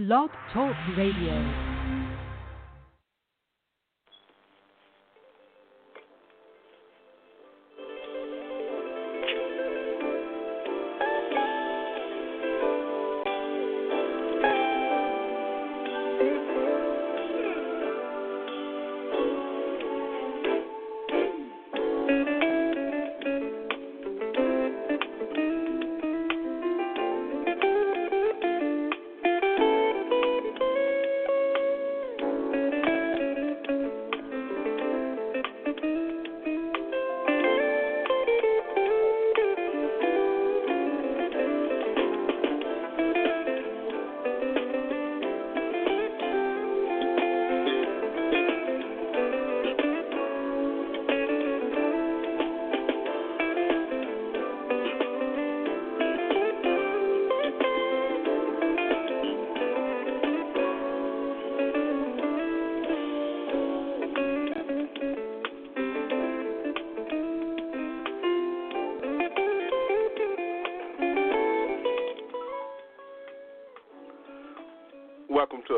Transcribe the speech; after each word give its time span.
Blog 0.00 0.30
Talk 0.54 0.74
Radio. 0.96 1.69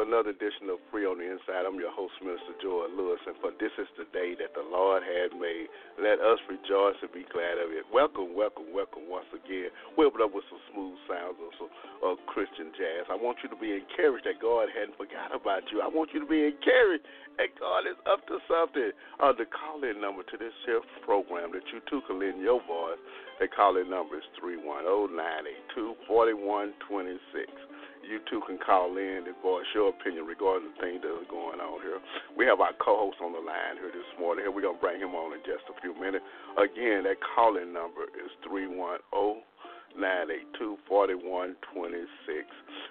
Another 0.00 0.32
edition 0.32 0.72
of 0.72 0.80
Free 0.88 1.04
on 1.04 1.20
the 1.20 1.28
Inside. 1.28 1.68
I'm 1.68 1.76
your 1.76 1.92
host, 1.92 2.16
Minister 2.24 2.56
Joy 2.64 2.88
Lewis, 2.96 3.20
and 3.28 3.36
for 3.44 3.52
this 3.60 3.74
is 3.76 3.84
the 4.00 4.08
day 4.08 4.32
that 4.40 4.56
the 4.56 4.64
Lord 4.64 5.04
has 5.04 5.28
made. 5.36 5.68
Let 6.00 6.16
us 6.16 6.40
rejoice 6.48 6.96
and 7.04 7.12
be 7.12 7.28
glad 7.28 7.60
of 7.60 7.68
it. 7.76 7.84
Welcome, 7.92 8.32
welcome, 8.32 8.72
welcome 8.72 9.04
once 9.12 9.28
again. 9.36 9.68
We'll 10.00 10.08
put 10.08 10.24
up 10.24 10.32
with 10.32 10.48
some 10.48 10.64
smooth 10.72 10.96
sounds 11.04 11.36
of 11.36 11.52
some 11.60 11.72
uh, 12.00 12.16
Christian 12.24 12.72
jazz. 12.72 13.10
I 13.12 13.18
want 13.20 13.44
you 13.44 13.52
to 13.52 13.58
be 13.58 13.76
encouraged 13.76 14.24
that 14.24 14.40
God 14.40 14.72
hadn't 14.72 14.96
forgot 14.96 15.28
about 15.28 15.68
you. 15.68 15.84
I 15.84 15.92
want 15.92 16.16
you 16.16 16.24
to 16.24 16.30
be 16.30 16.40
encouraged 16.48 17.04
that 17.36 17.52
God 17.60 17.84
is 17.84 17.98
up 18.06 18.24
to 18.32 18.40
something. 18.48 18.96
Uh, 19.20 19.36
the 19.36 19.44
call-in 19.50 20.00
number 20.00 20.24
to 20.24 20.36
this 20.40 20.56
here 20.64 20.80
program 21.04 21.52
that 21.52 21.68
you 21.68 21.84
too 21.90 22.00
can 22.08 22.16
lend 22.16 22.40
your 22.40 22.64
voice, 22.64 23.02
the 23.42 23.50
call-in 23.50 23.90
number 23.90 24.14
is 24.14 24.27
310 24.38 25.10
982 25.74 25.98
4126 26.06 27.41
you 28.12 28.20
too 28.28 28.44
can 28.44 28.60
call 28.60 28.92
in 29.00 29.24
and 29.24 29.36
voice 29.41 29.64
your 29.72 29.88
opinion 29.88 30.28
regarding 30.28 30.68
the 30.68 30.77
things 30.77 31.00
that 31.00 31.08
are 31.08 31.32
going 31.32 31.56
on 31.64 31.80
here. 31.80 31.96
We 32.36 32.44
have 32.44 32.60
our 32.60 32.77
co-host 32.77 33.16
on 33.24 33.32
the 33.32 33.41
line 33.41 33.80
here 33.80 33.88
this 33.88 34.06
morning. 34.20 34.44
Here 34.44 34.52
we're 34.52 34.68
gonna 34.68 34.77
bring 34.77 35.00
him 35.00 35.16
on 35.16 35.32
in 35.32 35.41
just 35.48 35.64
a 35.72 35.77
few 35.80 35.96
minutes. 35.96 36.20
Again, 36.60 37.08
that 37.08 37.16
calling 37.24 37.72
number 37.72 38.05
is 38.12 38.28
three 38.44 38.68
one 38.68 39.00
zero 39.00 39.16
oh 39.16 39.34
nine 39.96 40.28
eight 40.28 40.44
two 40.60 40.77
forty 40.84 41.16
one 41.16 41.56
twenty 41.72 42.05
six. 42.28 42.44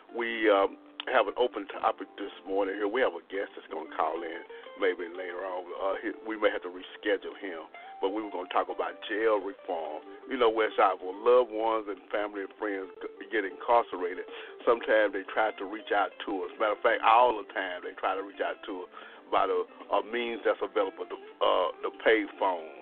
We 0.10 0.50
um, 0.50 0.82
have 1.14 1.30
an 1.30 1.38
open 1.38 1.70
topic 1.70 2.10
this 2.18 2.34
morning 2.50 2.82
here. 2.82 2.90
We 2.90 3.06
have 3.06 3.14
a 3.14 3.22
guest 3.30 3.54
that's 3.54 3.70
gonna 3.70 3.94
call 3.94 4.26
in 4.26 4.42
maybe 4.82 5.06
later 5.14 5.46
on. 5.46 5.70
Uh, 5.70 6.18
we 6.26 6.34
may 6.34 6.50
have 6.50 6.66
to 6.66 6.74
reschedule 6.74 7.38
him 7.38 7.62
but 8.02 8.12
we 8.12 8.26
were 8.26 8.34
going 8.34 8.50
to 8.50 8.54
talk 8.54 8.68
about 8.68 8.98
jail 9.06 9.38
reform. 9.38 10.02
You 10.28 10.42
know, 10.42 10.50
West 10.50 10.76
Side, 10.76 10.98
when 10.98 11.22
loved 11.22 11.54
ones 11.54 11.86
and 11.88 12.02
family 12.10 12.44
and 12.44 12.54
friends 12.58 12.90
get 13.30 13.46
incarcerated, 13.46 14.26
sometimes 14.66 15.14
they 15.14 15.24
try 15.30 15.54
to 15.62 15.66
reach 15.70 15.94
out 15.94 16.10
to 16.26 16.32
us. 16.44 16.52
Matter 16.58 16.76
of 16.76 16.82
fact, 16.82 17.06
all 17.06 17.38
the 17.38 17.48
time 17.54 17.86
they 17.86 17.94
try 18.02 18.18
to 18.18 18.26
reach 18.26 18.42
out 18.42 18.58
to 18.66 18.84
us 18.84 18.92
about 19.30 19.48
a, 19.48 19.64
a 19.96 20.04
means 20.12 20.42
that's 20.44 20.60
available 20.60 21.08
to 21.08 21.16
uh, 21.16 21.70
the 21.86 21.92
pay 22.04 22.28
phone 22.36 22.81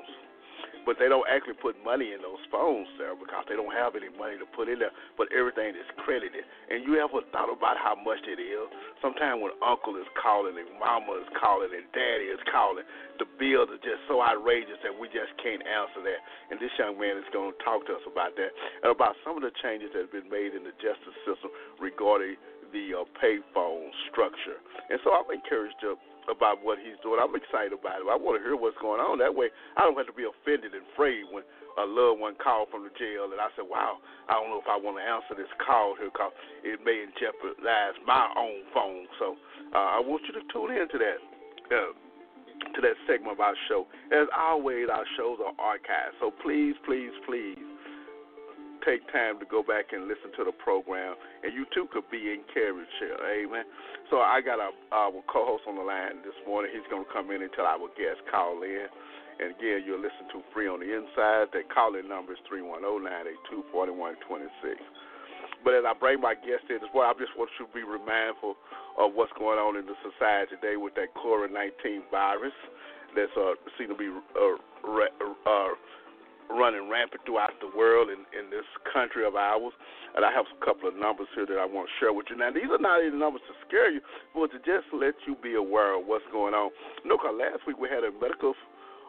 but 0.90 0.98
they 0.98 1.06
don't 1.06 1.30
actually 1.30 1.54
put 1.62 1.78
money 1.86 2.18
in 2.18 2.26
those 2.26 2.42
phones, 2.50 2.90
sir, 2.98 3.14
because 3.14 3.46
they 3.46 3.54
don't 3.54 3.70
have 3.78 3.94
any 3.94 4.10
money 4.18 4.42
to 4.42 4.48
put 4.58 4.66
in 4.66 4.82
there. 4.82 4.90
But 5.22 5.30
everything 5.30 5.78
is 5.78 5.86
credited. 6.02 6.42
And 6.42 6.82
you 6.82 6.98
ever 6.98 7.22
thought 7.30 7.46
about 7.46 7.78
how 7.78 7.94
much 7.94 8.26
it 8.26 8.42
is? 8.42 8.66
Sometimes 8.98 9.38
when 9.38 9.54
uncle 9.62 9.94
is 10.02 10.10
calling 10.18 10.58
and 10.58 10.66
mama 10.82 11.22
is 11.22 11.30
calling 11.38 11.70
and 11.70 11.86
daddy 11.94 12.34
is 12.34 12.42
calling, 12.50 12.90
the 13.22 13.30
bills 13.38 13.70
are 13.70 13.78
just 13.86 14.02
so 14.10 14.18
outrageous 14.18 14.82
that 14.82 14.90
we 14.90 15.06
just 15.14 15.30
can't 15.38 15.62
answer 15.62 16.02
that. 16.02 16.26
And 16.50 16.58
this 16.58 16.74
young 16.82 16.98
man 16.98 17.22
is 17.22 17.30
going 17.30 17.54
to 17.54 17.60
talk 17.62 17.86
to 17.86 17.94
us 17.94 18.06
about 18.10 18.34
that 18.42 18.50
and 18.82 18.90
about 18.90 19.14
some 19.22 19.38
of 19.38 19.46
the 19.46 19.54
changes 19.62 19.94
that 19.94 20.10
have 20.10 20.16
been 20.16 20.26
made 20.26 20.58
in 20.58 20.66
the 20.66 20.74
justice 20.82 21.14
system 21.22 21.54
regarding 21.78 22.34
the 22.74 22.98
uh, 22.98 23.06
payphone 23.22 23.94
structure. 24.10 24.58
And 24.90 24.98
so 25.06 25.14
I'm 25.14 25.30
encouraged 25.30 25.78
to 25.86 26.02
about 26.32 26.64
what 26.64 26.80
he's 26.80 26.98
doing. 27.02 27.20
I'm 27.20 27.34
excited 27.36 27.74
about 27.74 28.02
it. 28.02 28.08
I 28.08 28.16
want 28.16 28.40
to 28.40 28.44
hear 28.46 28.56
what's 28.56 28.78
going 28.80 29.02
on. 29.02 29.20
That 29.20 29.34
way, 29.34 29.50
I 29.76 29.84
don't 29.84 29.98
have 29.98 30.08
to 30.08 30.16
be 30.16 30.30
offended 30.30 30.78
and 30.78 30.86
afraid 30.94 31.26
when 31.34 31.44
a 31.78 31.86
loved 31.86 32.22
one 32.22 32.36
called 32.38 32.70
from 32.70 32.86
the 32.86 32.94
jail 32.96 33.30
and 33.30 33.42
I 33.42 33.50
said, 33.56 33.68
"Wow, 33.68 34.00
I 34.30 34.38
don't 34.38 34.54
know 34.54 34.62
if 34.62 34.70
I 34.70 34.78
want 34.78 34.98
to 35.02 35.06
answer 35.06 35.34
this 35.34 35.52
call 35.60 35.98
here 35.98 36.14
because 36.14 36.34
it 36.62 36.80
may 36.86 37.06
jeopardize 37.18 37.98
my 38.06 38.30
own 38.38 38.64
phone." 38.74 39.06
So 39.18 39.36
uh, 39.74 39.98
I 39.98 40.00
want 40.00 40.24
you 40.30 40.34
to 40.38 40.44
tune 40.54 40.72
in 40.72 40.88
to 40.88 40.98
that. 41.02 41.20
Uh, 41.70 41.94
to 42.76 42.82
that 42.82 43.00
segment 43.08 43.32
of 43.32 43.40
our 43.40 43.56
show. 43.70 43.88
As 44.12 44.28
always, 44.36 44.92
our 44.92 45.06
shows 45.16 45.40
are 45.40 45.56
archived. 45.56 46.20
So 46.20 46.30
please, 46.44 46.76
please, 46.86 47.12
please 47.26 47.56
take 48.86 49.06
time 49.12 49.40
to 49.40 49.46
go 49.46 49.64
back 49.64 49.92
and 49.92 50.08
listen 50.08 50.32
to 50.38 50.44
the 50.44 50.52
program, 50.52 51.16
and 51.44 51.54
you 51.54 51.66
too 51.74 51.88
could 51.92 52.10
be 52.12 52.32
encouraged 52.32 52.92
here. 53.00 53.18
Amen. 53.20 53.64
So 54.10 54.20
I 54.20 54.42
got 54.42 54.60
our, 54.60 54.72
co-host 55.30 55.64
on 55.68 55.76
the 55.76 55.86
line 55.86 56.24
this 56.26 56.36
morning. 56.48 56.72
He's 56.74 56.88
going 56.90 57.06
to 57.06 57.14
come 57.14 57.32
in 57.32 57.42
until 57.42 57.66
our 57.66 57.88
guest 57.94 58.22
call 58.32 58.64
in. 58.64 58.88
And 59.40 59.56
again, 59.56 59.88
you'll 59.88 60.04
listen 60.04 60.28
to 60.36 60.44
Free 60.52 60.68
on 60.68 60.84
the 60.84 60.92
Inside. 60.92 61.56
That 61.56 61.72
call-in 61.72 62.12
number 62.12 62.36
is 62.36 62.44
310-982-4126. 62.52 64.84
But 65.64 65.80
as 65.80 65.88
I 65.88 65.96
bring 65.96 66.20
my 66.20 66.36
guest 66.36 66.68
in 66.68 66.84
as 66.84 66.92
well, 66.92 67.08
I 67.08 67.16
just 67.16 67.32
want 67.40 67.48
you 67.60 67.68
to 67.68 67.72
be 67.72 67.84
mindful 67.84 68.60
of 69.00 69.16
what's 69.16 69.32
going 69.40 69.60
on 69.60 69.80
in 69.80 69.88
the 69.88 69.96
society 70.04 70.60
today 70.60 70.76
with 70.76 70.96
that 70.96 71.16
COVID-19 71.16 72.12
virus 72.12 72.56
that's 73.16 73.32
uh, 73.38 73.56
seen 73.78 73.88
to 73.90 73.96
be 73.96 74.10
uh, 74.12 74.58
re- 74.84 75.10
uh, 75.48 75.74
running 76.50 76.90
rampant 76.90 77.22
throughout 77.26 77.54
the 77.62 77.70
world 77.78 78.10
in, 78.10 78.26
in 78.34 78.50
this 78.50 78.66
country 78.90 79.26
of 79.26 79.38
ours. 79.38 79.74
And 80.18 80.26
I 80.26 80.34
have 80.34 80.50
a 80.50 80.60
couple 80.66 80.90
of 80.90 80.98
numbers 80.98 81.30
here 81.38 81.46
that 81.46 81.62
I 81.62 81.66
want 81.70 81.88
to 81.88 81.94
share 82.02 82.12
with 82.12 82.28
you. 82.30 82.38
Now, 82.38 82.50
these 82.50 82.68
are 82.74 82.82
not 82.82 83.06
even 83.06 83.22
numbers 83.22 83.46
to 83.46 83.56
scare 83.70 83.94
you, 83.94 84.02
but 84.34 84.50
to 84.52 84.60
just 84.66 84.90
let 84.90 85.14
you 85.30 85.38
be 85.38 85.54
aware 85.54 85.94
of 85.94 86.10
what's 86.10 86.26
going 86.34 86.58
on. 86.58 86.74
You 87.06 87.14
know, 87.14 87.18
cause 87.22 87.38
last 87.38 87.64
week 87.70 87.78
we 87.78 87.88
had 87.88 88.02
a 88.02 88.12
medical 88.18 88.58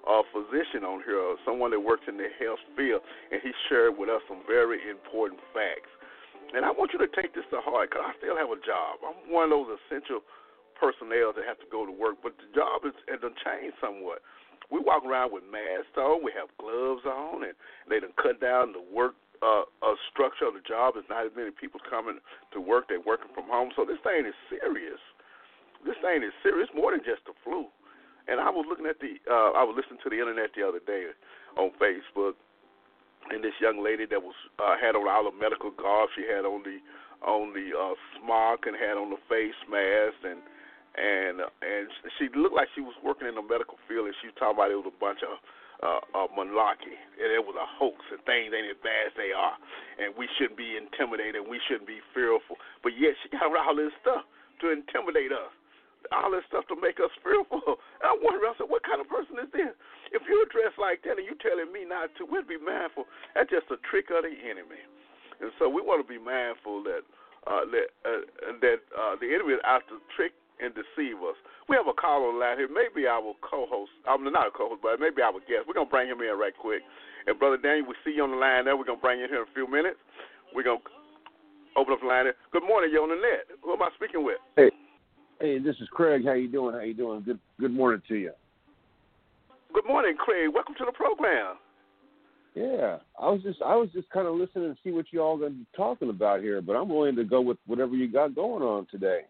uh, 0.05 0.25
physician 0.33 0.85
on 0.85 1.01
here, 1.05 1.21
someone 1.45 1.73
that 1.73 1.81
works 1.81 2.05
in 2.09 2.17
the 2.17 2.29
health 2.41 2.61
field, 2.77 3.01
and 3.33 3.41
he 3.41 3.53
shared 3.69 3.97
with 3.97 4.09
us 4.09 4.21
some 4.29 4.45
very 4.45 4.81
important 4.89 5.41
facts. 5.53 5.91
And 6.53 6.65
I 6.67 6.73
want 6.75 6.93
you 6.93 7.01
to 7.01 7.11
take 7.15 7.33
this 7.33 7.47
to 7.55 7.63
heart 7.63 7.91
because 7.91 8.05
I 8.05 8.13
still 8.19 8.37
have 8.37 8.51
a 8.51 8.61
job. 8.65 9.01
I'm 9.07 9.31
one 9.31 9.49
of 9.49 9.55
those 9.55 9.79
essential 9.87 10.21
personnel 10.75 11.37
that 11.37 11.45
have 11.45 11.61
to 11.61 11.69
go 11.69 11.85
to 11.85 11.93
work, 11.93 12.19
but 12.25 12.35
the 12.41 12.49
job 12.57 12.89
is, 12.89 12.97
has 13.07 13.21
changed 13.21 13.77
somewhat 13.79 14.25
we 14.71 14.79
walk 14.79 15.05
around 15.05 15.35
with 15.35 15.43
masks 15.51 15.99
on, 15.99 16.23
we 16.23 16.31
have 16.39 16.49
gloves 16.57 17.03
on, 17.05 17.43
and 17.43 17.55
they 17.91 17.99
done 17.99 18.15
cut 18.17 18.41
down 18.41 18.73
the 18.73 18.83
work 18.83 19.19
uh, 19.43 19.67
uh, 19.83 19.97
structure 20.13 20.47
of 20.47 20.55
the 20.55 20.65
job. 20.65 20.95
There's 20.95 21.09
not 21.11 21.27
as 21.27 21.35
many 21.35 21.51
people 21.51 21.81
coming 21.89 22.23
to 22.55 22.59
work; 22.61 22.87
they're 22.89 23.03
working 23.03 23.33
from 23.35 23.51
home. 23.51 23.75
So 23.75 23.85
this 23.85 23.99
thing 24.05 24.27
is 24.27 24.37
serious. 24.49 25.01
This 25.83 25.97
thing 26.05 26.23
is 26.23 26.35
serious, 26.45 26.69
more 26.77 26.93
than 26.93 27.01
just 27.01 27.25
the 27.25 27.33
flu. 27.43 27.67
And 28.29 28.39
I 28.39 28.53
was 28.53 28.69
looking 28.69 28.87
at 28.87 29.01
the, 29.01 29.17
uh, 29.27 29.57
I 29.57 29.65
was 29.65 29.75
listening 29.75 29.99
to 30.05 30.11
the 30.13 30.21
internet 30.21 30.53
the 30.55 30.63
other 30.63 30.79
day 30.85 31.09
on 31.57 31.73
Facebook, 31.81 32.37
and 33.33 33.43
this 33.43 33.57
young 33.59 33.83
lady 33.83 34.05
that 34.07 34.23
was 34.23 34.37
uh, 34.61 34.77
had 34.77 34.95
on 34.95 35.09
all 35.09 35.25
the 35.27 35.35
medical 35.35 35.73
garb. 35.73 36.13
She 36.15 36.29
had 36.29 36.45
on 36.45 36.63
the 36.63 36.79
on 37.27 37.53
the 37.53 37.73
uh, 37.77 37.97
smock 38.17 38.65
and 38.65 38.77
had 38.77 38.97
on 38.97 39.11
the 39.11 39.21
face 39.29 39.57
mask 39.69 40.21
and 40.25 40.41
and 40.97 41.41
uh, 41.41 41.51
and 41.63 41.87
she 42.19 42.27
looked 42.35 42.57
like 42.57 42.69
she 42.75 42.83
was 42.83 42.95
working 43.05 43.29
in 43.29 43.35
the 43.35 43.45
medical 43.45 43.79
field, 43.87 44.07
and 44.07 44.17
she 44.19 44.31
was 44.31 44.37
talking 44.39 44.59
about 44.59 44.71
it 44.71 44.79
was 44.79 44.91
a 44.91 44.99
bunch 44.99 45.23
of 45.23 45.39
uh, 45.81 46.03
uh, 46.13 46.29
malarkey, 46.37 46.93
and 46.93 47.29
it 47.33 47.41
was 47.41 47.57
a 47.57 47.65
hoax, 47.65 48.01
and 48.13 48.21
things 48.29 48.53
ain't 48.53 48.69
as 48.69 48.81
bad 48.85 49.09
as 49.09 49.15
they 49.17 49.33
are, 49.33 49.57
and 49.97 50.13
we 50.13 50.29
shouldn't 50.37 50.61
be 50.61 50.77
intimidated, 50.77 51.41
we 51.41 51.61
shouldn't 51.69 51.89
be 51.89 52.05
fearful, 52.13 52.61
but 52.85 52.93
yet 52.99 53.17
she 53.23 53.33
got 53.33 53.49
all 53.49 53.73
this 53.73 53.95
stuff 54.05 54.29
to 54.61 54.69
intimidate 54.69 55.33
us, 55.33 55.49
all 56.13 56.37
this 56.37 56.45
stuff 56.53 56.69
to 56.69 56.77
make 56.77 57.01
us 57.01 57.13
fearful. 57.25 57.81
And 58.01 58.09
I 58.09 58.17
wonder, 58.21 58.45
I 58.45 58.53
said, 58.61 58.69
what 58.69 58.85
kind 58.85 59.01
of 59.01 59.09
person 59.09 59.41
is 59.41 59.49
this? 59.53 59.73
If 60.13 60.25
you're 60.29 60.49
dressed 60.53 60.77
like 60.77 61.01
that 61.05 61.17
and 61.17 61.25
you're 61.25 61.41
telling 61.41 61.69
me 61.73 61.89
not 61.89 62.13
to, 62.21 62.29
we'll 62.29 62.45
be 62.45 62.61
mindful. 62.61 63.09
That's 63.33 63.49
just 63.49 63.69
a 63.73 63.81
trick 63.89 64.09
of 64.13 64.25
the 64.25 64.33
enemy. 64.33 64.81
And 65.41 65.53
so 65.57 65.69
we 65.69 65.81
want 65.81 66.05
to 66.05 66.09
be 66.09 66.21
mindful 66.21 66.85
that 66.85 67.05
uh, 67.49 67.65
that 67.73 67.89
uh, 68.05 68.21
that 68.61 68.79
uh, 68.93 69.17
the 69.17 69.33
enemy 69.33 69.57
is 69.57 69.65
out 69.65 69.81
to 69.89 69.97
trick 70.13 70.37
and 70.63 70.75
deceive 70.77 71.17
us. 71.25 71.37
We 71.69 71.77
have 71.77 71.89
a 71.89 71.97
caller 71.97 72.29
on 72.29 72.37
the 72.37 72.41
line 72.41 72.59
here. 72.59 72.69
Maybe 72.69 73.07
our 73.07 73.35
co-host, 73.41 73.91
I'm 74.07 74.25
not 74.25 74.47
a 74.47 74.53
co-host, 74.53 74.83
but 74.83 75.01
maybe 75.01 75.23
our 75.23 75.41
guest. 75.49 75.67
We're 75.67 75.75
gonna 75.75 75.89
bring 75.89 76.09
him 76.09 76.21
in 76.21 76.37
right 76.39 76.57
quick. 76.57 76.83
And 77.27 77.39
brother 77.39 77.57
Daniel, 77.57 77.89
we 77.89 77.95
see 78.05 78.17
you 78.17 78.25
on 78.25 78.31
the 78.31 78.37
line 78.37 78.65
there. 78.65 78.77
We're 78.77 78.85
gonna 78.85 79.01
bring 79.01 79.19
you 79.19 79.25
in 79.25 79.31
here 79.31 79.43
in 79.43 79.49
a 79.49 79.55
few 79.55 79.67
minutes. 79.67 79.99
We're 80.55 80.65
gonna 80.65 80.85
open 81.77 81.95
up 81.95 82.01
the 82.01 82.07
line. 82.07 82.25
There. 82.29 82.37
Good 82.53 82.67
morning, 82.67 82.91
you're 82.93 83.03
on 83.03 83.11
the 83.11 83.21
net. 83.21 83.49
Who 83.63 83.73
am 83.73 83.83
I 83.83 83.91
speaking 83.97 84.25
with? 84.25 84.39
Hey, 84.57 84.71
hey, 85.41 85.59
this 85.59 85.77
is 85.81 85.89
Craig. 85.89 86.25
How 86.25 86.35
you 86.35 86.49
doing? 86.49 86.75
How 86.75 86.83
you 86.83 86.95
doing? 86.95 87.23
Good 87.23 87.39
good 87.59 87.73
morning 87.73 88.03
to 88.09 88.17
you. 88.17 88.33
Good 89.73 89.87
morning, 89.87 90.17
Craig. 90.19 90.51
Welcome 90.53 90.75
to 90.79 90.85
the 90.85 90.93
program. 90.93 91.57
Yeah, 92.55 92.99
I 93.21 93.31
was 93.31 93.43
just 93.43 93.63
I 93.63 93.77
was 93.77 93.89
just 93.93 94.11
kind 94.11 94.27
of 94.27 94.35
listening 94.35 94.75
to 94.75 94.79
see 94.83 94.91
what 94.91 95.07
you 95.13 95.23
all 95.23 95.43
are 95.45 95.53
talking 95.77 96.11
about 96.11 96.41
here, 96.41 96.61
but 96.61 96.75
I'm 96.75 96.89
willing 96.89 97.15
to 97.17 97.25
go 97.25 97.41
with 97.41 97.59
whatever 97.67 97.95
you 97.95 98.11
got 98.11 98.35
going 98.35 98.63
on 98.63 98.87
today. 98.91 99.21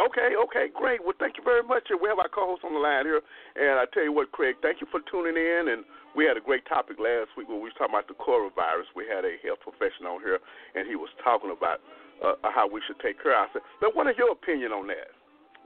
Okay, 0.00 0.32
okay, 0.32 0.72
great. 0.72 1.04
Well, 1.04 1.16
thank 1.20 1.36
you 1.36 1.44
very 1.44 1.62
much. 1.62 1.84
We 1.92 2.08
have 2.08 2.18
our 2.18 2.32
co-host 2.32 2.64
on 2.64 2.72
the 2.72 2.80
line 2.80 3.04
here, 3.04 3.20
and 3.56 3.76
I 3.76 3.84
tell 3.92 4.02
you 4.02 4.12
what, 4.12 4.32
Craig, 4.32 4.56
thank 4.64 4.80
you 4.80 4.88
for 4.88 5.04
tuning 5.04 5.36
in. 5.36 5.68
And 5.68 5.84
we 6.16 6.24
had 6.24 6.40
a 6.40 6.44
great 6.44 6.64
topic 6.64 6.96
last 6.96 7.36
week 7.36 7.48
when 7.48 7.60
we 7.60 7.68
were 7.68 7.76
talking 7.76 7.92
about 7.92 8.08
the 8.08 8.16
coronavirus. 8.16 8.88
We 8.96 9.04
had 9.04 9.28
a 9.28 9.36
health 9.44 9.60
professional 9.60 10.16
on 10.16 10.24
here, 10.24 10.40
and 10.74 10.88
he 10.88 10.96
was 10.96 11.12
talking 11.20 11.52
about 11.52 11.84
uh, 12.24 12.40
how 12.48 12.64
we 12.64 12.80
should 12.88 12.96
take 13.04 13.20
care 13.20 13.36
of 13.36 13.52
ourselves. 13.52 13.68
Now, 13.84 13.92
what 13.92 14.08
is 14.08 14.16
your 14.16 14.32
opinion 14.32 14.72
on 14.72 14.88
that? 14.88 15.12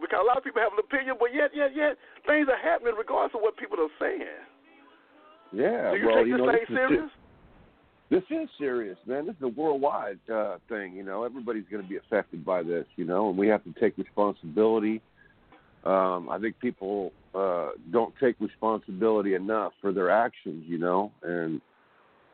Because 0.03 0.21
a 0.21 0.27
lot 0.27 0.37
of 0.37 0.45
people 0.45 0.61
have 0.61 0.75
an 0.75 0.83
opinion, 0.83 1.17
but 1.17 1.31
yet, 1.33 1.55
yet, 1.55 1.73
yet, 1.73 1.95
things 2.27 2.51
are 2.51 2.59
happening 2.59 2.99
regardless 2.99 3.33
of 3.33 3.41
what 3.47 3.57
people 3.57 3.79
are 3.79 3.95
saying. 3.97 4.43
Yeah. 5.55 5.95
Do 5.95 6.03
you 6.03 6.07
well, 6.11 6.19
take 6.21 6.29
you 6.29 6.37
this 6.37 6.45
know, 6.45 6.53
thing 6.53 6.67
serious? 6.75 7.11
This 8.11 8.23
is 8.31 8.49
serious, 8.59 8.99
man. 9.07 9.27
This 9.27 9.37
is 9.37 9.43
a 9.43 9.49
worldwide 9.49 10.19
uh, 10.33 10.59
thing. 10.69 10.95
You 10.95 11.03
know, 11.03 11.25
everybody's 11.25 11.65
going 11.71 11.83
to 11.83 11.89
be 11.89 11.97
affected 11.97 12.45
by 12.45 12.63
this. 12.63 12.87
You 12.97 13.05
know, 13.05 13.29
and 13.29 13.39
we 13.39 13.49
have 13.49 13.65
to 13.65 13.75
take 13.81 13.99
responsibility. 13.99 15.01
Um, 15.85 16.29
I 16.29 16.39
think 16.41 16.59
people 16.59 17.13
uh, 17.35 17.71
don't 17.93 18.15
take 18.21 18.37
responsibility 18.41 19.35
enough 19.35 19.73
for 19.81 19.93
their 19.93 20.11
actions. 20.11 20.65
You 20.67 20.79
know, 20.79 21.13
and 21.23 21.61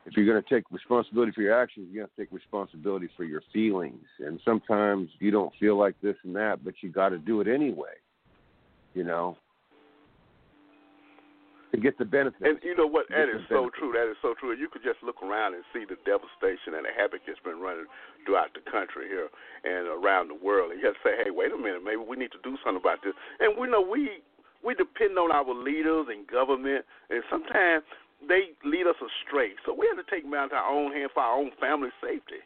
if 0.05 0.17
you're 0.17 0.27
going 0.27 0.43
to 0.43 0.55
take 0.55 0.65
responsibility 0.71 1.33
for 1.33 1.43
your 1.43 1.61
actions, 1.61 1.89
you 1.93 2.01
have 2.01 2.11
to 2.17 2.23
take 2.23 2.33
responsibility 2.33 3.09
for 3.17 3.25
your 3.25 3.43
feelings. 3.53 4.05
And 4.19 4.41
sometimes 4.45 5.11
you 5.21 5.31
don't 5.31 5.53
feel 5.61 5.79
like 5.79 5.95
this 6.03 6.17
and 6.25 6.35
that, 6.37 6.65
but 6.65 6.75
you 6.81 6.91
got 6.91 7.11
to 7.11 7.19
do 7.19 7.41
it 7.41 7.49
anyway. 7.49 7.95
You 8.95 9.05
know, 9.05 9.39
to 11.73 11.81
get 11.81 11.97
the 11.97 12.05
benefits. 12.05 12.45
And 12.45 12.61
you 12.61 12.77
know 12.77 12.87
what? 12.87 13.09
That 13.09 13.33
Get 13.33 13.49
so 13.49 13.73
true. 13.73 13.97
That 13.97 14.05
is 14.05 14.21
so 14.21 14.37
true. 14.37 14.53
You 14.53 14.69
could 14.69 14.85
just 14.85 15.01
look 15.01 15.25
around 15.25 15.57
and 15.57 15.65
see 15.73 15.89
the 15.89 15.97
devastation 16.05 16.77
and 16.77 16.85
the 16.85 16.93
havoc 16.93 17.25
that's 17.25 17.41
been 17.41 17.65
running 17.65 17.89
throughout 18.29 18.53
the 18.53 18.61
country 18.69 19.09
here 19.09 19.33
and 19.65 19.89
around 19.89 20.29
the 20.29 20.37
world. 20.37 20.71
And 20.71 20.79
you 20.79 20.87
have 20.87 21.01
to 21.01 21.05
say, 21.05 21.17
hey, 21.25 21.33
wait 21.33 21.49
a 21.49 21.57
minute, 21.57 21.81
maybe 21.81 22.05
we 22.05 22.21
need 22.21 22.31
to 22.37 22.43
do 22.45 22.61
something 22.61 22.79
about 22.81 23.01
this. 23.01 23.17
And 23.41 23.57
we 23.57 23.67
know 23.73 23.81
we 23.81 24.21
we 24.61 24.77
depend 24.77 25.19
on 25.19 25.33
our 25.33 25.49
leaders 25.49 26.07
and 26.07 26.23
government, 26.29 26.87
and 27.11 27.25
sometimes 27.27 27.83
they 28.29 28.55
lead 28.63 28.87
us 28.87 29.01
astray. 29.01 29.59
So 29.67 29.75
we 29.75 29.91
have 29.91 29.99
to 29.99 30.07
take 30.07 30.23
matters 30.23 30.55
into 30.55 30.61
our 30.61 30.71
own 30.71 30.93
hands 30.93 31.11
for 31.17 31.25
our 31.25 31.35
own 31.35 31.51
family 31.59 31.91
safety. 31.99 32.45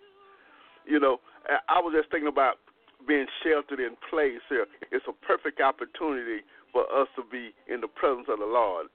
You 0.86 1.02
know, 1.02 1.18
I 1.50 1.76
I 1.76 1.78
was 1.82 1.92
just 1.92 2.14
thinking 2.14 2.30
about 2.30 2.62
being 3.04 3.26
sheltered 3.42 3.82
in 3.82 3.98
place 4.08 4.40
here. 4.48 4.70
It's 4.94 5.04
a 5.10 5.16
perfect 5.26 5.60
opportunity 5.60 6.46
for 6.72 6.86
us 6.94 7.08
to 7.16 7.22
be 7.26 7.52
in 7.66 7.80
the 7.80 7.88
presence 7.88 8.26
of 8.30 8.38
the 8.38 8.48
Lord. 8.48 8.86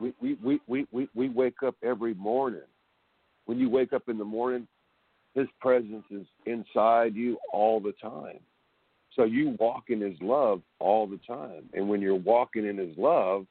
We, 0.00 0.12
we, 0.20 0.36
we, 0.42 0.60
we, 0.66 0.86
we, 0.92 1.08
we 1.14 1.28
wake 1.28 1.62
up 1.66 1.74
every 1.82 2.14
morning. 2.14 2.60
When 3.46 3.58
you 3.58 3.68
wake 3.70 3.92
up 3.92 4.08
in 4.08 4.18
the 4.18 4.24
morning, 4.24 4.66
His 5.34 5.46
presence 5.60 6.04
is 6.10 6.26
inside 6.46 7.14
you 7.14 7.38
all 7.52 7.80
the 7.80 7.94
time. 8.00 8.40
So 9.14 9.24
you 9.24 9.56
walk 9.58 9.84
in 9.88 10.00
His 10.00 10.16
love 10.20 10.62
all 10.78 11.06
the 11.06 11.20
time. 11.26 11.64
And 11.74 11.88
when 11.88 12.00
you're 12.00 12.14
walking 12.14 12.66
in 12.66 12.78
His 12.78 12.96
love, 12.96 13.46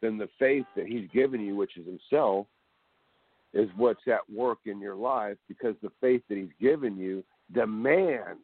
then 0.00 0.18
the 0.18 0.28
faith 0.38 0.66
that 0.76 0.86
He's 0.86 1.08
given 1.12 1.40
you, 1.40 1.56
which 1.56 1.76
is 1.76 1.86
Himself, 1.86 2.46
is 3.52 3.68
what's 3.76 4.06
at 4.06 4.30
work 4.32 4.58
in 4.66 4.80
your 4.80 4.96
life 4.96 5.36
because 5.48 5.74
the 5.82 5.92
faith 6.00 6.22
that 6.28 6.38
He's 6.38 6.48
given 6.60 6.96
you 6.96 7.24
demands 7.54 8.40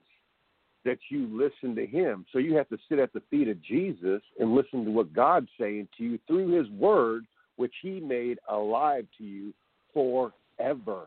that 0.85 0.99
you 1.11 1.29
listen 1.31 1.75
to 1.77 1.87
Him. 1.87 2.25
So 2.33 2.39
you 2.39 2.55
have 2.57 2.69
to 2.71 2.79
sit 2.89 2.99
at 2.99 3.13
the 3.13 3.23
feet 3.31 3.49
of 3.49 3.63
Jesus 3.63 4.21
and 4.39 4.55
listen 4.55 4.85
to 4.85 4.91
what 4.91 5.13
God's 5.13 5.49
saying 5.59 5.89
to 5.99 6.05
you 6.05 6.19
through 6.27 6.57
His 6.57 6.69
Word, 6.71 7.25
which 7.57 7.75
He 7.83 8.01
made 8.01 8.39
alive 8.49 9.07
to 9.19 9.25
you 9.25 9.53
forever. 9.95 11.07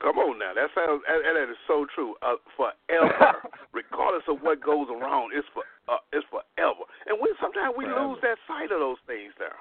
Come 0.00 0.16
on 0.16 0.38
now, 0.40 0.56
that 0.56 0.72
sounds 0.72 1.04
that, 1.04 1.20
that 1.20 1.50
is 1.52 1.60
so 1.68 1.84
true. 1.94 2.16
Uh, 2.24 2.40
forever, 2.56 3.36
regardless 3.76 4.24
of 4.32 4.40
what 4.40 4.64
goes 4.64 4.88
around, 4.88 5.32
it's 5.36 5.46
for 5.52 5.60
uh, 5.92 6.00
it's 6.12 6.24
forever. 6.32 6.88
And 7.04 7.20
we 7.20 7.28
sometimes 7.36 7.76
we 7.76 7.84
Forever. 7.84 8.08
lose 8.08 8.18
that 8.24 8.40
sight 8.48 8.72
of 8.72 8.80
those 8.80 8.96
things. 9.04 9.36
There, 9.36 9.60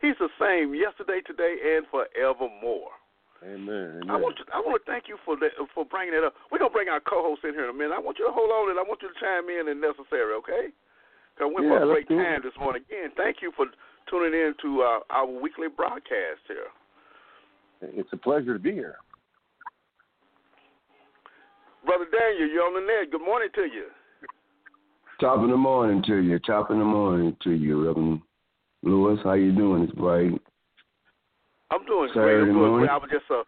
He's 0.00 0.16
the 0.16 0.32
same 0.40 0.72
yesterday, 0.72 1.20
today, 1.20 1.76
and 1.76 1.84
forevermore. 1.92 2.96
Amen. 3.44 4.08
I 4.08 4.16
want 4.16 4.40
to 4.40 4.44
I 4.54 4.58
want 4.64 4.80
to 4.80 4.84
thank 4.88 5.04
you 5.04 5.20
for 5.24 5.36
that, 5.36 5.52
for 5.74 5.84
bringing 5.84 6.16
that 6.16 6.24
up. 6.24 6.34
We're 6.50 6.58
gonna 6.58 6.72
bring 6.72 6.88
our 6.88 7.00
co-host 7.00 7.44
in 7.44 7.52
here 7.52 7.68
in 7.68 7.70
a 7.70 7.76
minute. 7.76 7.92
I 7.92 8.00
want 8.00 8.16
you 8.18 8.24
to 8.24 8.32
hold 8.32 8.48
on 8.48 8.70
and 8.72 8.78
I 8.80 8.82
want 8.82 9.04
you 9.04 9.12
to 9.12 9.18
chime 9.20 9.52
in 9.52 9.68
if 9.68 9.76
necessary. 9.76 10.32
Okay? 10.40 10.72
Cause 11.36 11.52
we 11.52 11.60
Yeah, 11.66 11.76
for 11.76 11.82
a 11.82 11.86
let's 11.86 12.08
great 12.08 12.08
do 12.08 12.16
it. 12.16 12.24
time 12.24 12.40
this 12.40 12.56
morning. 12.56 12.82
Again, 12.88 13.12
thank 13.20 13.42
you 13.42 13.52
for 13.52 13.66
tuning 14.08 14.32
in 14.32 14.54
to 14.62 14.68
uh, 14.80 14.98
our 15.10 15.26
weekly 15.28 15.68
broadcast 15.68 16.40
here. 16.48 16.72
It's 17.82 18.08
a 18.12 18.16
pleasure 18.16 18.54
to 18.54 18.58
be 18.58 18.72
here. 18.72 18.96
Brother 21.84 22.06
Daniel, 22.08 22.48
you're 22.48 22.64
on 22.64 22.74
the 22.74 22.80
net. 22.80 23.12
Good 23.12 23.20
morning 23.20 23.48
to 23.56 23.62
you. 23.68 23.92
Top 25.20 25.42
of 25.42 25.50
the 25.50 25.56
morning 25.56 26.02
to 26.06 26.16
you. 26.16 26.38
Top 26.40 26.70
of 26.70 26.78
the 26.78 26.84
morning 26.84 27.36
to 27.44 27.50
you, 27.50 27.86
Reverend 27.86 28.22
Lewis. 28.82 29.20
How 29.22 29.34
you 29.34 29.52
doing? 29.52 29.82
It's 29.84 29.92
bright. 29.92 30.32
I'm 31.74 31.84
doing 31.90 32.06
Saturday 32.14 32.46
great. 32.46 32.46
I'm 32.46 32.54
doing 32.54 32.70
morning. 32.70 32.86
great. 32.86 32.94
I 32.94 33.02
was 33.02 33.10
just 33.10 33.26
uh, 33.26 33.42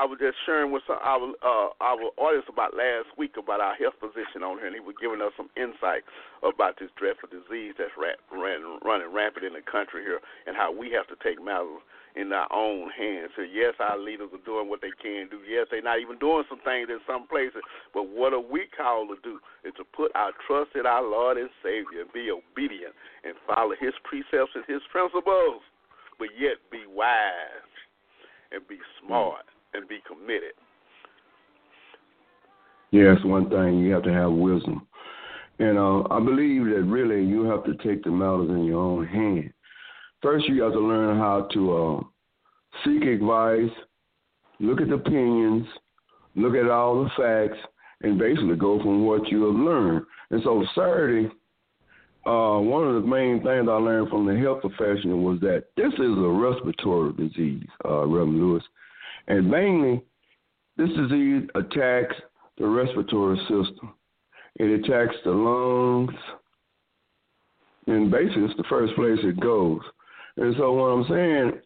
I 0.00 0.08
was 0.08 0.16
just 0.16 0.40
sharing 0.48 0.72
with 0.72 0.80
some, 0.88 0.96
our 1.04 1.20
uh, 1.44 1.68
our 1.76 2.08
audience 2.16 2.48
about 2.48 2.72
last 2.72 3.12
week 3.20 3.36
about 3.36 3.60
our 3.60 3.76
health 3.76 4.00
position 4.00 4.40
on 4.40 4.56
here, 4.56 4.72
and 4.72 4.76
he 4.76 4.80
was 4.80 4.96
giving 4.96 5.20
us 5.20 5.36
some 5.36 5.52
insight 5.60 6.08
about 6.40 6.80
this 6.80 6.88
dreadful 6.96 7.28
disease 7.28 7.76
that's 7.76 7.92
ra- 8.00 8.16
ran, 8.32 8.80
running 8.80 9.12
rampant 9.12 9.44
in 9.44 9.52
the 9.52 9.60
country 9.60 10.00
here, 10.00 10.24
and 10.48 10.56
how 10.56 10.72
we 10.72 10.88
have 10.88 11.04
to 11.12 11.20
take 11.20 11.36
matters 11.36 11.84
in 12.16 12.32
our 12.32 12.48
own 12.48 12.88
hands. 12.96 13.28
So 13.36 13.44
yes, 13.44 13.76
our 13.76 14.00
leaders 14.00 14.32
are 14.32 14.46
doing 14.48 14.72
what 14.72 14.80
they 14.80 14.96
can 14.96 15.28
do. 15.28 15.44
Yes, 15.44 15.68
they're 15.68 15.84
not 15.84 16.00
even 16.00 16.16
doing 16.16 16.48
some 16.48 16.64
things 16.64 16.88
in 16.88 17.04
some 17.04 17.28
places, 17.28 17.60
but 17.92 18.08
what 18.08 18.32
are 18.32 18.40
we 18.40 18.72
called 18.72 19.12
to 19.12 19.18
do 19.20 19.36
is 19.68 19.76
to 19.76 19.84
put 19.84 20.10
our 20.16 20.32
trust 20.48 20.72
in 20.80 20.88
our 20.88 21.04
Lord 21.04 21.36
and 21.36 21.52
Savior 21.60 22.08
and 22.08 22.12
be 22.16 22.32
obedient 22.32 22.96
and 23.20 23.36
follow 23.44 23.76
His 23.76 23.92
precepts 24.08 24.56
and 24.56 24.64
His 24.64 24.80
principles, 24.88 25.60
but 26.20 26.28
yet 26.38 26.58
be 26.70 26.82
wise 26.86 27.72
and 28.52 28.66
be 28.68 28.76
smart 29.02 29.46
and 29.74 29.88
be 29.88 29.98
committed. 30.06 30.52
Yeah, 32.90 33.14
that's 33.14 33.24
one 33.24 33.48
thing. 33.48 33.78
You 33.78 33.92
have 33.94 34.02
to 34.02 34.12
have 34.12 34.30
wisdom. 34.30 34.86
And 35.58 35.78
uh, 35.78 36.02
I 36.10 36.20
believe 36.20 36.66
that 36.66 36.84
really 36.86 37.24
you 37.24 37.44
have 37.44 37.64
to 37.64 37.74
take 37.86 38.04
the 38.04 38.10
matters 38.10 38.50
in 38.50 38.64
your 38.64 38.80
own 38.80 39.06
hand. 39.06 39.52
First, 40.22 40.46
you 40.48 40.62
have 40.62 40.72
to 40.72 40.80
learn 40.80 41.18
how 41.18 41.48
to 41.54 41.76
uh, 41.76 42.00
seek 42.84 43.02
advice, 43.04 43.70
look 44.58 44.80
at 44.80 44.92
opinions, 44.92 45.66
look 46.36 46.54
at 46.54 46.70
all 46.70 47.04
the 47.04 47.10
facts, 47.16 47.60
and 48.02 48.18
basically 48.18 48.56
go 48.56 48.78
from 48.78 49.06
what 49.06 49.28
you 49.28 49.44
have 49.44 49.54
learned. 49.54 50.04
And 50.30 50.42
so 50.44 50.64
Saturday, 50.74 51.30
uh, 52.26 52.58
one 52.58 52.86
of 52.86 53.02
the 53.02 53.08
main 53.08 53.42
things 53.42 53.66
I 53.68 53.76
learned 53.76 54.10
from 54.10 54.26
the 54.26 54.38
health 54.38 54.60
professional 54.60 55.20
was 55.20 55.40
that 55.40 55.64
this 55.76 55.92
is 55.94 56.00
a 56.00 56.28
respiratory 56.28 57.12
disease, 57.14 57.66
uh, 57.84 58.06
Reverend 58.06 58.38
Lewis. 58.38 58.62
And 59.28 59.50
mainly, 59.50 60.02
this 60.76 60.90
disease 60.90 61.48
attacks 61.54 62.14
the 62.58 62.66
respiratory 62.66 63.38
system. 63.40 63.94
It 64.56 64.84
attacks 64.84 65.16
the 65.24 65.30
lungs, 65.30 66.14
and 67.86 68.10
basically, 68.10 68.44
it's 68.44 68.56
the 68.56 68.64
first 68.68 68.94
place 68.94 69.18
it 69.22 69.40
goes. 69.40 69.80
And 70.36 70.54
so, 70.58 70.72
what 70.72 70.86
I'm 70.86 71.06
saying, 71.08 71.60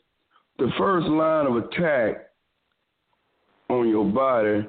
the 0.58 0.70
first 0.78 1.06
line 1.06 1.46
of 1.46 1.56
attack 1.56 2.28
on 3.68 3.88
your 3.88 4.04
body 4.04 4.68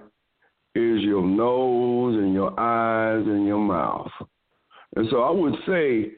is 0.74 1.02
your 1.02 1.26
nose 1.26 2.16
and 2.18 2.34
your 2.34 2.60
eyes 2.60 3.24
and 3.26 3.46
your 3.46 3.60
mouth. 3.60 4.12
And 4.96 5.08
so, 5.12 5.24
I 5.24 5.32
would 5.32 5.56
say 5.68 6.12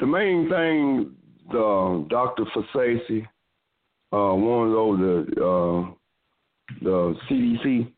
the 0.00 0.06
main 0.06 0.48
thing 0.48 1.14
the 1.50 2.06
Dr. 2.08 2.44
Fasasi 2.54 3.22
uh, 4.12 4.34
warns 4.34 4.74
over 4.76 4.96
the 4.96 5.44
uh, 5.44 5.90
the 6.82 7.14
CDC 7.28 7.92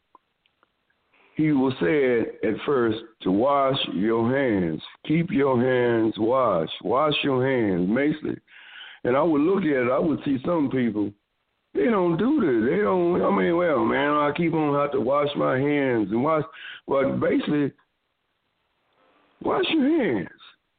he 1.37 1.51
was 1.51 1.75
said 1.81 2.49
at 2.49 2.55
first 2.65 2.99
to 3.23 3.31
wash 3.33 3.77
your 3.93 4.33
hands. 4.33 4.81
Keep 5.07 5.31
your 5.31 5.61
hands 5.61 6.15
washed. 6.17 6.73
Wash 6.83 7.15
your 7.25 7.45
hands, 7.45 7.91
basically. 7.93 8.41
And 9.03 9.17
I 9.17 9.23
would 9.23 9.41
look 9.41 9.65
at 9.65 9.87
it, 9.87 9.91
I 9.91 9.99
would 9.99 10.21
see 10.25 10.39
some 10.45 10.71
people 10.71 11.13
they 11.75 11.87
don't 11.87 12.17
do 12.17 12.41
this. 12.41 12.71
They 12.71 12.83
don't. 12.83 13.21
I 13.21 13.37
mean, 13.37 13.57
well, 13.57 13.85
man, 13.85 14.13
I 14.13 14.31
keep 14.37 14.55
on 14.55 14.75
having 14.75 14.93
to 14.93 15.01
wash 15.01 15.29
my 15.37 15.59
hands 15.59 16.09
and 16.13 16.23
wash, 16.23 16.45
but 16.87 17.19
basically, 17.19 17.73
wash 19.45 19.65
your 19.71 20.03
hands. 20.03 20.29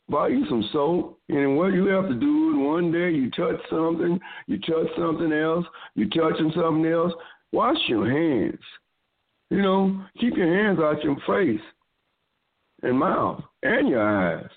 Buy 0.08 0.28
you 0.28 0.46
some 0.48 0.68
soap, 0.72 1.20
and 1.30 1.58
what 1.58 1.74
you 1.74 1.88
have 1.88 2.08
to 2.08 2.14
do 2.14 2.52
is 2.52 2.68
one 2.68 2.92
day 2.92 3.10
you 3.12 3.32
touch 3.32 3.60
something, 3.70 4.20
you 4.46 4.60
touch 4.60 4.88
something 4.98 5.32
else, 5.32 5.66
you 5.96 6.08
touching 6.10 6.52
something 6.56 6.86
else. 6.86 7.12
Wash 7.52 7.78
your 7.88 8.08
hands. 8.08 8.60
You 9.50 9.62
know, 9.62 10.06
keep 10.20 10.36
your 10.38 10.54
hands 10.54 10.80
out 10.80 11.04
your 11.04 11.16
face 11.28 11.66
and 12.84 13.00
mouth 13.00 13.42
and 13.64 13.88
your 13.88 14.02
eyes. 14.02 14.50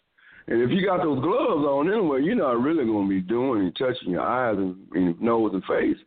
And 0.48 0.62
if 0.62 0.70
you 0.70 0.84
got 0.84 1.02
those 1.02 1.20
gloves 1.20 1.64
on 1.64 1.92
anyway, 1.92 2.22
you're 2.22 2.34
not 2.34 2.62
really 2.62 2.84
going 2.84 3.06
to 3.06 3.14
be 3.14 3.20
doing 3.20 3.62
and 3.62 3.76
touching 3.76 4.10
your 4.10 4.22
eyes 4.22 4.56
and, 4.56 4.76
and 4.92 5.20
nose 5.20 5.52
and 5.52 5.64
face. 5.64 6.02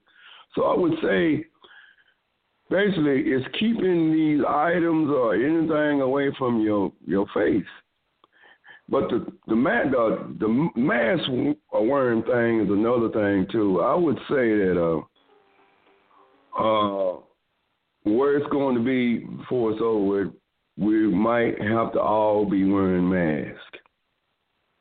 So 0.55 0.63
I 0.63 0.77
would 0.77 0.93
say 1.01 1.45
basically 2.69 3.21
it's 3.27 3.45
keeping 3.59 4.11
these 4.11 4.43
items 4.47 5.09
or 5.09 5.35
anything 5.35 6.01
away 6.01 6.29
from 6.37 6.61
your 6.61 6.91
your 7.05 7.27
face. 7.33 7.63
But 8.91 9.07
the 9.09 9.25
the 9.47 9.55
the, 9.55 10.35
the 10.39 10.69
mask 10.75 11.23
wearing 11.71 12.23
thing 12.23 12.59
is 12.59 12.69
another 12.69 13.09
thing 13.09 13.47
too. 13.49 13.79
I 13.79 13.95
would 13.95 14.17
say 14.29 14.51
that 14.57 14.77
uh 14.77 16.61
uh 16.61 17.19
where 18.03 18.37
it's 18.37 18.51
going 18.51 18.75
to 18.75 18.83
be 18.83 19.19
before 19.19 19.71
it's 19.71 19.81
over, 19.81 20.31
we 20.77 21.07
might 21.07 21.61
have 21.61 21.93
to 21.93 22.01
all 22.01 22.45
be 22.45 22.69
wearing 22.69 23.09
masks. 23.09 23.63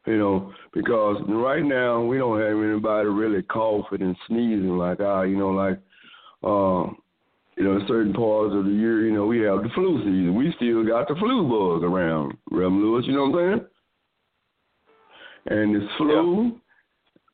You 0.06 0.18
know, 0.18 0.52
because 0.72 1.22
right 1.28 1.62
now 1.62 2.02
we 2.02 2.18
don't 2.18 2.40
have 2.40 2.56
anybody 2.56 3.08
really 3.08 3.42
coughing 3.42 4.02
and 4.02 4.16
sneezing 4.26 4.76
like 4.76 5.00
I, 5.00 5.26
you 5.26 5.36
know, 5.36 5.50
like, 5.50 5.78
uh, 6.42 6.90
you 7.56 7.64
know, 7.64 7.78
certain 7.86 8.14
parts 8.14 8.54
of 8.54 8.64
the 8.64 8.70
year, 8.70 9.06
you 9.06 9.12
know, 9.12 9.26
we 9.26 9.40
have 9.40 9.62
the 9.62 9.68
flu 9.74 9.98
season. 9.98 10.34
We 10.34 10.52
still 10.56 10.84
got 10.86 11.06
the 11.06 11.14
flu 11.16 11.42
bug 11.42 11.84
around, 11.84 12.32
Reverend 12.50 12.80
Lewis. 12.82 13.04
You 13.06 13.12
know 13.12 13.26
what 13.26 13.38
I'm 13.38 13.58
saying? 13.58 13.69
And 15.46 15.74
this 15.74 15.88
flu, 15.96 16.60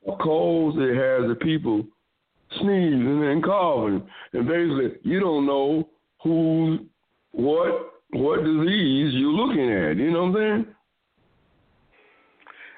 yeah. 0.06 0.14
colds, 0.22 0.76
it 0.78 0.94
has 0.94 1.28
the 1.28 1.36
people 1.40 1.84
sneezing 2.60 3.24
and 3.24 3.42
coughing, 3.42 4.06
and 4.32 4.46
basically 4.46 5.00
you 5.02 5.18
don't 5.18 5.46
know 5.46 5.88
who, 6.22 6.86
what, 7.32 7.94
what 8.10 8.44
disease 8.44 9.12
you're 9.14 9.34
looking 9.34 9.70
at. 9.70 9.96
You 9.96 10.12
know 10.12 10.26
what 10.26 10.38
I'm 10.38 10.64
saying? 10.64 10.66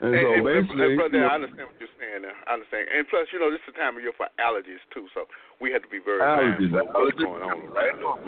And, 0.00 0.14
and 0.14 0.24
so 0.24 0.44
basically, 0.44 0.86
and, 0.86 0.96
brother, 0.96 1.26
I 1.26 1.34
understand 1.34 1.68
what 1.68 1.80
you're 1.80 1.96
saying. 1.98 2.22
There. 2.22 2.32
I 2.46 2.54
understand, 2.54 2.86
and 2.96 3.06
plus, 3.10 3.26
you 3.32 3.38
know, 3.38 3.50
this 3.50 3.60
is 3.66 3.74
the 3.74 3.80
time 3.82 3.96
of 3.96 4.02
year 4.02 4.14
for 4.16 4.30
allergies 4.38 4.80
too, 4.94 5.06
so 5.12 5.26
we 5.60 5.72
had 5.74 5.82
to 5.82 5.90
be 5.90 5.98
very 5.98 6.22
mindful 6.22 6.80
of 6.80 6.86
what's 6.94 7.18
going 7.18 7.42
on 7.42 7.58
right 7.74 7.94
now. 7.98 8.18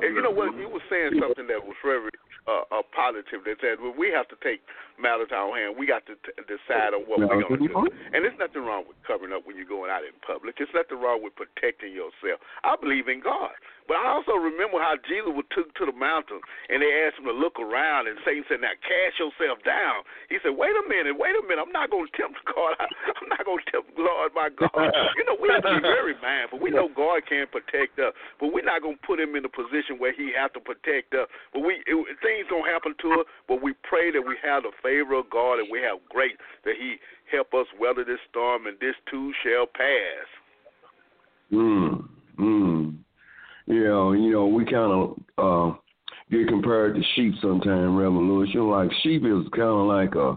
And 0.00 0.14
you 0.14 0.22
know 0.22 0.32
what? 0.32 0.56
You 0.56 0.68
were 0.68 0.84
saying 0.88 1.20
something 1.20 1.46
that 1.48 1.60
was 1.60 1.76
very 1.84 2.10
uh, 2.48 2.64
uh, 2.72 2.84
positive. 2.96 3.44
That 3.44 3.60
said, 3.60 3.76
well, 3.76 3.92
we 3.92 4.08
have 4.08 4.28
to 4.32 4.38
take 4.40 4.64
matters 4.96 5.30
our 5.30 5.52
hand. 5.54 5.76
We 5.78 5.86
got 5.86 6.02
to 6.10 6.16
t- 6.24 6.34
decide 6.48 6.96
on 6.96 7.06
what 7.06 7.20
we're 7.20 7.44
going 7.44 7.60
to 7.60 7.70
do. 7.70 7.86
And 8.12 8.24
there's 8.24 8.40
nothing 8.40 8.64
wrong 8.66 8.88
with 8.88 8.98
covering 9.06 9.30
up 9.30 9.46
when 9.46 9.54
you're 9.54 9.68
going 9.68 9.92
out 9.92 10.02
in 10.02 10.16
public. 10.26 10.58
There's 10.58 10.72
nothing 10.74 10.98
wrong 10.98 11.22
with 11.22 11.36
protecting 11.38 11.94
yourself. 11.94 12.42
I 12.64 12.74
believe 12.74 13.06
in 13.06 13.22
God. 13.22 13.54
But 13.88 13.96
I 14.04 14.12
also 14.12 14.36
remember 14.36 14.76
how 14.76 15.00
Jesus 15.08 15.32
was 15.32 15.48
took 15.48 15.72
to 15.80 15.88
the 15.88 15.96
mountain 15.96 16.44
and 16.68 16.84
they 16.84 16.92
asked 17.08 17.16
him 17.16 17.24
to 17.24 17.32
look 17.32 17.56
around 17.56 18.04
and 18.04 18.20
Satan 18.20 18.44
said, 18.44 18.60
Now 18.60 18.76
cast 18.84 19.16
yourself 19.16 19.64
down. 19.64 20.04
He 20.28 20.36
said, 20.44 20.52
Wait 20.52 20.76
a 20.76 20.84
minute, 20.84 21.16
wait 21.16 21.32
a 21.32 21.40
minute, 21.48 21.64
I'm 21.64 21.72
not 21.72 21.88
gonna 21.88 22.12
tempt 22.12 22.36
God. 22.52 22.76
I'm 22.76 23.28
not 23.32 23.40
gonna 23.48 23.64
tempt 23.72 23.96
Lord 23.96 24.36
my 24.36 24.52
God. 24.52 24.68
You 25.16 25.24
know, 25.24 25.40
we 25.40 25.48
have 25.48 25.64
to 25.64 25.80
be 25.80 25.82
very 25.82 26.14
mindful. 26.20 26.60
We 26.60 26.68
know 26.78 26.88
God 26.94 27.26
can 27.26 27.46
protect 27.50 27.98
us, 27.98 28.14
but 28.38 28.54
we're 28.54 28.64
not 28.64 28.82
gonna 28.82 29.02
put 29.06 29.18
him 29.18 29.34
in 29.34 29.44
a 29.44 29.50
position 29.50 29.98
where 29.98 30.14
he 30.14 30.30
has 30.38 30.50
to 30.54 30.60
protect 30.60 31.14
us. 31.14 31.26
But 31.52 31.66
we 31.66 31.82
it, 31.86 31.96
things 32.22 32.46
gonna 32.48 32.70
happen 32.70 32.94
to 33.02 33.08
us, 33.20 33.26
but 33.46 33.62
we 33.62 33.74
pray 33.82 34.10
that 34.14 34.22
we 34.22 34.36
have 34.46 34.62
the 34.62 34.72
favor 34.82 35.14
of 35.14 35.28
God 35.30 35.58
and 35.58 35.68
we 35.70 35.80
have 35.82 35.98
grace 36.08 36.36
that 36.64 36.74
he 36.78 36.96
help 37.30 37.52
us 37.54 37.66
weather 37.80 38.04
this 38.04 38.22
storm 38.30 38.66
and 38.66 38.78
this 38.80 38.94
too 39.10 39.32
shall 39.42 39.66
pass. 39.66 40.26
Mm. 41.52 42.08
Mm. 42.38 42.96
You 43.66 43.84
know, 43.84 44.12
you 44.12 44.32
know, 44.32 44.46
we 44.46 44.64
kind 44.64 44.92
of 44.92 45.18
uh, 45.36 45.76
get 46.30 46.48
compared 46.48 46.94
to 46.94 47.02
sheep 47.14 47.34
sometimes, 47.40 47.96
Reverend 47.96 48.70
like 48.70 48.90
sheep 49.02 49.22
is 49.24 49.48
kind 49.52 49.62
of 49.62 49.86
like 49.86 50.14
a 50.14 50.36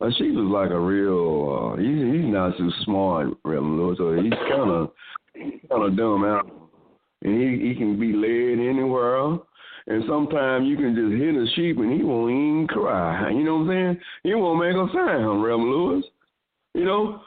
a 0.00 0.12
sheep 0.12 0.30
is 0.30 0.36
like 0.38 0.70
a 0.70 0.78
real. 0.78 1.74
Uh, 1.74 1.80
he's 1.80 2.22
he's 2.22 2.32
not 2.32 2.56
too 2.56 2.70
smart, 2.84 3.28
Reverend 3.44 3.78
Lewis. 3.78 3.98
So 3.98 4.14
he's 4.14 4.32
kind 4.48 4.70
of 4.70 4.92
kind 5.68 5.84
of 5.84 5.96
dumb 5.96 6.24
out, 6.24 6.50
and 7.22 7.40
he 7.40 7.68
he 7.68 7.74
can 7.74 7.98
be 7.98 8.12
led 8.12 8.64
anywhere. 8.64 9.38
And 9.86 10.04
sometimes 10.06 10.66
you 10.68 10.76
can 10.76 10.94
just 10.94 11.20
hit 11.20 11.34
a 11.34 11.46
sheep 11.56 11.78
and 11.78 11.98
he 11.98 12.04
won't 12.04 12.30
even 12.30 12.66
cry. 12.68 13.30
You 13.30 13.42
know 13.42 13.56
what 13.56 13.70
I'm 13.70 13.96
saying? 13.96 14.00
He 14.22 14.34
won't 14.34 14.60
make 14.60 14.76
a 14.76 14.86
sound, 14.92 15.42
Reverend 15.42 15.70
Lewis. 15.70 16.04
You 16.74 16.84
know, 16.84 17.22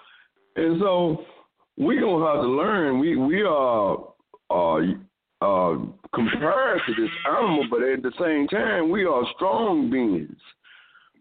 and 0.56 0.80
so 0.80 1.25
we 1.77 2.00
gonna 2.00 2.25
have 2.25 2.44
to 2.44 2.50
learn. 2.50 3.00
We 3.00 3.15
we 3.15 3.41
are 3.41 3.98
uh, 4.51 4.77
uh, 5.41 5.77
compared 6.13 6.82
to 6.86 6.94
this 6.94 7.10
animal, 7.27 7.65
but 7.70 7.82
at 7.82 8.03
the 8.03 8.12
same 8.20 8.48
time, 8.48 8.91
we 8.91 9.06
are 9.06 9.24
strong 9.36 9.89
beings. 9.89 10.38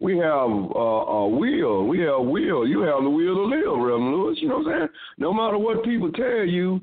We 0.01 0.17
have 0.17 0.49
uh, 0.49 1.05
a 1.13 1.27
will. 1.27 1.85
We 1.87 1.99
have 1.99 2.21
will. 2.21 2.67
You 2.67 2.81
have 2.81 3.03
the 3.03 3.09
will 3.09 3.35
to 3.35 3.43
live, 3.43 3.77
Reverend 3.79 4.11
Lewis. 4.11 4.37
You 4.41 4.49
know 4.49 4.57
what 4.57 4.73
I'm 4.73 4.79
saying? 4.79 4.89
No 5.19 5.31
matter 5.31 5.59
what 5.59 5.85
people 5.85 6.11
tell 6.11 6.43
you, 6.43 6.81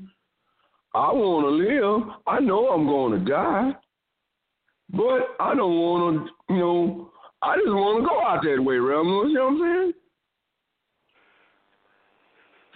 I 0.95 1.11
want 1.11 1.45
to 1.45 1.49
live. 1.49 2.15
I 2.25 2.39
know 2.39 2.69
I'm 2.69 2.87
going 2.87 3.19
to 3.19 3.29
die, 3.29 3.71
but 4.91 5.35
I 5.39 5.53
don't 5.53 5.77
want 5.77 6.27
to, 6.27 6.53
you 6.53 6.59
know, 6.59 7.11
I 7.41 7.57
just 7.57 7.67
want 7.67 8.01
to 8.01 8.09
go 8.09 8.21
out 8.21 8.41
that 8.43 8.63
way, 8.63 8.77
Reverend 8.77 9.09
Lewis. 9.09 9.27
You 9.29 9.35
know 9.35 9.45
what 9.45 9.51
I'm 9.51 9.59
saying? 9.59 9.93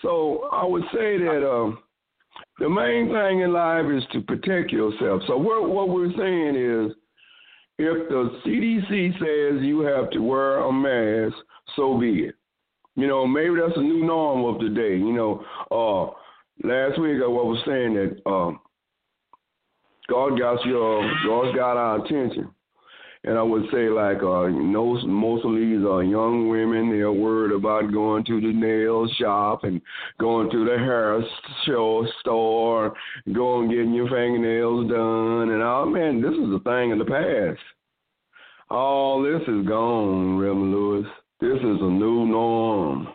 So 0.02 0.50
I 0.52 0.66
would 0.66 0.84
say 0.94 1.18
that. 1.20 1.50
Uh, 1.50 1.76
the 2.60 2.70
main 2.70 3.08
thing 3.08 3.42
in 3.42 3.54
life 3.54 3.86
is 3.92 4.04
to 4.12 4.22
protect 4.22 4.72
yourself. 4.72 5.22
So 5.28 5.38
what 5.38 5.70
what 5.70 5.90
we're 5.90 6.12
saying 6.18 6.56
is, 6.56 6.96
if 7.78 8.10
the 8.10 8.40
CDC 8.46 9.14
says 9.14 9.64
you 9.64 9.82
have 9.82 10.10
to 10.12 10.20
wear 10.20 10.60
a 10.60 10.72
mask, 10.72 11.36
so 11.76 11.98
be 11.98 12.26
it. 12.26 12.36
You 12.96 13.08
know, 13.08 13.26
maybe 13.26 13.56
that's 13.60 13.78
a 13.78 13.82
new 13.82 14.06
norm 14.06 14.46
of 14.54 14.62
the 14.62 14.70
day. 14.70 14.96
You 14.98 15.14
know, 15.14 15.44
uh, 15.72 16.68
last 16.68 17.00
week 17.00 17.18
I 17.24 17.28
was 17.28 17.62
saying 17.66 17.96
that 17.96 18.30
uh, 18.30 18.52
God 20.08 20.38
got 20.38 20.64
your 20.66 21.02
God 21.26 21.56
got 21.56 21.78
our 21.78 22.06
attention. 22.06 22.53
And 23.26 23.38
I 23.38 23.42
would 23.42 23.64
say, 23.72 23.88
like, 23.88 24.22
uh, 24.22 24.50
most, 24.50 25.06
most 25.06 25.46
of 25.46 25.56
these 25.56 25.86
are 25.86 26.04
young 26.04 26.50
women. 26.50 26.90
They're 26.90 27.12
worried 27.12 27.56
about 27.56 27.94
going 27.94 28.26
to 28.26 28.42
the 28.42 28.52
nail 28.52 29.08
shop 29.18 29.64
and 29.64 29.82
going 30.20 30.50
to 30.52 30.66
the 30.66 30.78
hair 30.78 31.24
show 31.66 32.06
store, 32.20 32.94
going 33.32 33.70
getting 33.70 33.94
your 33.94 34.10
fingernails 34.10 34.90
done. 34.90 35.52
And 35.52 35.64
oh 35.64 35.86
man, 35.86 36.22
this 36.22 36.34
is 36.34 36.54
a 36.54 36.60
thing 36.70 36.92
in 36.92 37.00
the 37.00 37.06
past. 37.06 37.64
All 38.70 39.22
this 39.22 39.42
is 39.48 39.66
gone, 39.68 40.38
Reverend 40.38 40.72
Lewis. 40.72 41.08
This 41.40 41.60
is 41.60 41.82
a 41.82 41.92
new 41.92 42.26
norm. 42.26 43.08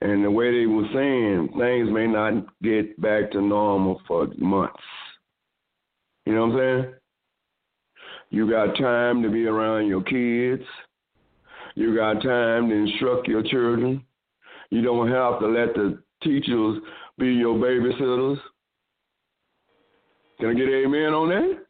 And 0.00 0.24
the 0.24 0.30
way 0.30 0.58
they 0.58 0.66
were 0.66 0.88
saying, 0.94 1.48
things 1.58 1.90
may 1.92 2.06
not 2.06 2.46
get 2.62 2.98
back 3.00 3.30
to 3.32 3.42
normal 3.42 4.00
for 4.06 4.28
months. 4.38 4.82
You 6.24 6.34
know 6.34 6.46
what 6.46 6.60
I'm 6.60 6.82
saying? 6.84 6.94
You 8.34 8.50
got 8.50 8.76
time 8.76 9.22
to 9.22 9.30
be 9.30 9.46
around 9.46 9.86
your 9.86 10.02
kids. 10.02 10.68
You 11.76 11.94
got 11.94 12.14
time 12.14 12.68
to 12.68 12.74
instruct 12.74 13.28
your 13.28 13.44
children. 13.44 14.04
You 14.70 14.82
don't 14.82 15.08
have 15.08 15.38
to 15.38 15.46
let 15.46 15.72
the 15.74 16.02
teachers 16.20 16.82
be 17.16 17.26
your 17.26 17.54
babysitters. 17.54 18.38
Can 20.40 20.48
I 20.48 20.54
get 20.54 20.68
amen 20.68 21.14
on 21.14 21.28
that? 21.28 21.64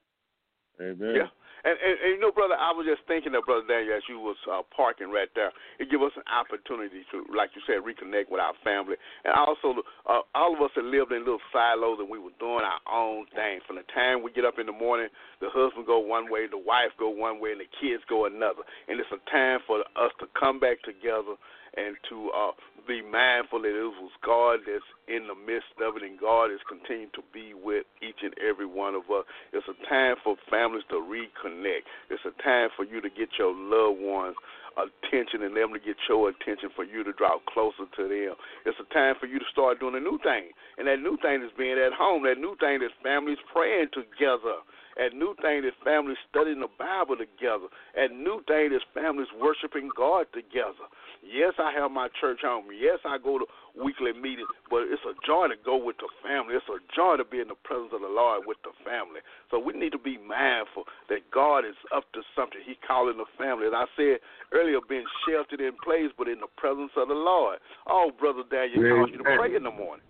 Amen. 0.83 1.15
Yeah. 1.17 1.27
And, 1.65 1.81
and, 1.81 1.97
and 1.97 2.11
you 2.17 2.21
know, 2.21 2.29
brother, 2.29 2.61
I 2.61 2.77
was 2.77 2.85
just 2.85 3.09
thinking 3.09 3.33
of 3.33 3.49
brother 3.49 3.65
Daniel 3.65 3.97
as 3.97 4.05
you 4.05 4.21
was 4.21 4.37
uh, 4.45 4.61
parking 4.69 5.09
right 5.09 5.33
there. 5.33 5.49
It 5.81 5.89
give 5.89 6.05
us 6.05 6.13
an 6.13 6.29
opportunity 6.29 7.09
to, 7.09 7.25
like 7.33 7.57
you 7.57 7.65
said, 7.65 7.81
reconnect 7.81 8.29
with 8.29 8.41
our 8.41 8.53
family, 8.61 9.01
and 9.25 9.33
also 9.33 9.81
uh, 10.05 10.21
all 10.37 10.53
of 10.53 10.61
us 10.61 10.77
have 10.77 10.85
lived 10.85 11.17
in 11.17 11.25
little 11.25 11.43
silos 11.49 12.05
and 12.05 12.09
we 12.13 12.21
were 12.21 12.37
doing 12.37 12.69
our 12.69 12.85
own 12.85 13.25
thing. 13.33 13.65
From 13.65 13.81
the 13.81 13.89
time 13.97 14.21
we 14.21 14.29
get 14.29 14.45
up 14.45 14.61
in 14.61 14.69
the 14.69 14.77
morning, 14.77 15.09
the 15.41 15.49
husband 15.49 15.89
go 15.89 16.05
one 16.05 16.29
way, 16.29 16.45
the 16.45 16.61
wife 16.61 16.93
go 17.01 17.09
one 17.09 17.41
way, 17.41 17.57
and 17.57 17.65
the 17.65 17.71
kids 17.81 18.05
go 18.13 18.29
another. 18.29 18.61
And 18.87 19.01
it's 19.01 19.09
a 19.09 19.21
time 19.33 19.65
for 19.65 19.81
us 19.97 20.13
to 20.21 20.29
come 20.37 20.61
back 20.61 20.85
together 20.85 21.41
and 21.77 21.97
to 22.09 22.31
uh, 22.31 22.53
be 22.87 23.01
mindful 23.01 23.63
that 23.63 23.73
it 23.73 23.93
was 24.01 24.13
God 24.25 24.61
that's 24.67 24.85
in 25.09 25.27
the 25.27 25.35
midst 25.35 25.73
of 25.81 25.97
it, 25.97 26.03
and 26.05 26.21
God 26.21 26.53
is 26.53 26.61
continuing 26.69 27.13
to 27.15 27.23
be 27.33 27.55
with 27.55 27.85
each 28.03 28.21
and 28.23 28.35
every 28.39 28.67
one 28.67 28.95
of 28.95 29.09
us. 29.09 29.25
It's 29.53 29.67
a 29.69 29.79
time 29.89 30.17
for 30.23 30.37
families 30.51 30.85
to 30.91 31.01
reconnect. 31.01 31.89
It's 32.11 32.25
a 32.29 32.35
time 32.43 32.69
for 32.77 32.85
you 32.85 33.01
to 33.01 33.09
get 33.09 33.29
your 33.39 33.53
loved 33.53 34.01
ones 34.01 34.37
attention 34.75 35.43
and 35.47 35.55
them 35.55 35.71
to 35.73 35.79
get 35.79 35.97
your 36.09 36.31
attention 36.31 36.71
for 36.75 36.85
you 36.85 37.05
to 37.05 37.13
draw 37.15 37.39
closer 37.47 37.87
to 37.97 38.03
them. 38.09 38.35
It's 38.67 38.79
a 38.83 38.89
time 38.93 39.15
for 39.21 39.27
you 39.27 39.39
to 39.39 39.49
start 39.53 39.79
doing 39.79 39.95
a 39.95 40.03
new 40.03 40.19
thing. 40.23 40.51
And 40.79 40.87
that 40.89 40.99
new 40.99 41.17
thing 41.23 41.43
is 41.43 41.55
being 41.57 41.79
at 41.79 41.95
home. 41.95 42.27
That 42.27 42.39
new 42.39 42.57
thing 42.59 42.83
is 42.83 42.91
families 43.03 43.39
praying 43.55 43.95
together. 43.95 44.63
That 44.97 45.13
new 45.13 45.35
thing 45.43 45.65
is 45.67 45.75
families 45.83 46.19
studying 46.31 46.61
the 46.61 46.71
Bible 46.79 47.17
together. 47.19 47.67
That 47.95 48.15
new 48.15 48.43
thing 48.47 48.71
is 48.71 48.83
families 48.95 49.29
worshiping 49.35 49.91
God 49.97 50.27
together. 50.33 50.87
Yes, 51.25 51.55
I 51.59 51.73
have 51.73 51.91
my 51.91 52.09
church 52.21 52.41
home. 52.43 52.69
Yes, 52.71 53.01
I 53.05 53.19
go 53.19 53.39
to 53.39 53.47
weekly 53.75 54.13
meetings, 54.13 54.49
but 54.71 54.87
it's 54.87 55.03
a 55.03 55.17
joy 55.27 55.49
to 55.49 55.59
go 55.59 55.75
with 55.75 55.99
the 55.99 56.09
family. 56.23 56.55
It's 56.55 56.69
a 56.71 56.79
joy 56.95 57.17
to 57.17 57.25
be 57.25 57.41
in 57.41 57.49
the 57.49 57.59
presence 57.65 57.91
of 57.91 58.07
the 58.07 58.13
Lord 58.13 58.47
with 58.47 58.61
the 58.63 58.71
family. 58.87 59.19
So 59.51 59.59
we 59.59 59.75
need 59.75 59.91
to 59.97 60.03
be 60.03 60.21
mindful 60.21 60.85
that 61.09 61.27
God 61.35 61.67
is 61.67 61.79
up 61.91 62.07
to 62.15 62.23
something. 62.37 62.61
He's 62.63 62.79
calling 62.87 63.19
the 63.19 63.29
family. 63.35 63.67
As 63.67 63.75
I 63.75 63.87
said 63.99 64.23
earlier, 64.53 64.79
being 64.85 65.09
sheltered 65.27 65.61
in 65.61 65.75
place, 65.83 66.13
but 66.15 66.29
in 66.29 66.39
the 66.39 66.51
presence 66.55 66.93
of 66.95 67.09
the 67.09 67.19
Lord. 67.19 67.59
Oh, 67.89 68.13
Brother 68.15 68.47
Daniel, 68.47 68.79
it 68.79 68.95
calls 68.95 69.11
you 69.11 69.19
to 69.19 69.29
pray 69.35 69.57
in 69.57 69.65
the 69.65 69.75
morning. 69.75 70.05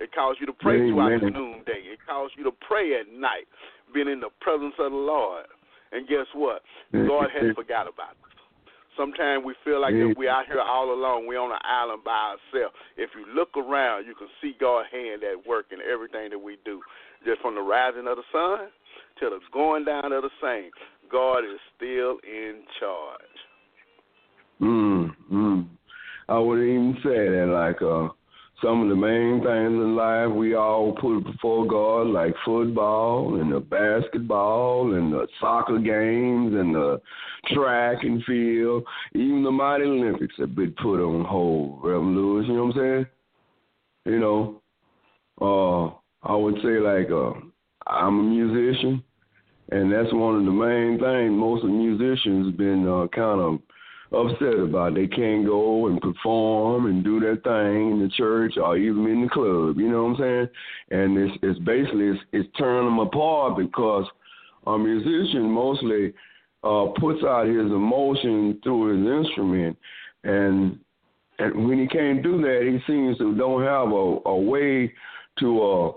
It 0.00 0.14
calls 0.16 0.40
you 0.40 0.46
to 0.46 0.56
pray 0.56 0.80
Amen. 0.80 0.88
throughout 0.88 1.20
the 1.20 1.28
noonday. 1.28 1.92
It 1.92 2.00
calls 2.08 2.32
you 2.32 2.42
to 2.44 2.54
pray 2.64 2.96
at 2.96 3.12
night, 3.12 3.44
being 3.92 4.08
in 4.08 4.20
the 4.20 4.30
presence 4.40 4.74
of 4.78 4.92
the 4.92 4.96
Lord. 4.96 5.46
And 5.92 6.06
guess 6.06 6.26
what? 6.34 6.62
The 6.92 6.98
Lord 6.98 7.30
has 7.34 7.54
forgot 7.54 7.88
about 7.88 8.14
us. 8.22 8.30
Sometimes 8.96 9.44
we 9.44 9.54
feel 9.64 9.80
like 9.80 9.94
that 9.94 10.14
we're 10.16 10.30
out 10.30 10.46
here 10.46 10.60
all 10.60 10.92
alone. 10.92 11.26
We're 11.26 11.40
on 11.40 11.52
an 11.52 11.62
island 11.64 12.02
by 12.04 12.36
ourselves. 12.36 12.74
If 12.96 13.10
you 13.16 13.24
look 13.34 13.56
around, 13.56 14.06
you 14.06 14.14
can 14.14 14.28
see 14.42 14.54
God's 14.60 14.88
hand 14.92 15.22
at 15.24 15.46
work 15.46 15.66
in 15.72 15.78
everything 15.80 16.30
that 16.30 16.38
we 16.38 16.58
do. 16.64 16.80
Just 17.24 17.40
from 17.40 17.54
the 17.54 17.60
rising 17.60 18.06
of 18.06 18.16
the 18.16 18.26
sun 18.30 18.68
to 19.20 19.30
the 19.30 19.38
going 19.52 19.84
down 19.84 20.12
of 20.12 20.22
the 20.22 20.30
same, 20.42 20.70
God 21.10 21.38
is 21.40 21.58
still 21.76 22.18
in 22.22 22.62
charge. 22.78 23.38
Mm, 24.60 25.10
mm. 25.32 25.66
I 26.28 26.38
wouldn't 26.38 26.68
even 26.68 26.94
say 27.02 27.28
that 27.28 27.46
like 27.48 27.82
uh 27.82 28.12
some 28.62 28.82
of 28.82 28.88
the 28.88 28.96
main 28.96 29.38
things 29.38 29.72
in 29.72 29.96
life 29.96 30.30
we 30.30 30.54
all 30.54 30.92
put 30.92 31.20
before 31.24 31.66
God, 31.66 32.08
like 32.08 32.34
football 32.44 33.40
and 33.40 33.52
the 33.52 33.60
basketball 33.60 34.94
and 34.94 35.12
the 35.12 35.26
soccer 35.40 35.78
games 35.78 36.54
and 36.54 36.74
the 36.74 37.00
track 37.54 37.98
and 38.02 38.22
field, 38.24 38.84
even 39.14 39.42
the 39.42 39.50
mighty 39.50 39.84
Olympics 39.84 40.34
have 40.38 40.54
been 40.54 40.74
put 40.82 41.00
on 41.00 41.24
hold, 41.24 41.80
Reverend 41.82 42.16
Lewis, 42.16 42.46
you 42.48 42.54
know 42.54 42.66
what 42.66 42.76
I'm 42.76 42.80
saying? 42.80 43.06
You 44.06 44.20
know, 44.20 44.62
uh 45.40 45.96
I 46.22 46.36
would 46.36 46.56
say 46.56 46.78
like 46.80 47.10
uh 47.10 47.32
I'm 47.86 48.18
a 48.18 48.22
musician 48.22 49.02
and 49.72 49.92
that's 49.92 50.12
one 50.12 50.36
of 50.36 50.44
the 50.44 50.50
main 50.50 50.98
things 50.98 51.32
most 51.32 51.64
of 51.64 51.70
the 51.70 51.76
musicians 51.76 52.54
been 52.56 52.86
uh, 52.86 53.06
kind 53.08 53.40
of 53.40 53.60
upset 54.12 54.58
about. 54.58 54.94
They 54.94 55.06
can't 55.06 55.46
go 55.46 55.86
and 55.86 56.00
perform 56.00 56.86
and 56.86 57.04
do 57.04 57.20
their 57.20 57.36
thing 57.36 57.92
in 57.92 58.00
the 58.00 58.10
church 58.16 58.54
or 58.56 58.76
even 58.76 59.06
in 59.06 59.22
the 59.22 59.28
club. 59.28 59.78
You 59.78 59.88
know 59.90 60.04
what 60.04 60.20
I'm 60.20 60.20
saying? 60.20 60.48
And 60.90 61.18
it's 61.18 61.38
it's 61.42 61.58
basically 61.60 62.08
it's, 62.08 62.20
it's 62.32 62.48
tearing 62.56 62.86
them 62.86 62.98
apart 62.98 63.56
because 63.56 64.06
a 64.66 64.78
musician 64.78 65.50
mostly 65.50 66.12
uh, 66.64 66.86
puts 66.98 67.22
out 67.24 67.46
his 67.46 67.66
emotion 67.66 68.60
through 68.62 68.98
his 68.98 69.26
instrument, 69.26 69.78
and 70.24 70.78
and 71.38 71.68
when 71.68 71.78
he 71.78 71.86
can't 71.86 72.22
do 72.22 72.40
that, 72.42 72.60
he 72.62 72.92
seems 72.92 73.16
to 73.18 73.34
don't 73.36 73.62
have 73.62 73.88
a, 73.88 74.28
a 74.28 74.40
way 74.40 74.92
to 75.38 75.62
uh, 75.62 75.92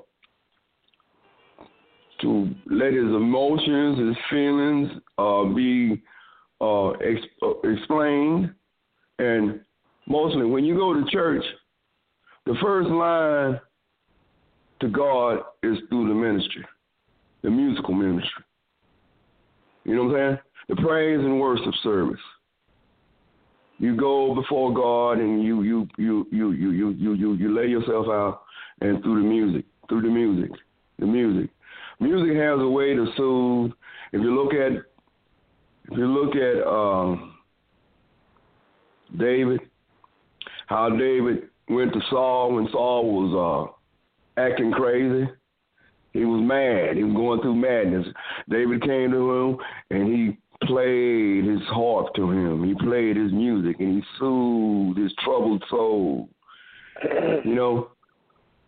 to 2.21 2.55
let 2.67 2.93
his 2.93 3.03
emotions, 3.03 3.99
his 3.99 4.17
feelings 4.29 4.89
uh, 5.17 5.43
be 5.43 6.01
uh, 6.63 6.91
ex- 6.91 7.27
uh, 7.41 7.59
explained. 7.69 8.53
And 9.19 9.59
mostly, 10.07 10.45
when 10.45 10.63
you 10.63 10.75
go 10.75 10.93
to 10.93 11.09
church, 11.11 11.43
the 12.45 12.55
first 12.61 12.89
line 12.89 13.59
to 14.79 14.87
God 14.89 15.39
is 15.61 15.77
through 15.89 16.07
the 16.07 16.15
ministry, 16.15 16.65
the 17.41 17.49
musical 17.49 17.93
ministry. 17.93 18.43
You 19.85 19.95
know 19.95 20.05
what 20.05 20.15
I'm 20.15 20.35
saying? 20.35 20.39
The 20.69 20.75
praise 20.77 21.19
and 21.19 21.39
worship 21.39 21.73
service. 21.83 22.19
You 23.79 23.97
go 23.97 24.33
before 24.33 24.73
God 24.73 25.19
and 25.19 25.43
you 25.43 25.63
you 25.63 25.87
you 25.97 26.27
you 26.31 26.51
you 26.51 26.71
you 26.71 26.91
you 26.91 27.13
you, 27.13 27.33
you 27.33 27.55
lay 27.55 27.67
yourself 27.67 28.07
out 28.07 28.43
and 28.79 29.01
through 29.03 29.21
the 29.21 29.27
music, 29.27 29.65
through 29.89 30.03
the 30.03 30.07
music, 30.07 30.51
the 30.99 31.05
music. 31.05 31.49
Music 31.99 32.35
has 32.37 32.59
a 32.59 32.67
way 32.67 32.93
to 32.93 33.05
soothe. 33.17 33.71
If 34.13 34.21
you 34.21 34.33
look 34.35 34.53
at 34.53 34.85
if 35.93 35.99
you 35.99 36.07
look 36.07 36.35
at 36.35 36.67
um, 36.67 37.35
David, 39.17 39.61
how 40.65 40.89
David 40.89 41.49
went 41.69 41.93
to 41.93 41.99
Saul 42.09 42.55
when 42.55 42.67
Saul 42.71 43.05
was 43.05 43.71
uh, 44.37 44.41
acting 44.41 44.71
crazy. 44.71 45.29
He 46.13 46.25
was 46.25 46.41
mad. 46.43 46.97
He 46.97 47.03
was 47.03 47.13
going 47.13 47.41
through 47.41 47.55
madness. 47.55 48.07
David 48.49 48.81
came 48.81 49.11
to 49.11 49.31
him 49.31 49.57
and 49.91 50.07
he 50.07 50.37
played 50.65 51.45
his 51.45 51.61
harp 51.67 52.13
to 52.15 52.29
him. 52.31 52.63
He 52.63 52.73
played 52.83 53.15
his 53.15 53.31
music 53.31 53.75
and 53.79 53.97
he 53.97 54.03
soothed 54.19 54.97
his 54.97 55.13
troubled 55.23 55.63
soul. 55.69 56.29
You 57.45 57.55
know, 57.55 57.89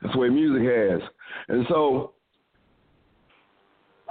that's 0.02 0.16
what 0.16 0.30
music 0.30 0.68
has. 0.68 1.02
And 1.48 1.66
so 1.70 2.15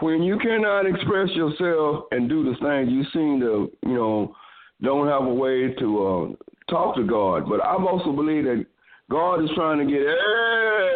when 0.01 0.23
you 0.23 0.39
cannot 0.39 0.87
express 0.87 1.31
yourself 1.31 2.05
and 2.11 2.29
do 2.29 2.45
the 2.45 2.57
things 2.61 2.91
you 2.91 3.05
seem 3.13 3.41
to, 3.41 3.71
you 3.87 3.95
know, 3.95 4.35
don't 4.83 5.07
have 5.07 5.25
a 5.25 5.35
way 5.35 5.73
to 5.75 6.07
uh, 6.07 6.71
talk 6.71 6.97
to 6.97 7.05
God. 7.05 7.49
But 7.49 7.61
I 7.63 7.75
also 7.75 8.13
believe 8.13 8.45
that 8.45 8.67
God 9.11 9.43
is 9.45 9.51
trying 9.55 9.79
to 9.79 9.91
get 9.91 10.03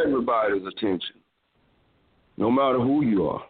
everybody's 0.04 0.66
attention, 0.66 1.16
no 2.36 2.50
matter 2.50 2.78
who 2.78 3.04
you 3.04 3.28
are. 3.28 3.42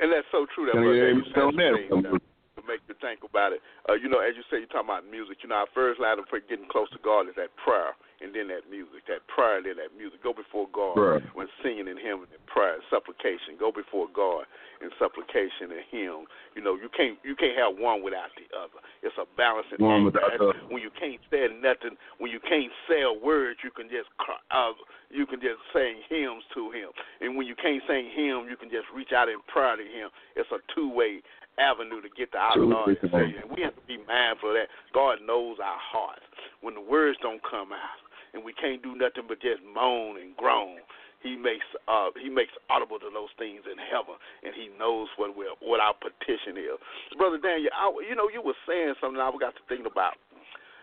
And 0.00 0.10
that's 0.12 0.26
so 0.32 0.46
true. 0.54 0.66
That 0.66 0.80
brother 0.80 0.94
you 0.94 1.20
David 1.20 1.34
tell 1.34 1.50
said 1.52 2.00
that? 2.00 2.20
to 2.56 2.62
make 2.64 2.80
you 2.88 2.94
think 3.00 3.20
about 3.20 3.52
it. 3.52 3.60
Uh, 3.88 3.94
you 4.00 4.08
know, 4.08 4.20
as 4.20 4.32
you 4.36 4.42
say, 4.48 4.58
you're 4.58 4.70
talking 4.72 4.88
about 4.88 5.04
music. 5.04 5.38
You 5.42 5.48
know, 5.48 5.60
our 5.60 5.70
first 5.74 6.00
line 6.00 6.18
of 6.18 6.24
getting 6.48 6.68
close 6.70 6.88
to 6.96 7.00
God 7.04 7.28
is 7.28 7.36
that 7.36 7.52
prayer, 7.60 7.92
and 8.20 8.34
then 8.36 8.48
that 8.52 8.68
music. 8.68 9.04
That 9.08 9.24
prayer, 9.28 9.60
then 9.64 9.76
that 9.80 9.96
music. 9.96 10.22
Go 10.22 10.32
before 10.36 10.68
God 10.72 10.94
Prayer. 10.96 11.20
when 11.34 11.48
singing 11.64 11.88
in 11.88 11.96
Him 11.96 12.24
and 12.28 12.42
prayer, 12.46 12.76
supplication. 12.92 13.56
Go 13.58 13.72
before 13.72 14.06
God 14.12 14.44
in 14.84 14.88
supplication 15.00 15.72
and 15.72 15.84
Him. 15.88 16.28
You 16.54 16.62
know, 16.62 16.76
you 16.76 16.88
can't 16.92 17.16
you 17.24 17.34
can't 17.36 17.56
have 17.56 17.76
one 17.80 18.02
without 18.04 18.30
the 18.36 18.46
other. 18.56 18.80
It's 19.02 19.16
a 19.16 19.24
balancing 19.36 19.80
One 19.80 20.06
act. 20.06 20.14
without 20.14 20.32
the. 20.36 20.52
When 20.68 20.82
you 20.84 20.92
can't 20.92 21.20
say 21.32 21.48
nothing, 21.48 21.96
when 22.20 22.30
you 22.30 22.40
can't 22.40 22.72
sell 22.88 23.16
words, 23.16 23.60
you 23.64 23.70
can 23.72 23.88
just 23.88 24.08
cry- 24.20 24.40
uh, 24.52 24.76
you 25.08 25.24
can 25.26 25.40
just 25.40 25.58
sing 25.72 26.00
hymns 26.08 26.44
to 26.54 26.70
Him. 26.70 26.92
And 27.20 27.36
when 27.36 27.46
you 27.48 27.56
can't 27.56 27.82
sing 27.88 28.12
hymns, 28.12 28.46
you 28.52 28.56
can 28.56 28.70
just 28.70 28.86
reach 28.94 29.10
out 29.16 29.28
in 29.28 29.40
prayer 29.48 29.76
to 29.76 29.82
Him. 29.84 30.12
It's 30.36 30.50
a 30.52 30.60
two 30.74 30.92
way 30.92 31.22
avenue 31.58 32.00
to 32.00 32.08
get 32.16 32.32
to 32.32 32.38
our 32.38 32.56
Lord 32.56 32.96
and. 33.02 33.10
Savior. 33.10 33.40
And 33.44 33.50
we 33.52 33.60
have 33.62 33.74
to 33.76 33.84
be 33.88 33.98
mindful 34.08 34.50
of 34.52 34.56
that. 34.56 34.68
God 34.94 35.18
knows 35.24 35.58
our 35.60 35.76
hearts. 35.80 36.24
When 36.60 36.74
the 36.74 36.80
words 36.80 37.18
don't 37.20 37.40
come 37.42 37.72
out 37.72 38.00
and 38.34 38.44
we 38.44 38.52
can't 38.52 38.82
do 38.82 38.94
nothing 38.94 39.24
but 39.28 39.40
just 39.40 39.62
moan 39.62 40.16
and 40.20 40.36
groan, 40.36 40.78
he 41.22 41.36
makes 41.36 41.66
uh 41.88 42.08
he 42.16 42.28
makes 42.28 42.52
audible 42.68 42.98
to 42.98 43.10
those 43.12 43.32
things 43.36 43.60
in 43.68 43.76
heaven 43.76 44.16
and 44.42 44.56
he 44.56 44.72
knows 44.80 45.08
what 45.16 45.36
we're 45.36 45.52
what 45.60 45.80
our 45.80 45.94
petition 45.94 46.56
is. 46.56 46.80
Brother 47.16 47.38
Daniel, 47.38 47.70
I, 47.76 47.92
you 48.08 48.16
know, 48.16 48.28
you 48.32 48.40
were 48.40 48.56
saying 48.66 48.94
something 49.00 49.20
I 49.20 49.30
got 49.38 49.54
to 49.56 49.64
thinking 49.68 49.90
about 49.90 50.16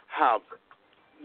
how 0.08 0.42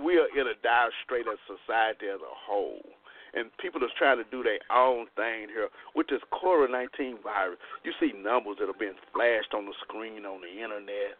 we 0.01 0.17
are 0.17 0.31
in 0.33 0.49
a 0.49 0.57
dire 0.65 0.93
strait 1.05 1.29
as 1.29 1.39
society 1.45 2.09
as 2.09 2.21
a 2.21 2.35
whole. 2.35 2.85
And 3.33 3.49
people 3.57 3.81
are 3.81 3.97
trying 3.97 4.21
to 4.21 4.29
do 4.29 4.45
their 4.45 4.61
own 4.69 5.09
thing 5.17 5.49
here 5.49 5.73
with 5.97 6.09
this 6.09 6.21
COVID 6.37 6.69
19 6.69 7.25
virus. 7.25 7.57
You 7.81 7.93
see 7.97 8.13
numbers 8.13 8.61
that 8.61 8.69
are 8.69 8.77
being 8.77 8.97
flashed 9.13 9.57
on 9.57 9.65
the 9.65 9.73
screen 9.89 10.29
on 10.29 10.45
the 10.45 10.53
internet 10.53 11.17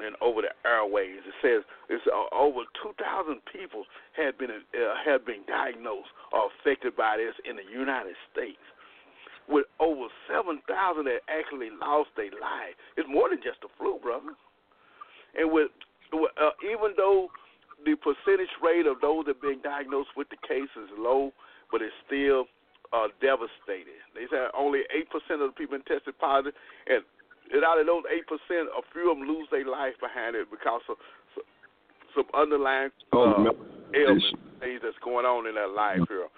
and 0.00 0.16
over 0.20 0.42
the 0.42 0.52
airways. 0.66 1.22
It 1.22 1.36
says 1.42 1.60
it's 1.88 2.04
uh, 2.08 2.30
over 2.34 2.66
2,000 2.82 3.38
people 3.50 3.84
have 4.16 4.38
been 4.38 4.50
uh, 4.50 4.94
had 5.04 5.24
been 5.24 5.46
diagnosed 5.46 6.10
or 6.32 6.50
affected 6.50 6.96
by 6.96 7.18
this 7.18 7.34
in 7.48 7.56
the 7.56 7.66
United 7.66 8.16
States, 8.32 8.62
with 9.48 9.66
over 9.78 10.08
7,000 10.26 10.62
that 11.04 11.22
actually 11.28 11.70
lost 11.70 12.10
their 12.16 12.32
life. 12.38 12.74
It's 12.96 13.08
more 13.08 13.28
than 13.28 13.38
just 13.44 13.60
the 13.62 13.70
flu, 13.78 13.98
brother. 14.02 14.34
And 15.34 15.50
with, 15.50 15.70
uh, 16.14 16.54
even 16.62 16.94
though 16.96 17.28
the 17.84 17.94
percentage 17.98 18.52
rate 18.62 18.86
of 18.86 19.00
those 19.02 19.26
that 19.26 19.42
being 19.42 19.60
diagnosed 19.62 20.14
with 20.16 20.28
the 20.30 20.40
case 20.46 20.70
is 20.78 20.90
low, 20.96 21.32
but 21.70 21.82
it's 21.82 21.94
still 22.06 22.46
uh. 22.94 23.08
They 24.14 24.26
said 24.30 24.54
only 24.56 24.86
8% 24.94 25.42
of 25.42 25.50
the 25.50 25.56
people 25.58 25.78
tested 25.86 26.14
positive, 26.18 26.54
and 26.86 27.02
and 27.52 27.64
out 27.64 27.80
of 27.80 27.86
those 27.86 28.04
8%, 28.08 28.68
a 28.72 28.82
few 28.92 29.10
of 29.10 29.18
them 29.18 29.28
lose 29.28 29.48
their 29.50 29.66
life 29.66 29.94
behind 30.00 30.36
it 30.36 30.50
because 30.50 30.80
of 30.88 30.96
some, 31.34 31.44
some 32.14 32.28
underlying 32.32 32.90
Oh, 33.12 33.46
uh, 33.46 33.52
ailments, 33.94 34.38
things 34.60 34.80
that's 34.82 34.98
going 35.04 35.26
on 35.26 35.46
in 35.46 35.54
their 35.54 35.68
life 35.68 36.00
here. 36.08 36.28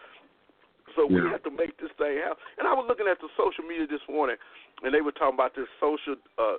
So 0.94 1.06
we 1.06 1.14
Yeah. 1.14 1.30
have 1.30 1.42
to 1.44 1.50
make 1.50 1.76
this 1.78 1.92
thing 1.98 2.18
happen. 2.18 2.42
And 2.58 2.66
I 2.66 2.74
was 2.74 2.86
looking 2.88 3.06
at 3.06 3.20
the 3.20 3.28
social 3.36 3.64
media 3.64 3.86
this 3.86 4.02
morning, 4.08 4.36
and 4.82 4.92
they 4.92 5.00
were 5.00 5.12
talking 5.12 5.34
about 5.34 5.54
this 5.54 5.68
social, 5.78 6.16
uh, 6.38 6.56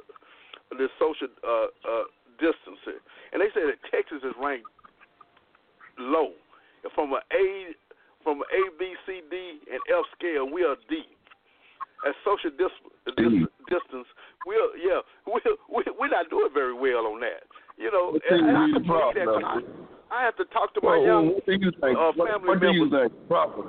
this 0.77 0.91
social 0.99 1.27
uh, 1.43 1.67
uh, 1.87 2.03
distancing, 2.39 3.01
and 3.33 3.41
they 3.41 3.49
said 3.51 3.67
that 3.67 3.79
Texas 3.91 4.23
is 4.23 4.33
ranked 4.39 4.67
low 5.97 6.33
from 6.93 7.13
a 7.13 7.21
A, 7.33 7.73
from 8.23 8.41
an 8.41 8.47
A, 8.53 8.61
B, 8.77 8.93
C, 9.05 9.21
D, 9.29 9.59
and 9.71 9.81
F 9.89 10.05
scale. 10.17 10.45
We 10.45 10.63
are 10.63 10.75
D. 10.89 11.03
At 12.05 12.13
social 12.23 12.51
dis, 12.51 12.71
dis, 13.17 13.47
distance, 13.69 14.07
we're 14.47 14.75
yeah, 14.79 14.99
we're 15.27 15.43
we're 15.69 15.87
we're 15.99 16.13
not 16.13 16.29
doing 16.29 16.49
very 16.53 16.73
well 16.73 17.07
on 17.11 17.19
that. 17.21 17.43
You 17.77 17.91
know, 17.93 18.17
and, 18.17 18.47
and 18.49 18.57
I 18.57 18.65
can 18.73 18.81
believe 18.81 19.13
that 19.13 19.27
problem, 19.27 19.27
'cause 19.27 19.61
though? 19.61 20.15
I, 20.15 20.17
I 20.17 20.25
have 20.25 20.35
to 20.41 20.45
talk 20.49 20.73
to 20.73 20.81
my 20.81 20.97
Well, 20.97 21.05
young 21.05 21.25
what 21.35 21.45
do 21.45 21.51
you 21.53 21.71
think? 21.77 21.93
uh, 21.93 22.11
what, 22.15 22.27
family 22.31 22.47
what 22.49 22.59
do 22.59 22.67
you 22.73 22.89
think 22.89 23.11
the 23.13 23.27
problem? 23.29 23.67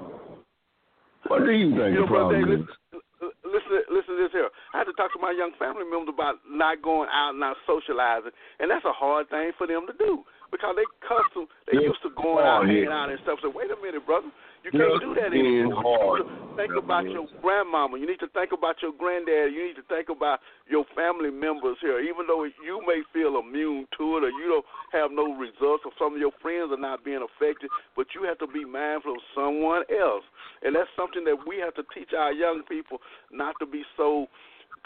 What 1.26 1.44
do 1.44 1.52
you 1.52 1.70
think 1.76 1.92
You 1.92 2.00
know, 2.00 2.06
the 2.06 2.06
brother, 2.08 2.38
problem 2.40 2.48
Dave, 2.48 2.64
is? 2.64 2.74
listen, 3.20 3.37
listen, 3.44 3.78
listen 3.92 4.12
to 4.16 4.20
this 4.22 4.32
here. 4.32 4.48
I 4.72 4.78
had 4.80 4.88
to 4.88 4.94
talk 4.96 5.12
to 5.12 5.20
my 5.20 5.34
young 5.37 5.52
family 5.58 5.84
members 5.84 6.14
about 6.14 6.40
not 6.48 6.80
going 6.80 7.11
out 7.12 7.37
and 7.37 7.40
not 7.42 7.58
socializing, 7.66 8.32
and 8.62 8.70
that's 8.70 8.87
a 8.87 8.94
hard 8.96 9.28
thing 9.28 9.52
for 9.58 9.66
them 9.66 9.84
to 9.90 9.94
do 9.98 10.24
because 10.50 10.76
they 10.76 10.84
custom, 11.06 11.48
they 11.66 11.78
Yeah. 11.78 11.88
used 11.92 12.02
to 12.02 12.11
going 12.11 12.44
out, 12.44 12.64
Hard, 12.64 12.68
hanging 12.68 12.84
yeah. 12.84 13.02
out 13.02 13.11
and 13.11 13.20
stuff. 13.20 13.38
So 13.40 13.50
wait 13.50 13.70
a 13.70 13.76
minute, 13.76 14.04
brother, 14.06 14.30
you 14.64 14.70
Yeah, 14.72 14.88
can't 14.88 15.00
do 15.00 15.14
that 15.14 15.32
anymore. 15.32 15.82
hard. 15.82 16.18
You 16.20 16.24
need 16.24 16.24
to 16.24 16.56
think 16.56 16.74
about 16.76 17.04
your 17.08 17.26
grandmama. 17.40 17.98
You 17.98 18.06
need 18.06 18.20
to 18.20 18.28
think 18.28 18.52
about 18.52 18.82
your 18.82 18.92
granddad. 18.92 19.52
You 19.52 19.64
need 19.66 19.76
to 19.76 19.82
think 19.82 20.08
about 20.08 20.40
your 20.66 20.84
family 20.96 21.30
members 21.30 21.78
here. 21.80 22.00
Even 22.00 22.26
though 22.26 22.44
you 22.44 22.80
may 22.87 23.02
feel 23.12 23.38
immune 23.38 23.87
to 23.96 24.16
it 24.18 24.24
or 24.24 24.30
you 24.30 24.48
don't 24.48 24.66
have 24.90 25.12
no 25.12 25.32
results 25.34 25.84
or 25.84 25.92
some 25.98 26.14
of 26.14 26.20
your 26.20 26.32
friends 26.42 26.72
are 26.72 26.76
not 26.76 27.04
being 27.04 27.22
affected, 27.22 27.70
but 27.94 28.14
you 28.14 28.22
have 28.24 28.38
to 28.38 28.46
be 28.46 28.64
mindful 28.64 29.14
of 29.14 29.22
someone 29.34 29.84
else. 29.90 30.24
And 30.62 30.74
that's 30.74 30.90
something 30.96 31.24
that 31.24 31.46
we 31.46 31.58
have 31.58 31.74
to 31.74 31.84
teach 31.94 32.12
our 32.12 32.32
young 32.32 32.62
people 32.68 32.98
not 33.30 33.54
to 33.61 33.66
be 33.66 33.84
so 33.96 34.26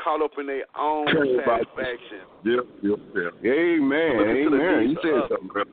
caught 0.03 0.23
up 0.23 0.33
in 0.39 0.47
their 0.47 0.65
own 0.79 1.07
satisfaction. 1.07 2.27
Yep, 2.45 2.67
yep, 2.83 2.99
yep. 3.15 3.33
Amen, 3.45 4.19
Listen 4.19 4.45
to 4.45 4.51
the 4.51 4.57
amen. 4.57 4.91
You 4.91 4.97
said 5.03 5.29
something, 5.29 5.49
brother. 5.49 5.71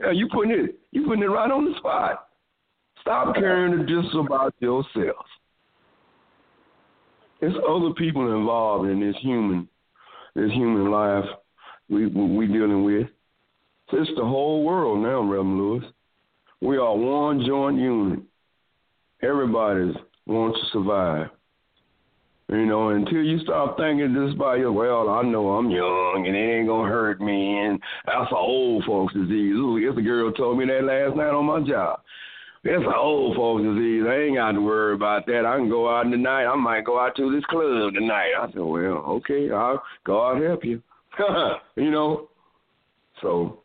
Yeah, 0.00 0.10
you 0.10 0.28
putting 0.32 0.52
it, 0.52 0.78
you 0.90 1.06
putting 1.06 1.22
it 1.22 1.26
right 1.26 1.50
on 1.50 1.64
the 1.64 1.76
spot. 1.78 2.28
Stop 3.00 3.34
caring 3.34 3.86
just 3.86 4.14
about 4.14 4.54
yourself. 4.60 5.26
There's 7.40 7.54
other 7.68 7.92
people 7.94 8.34
involved 8.34 8.88
in 8.88 9.00
this 9.00 9.16
human, 9.20 9.68
this 10.34 10.50
human 10.52 10.90
life 10.90 11.24
we 11.88 12.06
we 12.06 12.46
dealing 12.46 12.84
with. 12.84 13.08
It's 13.92 14.10
the 14.16 14.24
whole 14.24 14.64
world 14.64 15.02
now, 15.02 15.20
Reverend 15.20 15.58
Lewis. 15.58 15.84
We 16.60 16.78
are 16.78 16.96
one 16.96 17.44
joint 17.46 17.78
unit. 17.78 18.20
Everybody 19.22 19.92
wants 20.26 20.58
to 20.58 20.66
survive. 20.72 21.28
You 22.48 22.66
know, 22.66 22.90
until 22.90 23.22
you 23.22 23.38
start 23.40 23.78
thinking 23.78 24.12
this 24.12 24.34
by 24.36 24.56
your, 24.56 24.72
well, 24.72 25.08
I 25.08 25.22
know 25.22 25.52
I'm 25.52 25.70
young 25.70 26.24
and 26.26 26.36
it 26.36 26.58
ain't 26.58 26.68
gonna 26.68 26.88
hurt 26.88 27.20
me, 27.20 27.58
and 27.58 27.80
that's 28.04 28.30
an 28.30 28.36
old 28.36 28.84
folks 28.84 29.14
disease. 29.14 29.54
Ooh, 29.54 29.78
yes, 29.78 29.94
a 29.96 30.02
girl 30.02 30.30
told 30.30 30.58
me 30.58 30.66
that 30.66 30.84
last 30.84 31.16
night 31.16 31.30
on 31.30 31.46
my 31.46 31.66
job. 31.66 32.00
It's 32.62 32.84
an 32.84 32.92
old 32.94 33.36
folks 33.36 33.62
disease. 33.62 34.04
I 34.06 34.14
ain't 34.24 34.36
got 34.36 34.52
to 34.52 34.60
worry 34.60 34.94
about 34.94 35.26
that. 35.26 35.46
I 35.46 35.56
can 35.56 35.70
go 35.70 35.88
out 35.88 36.04
tonight. 36.04 36.44
I 36.44 36.56
might 36.56 36.84
go 36.84 36.98
out 36.98 37.16
to 37.16 37.34
this 37.34 37.44
club 37.46 37.94
tonight. 37.94 38.32
I 38.38 38.46
said, 38.48 38.60
well, 38.60 39.04
okay, 39.20 39.50
I'll, 39.50 39.82
God 40.04 40.42
help 40.42 40.64
you. 40.64 40.82
you 41.76 41.90
know, 41.90 42.28
so 43.22 43.60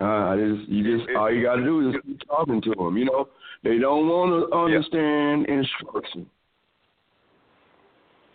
uh, 0.00 0.04
I 0.04 0.36
just 0.36 0.68
you 0.68 0.98
just 0.98 1.10
all 1.16 1.32
you 1.32 1.42
got 1.42 1.56
to 1.56 1.64
do 1.64 1.88
is 1.88 1.96
keep 2.04 2.20
talking 2.26 2.60
to 2.62 2.74
them. 2.76 2.96
You 2.96 3.06
know, 3.06 3.28
they 3.62 3.78
don't 3.78 4.08
want 4.08 4.50
to 4.50 4.56
understand 4.56 5.46
instruction. 5.46 6.26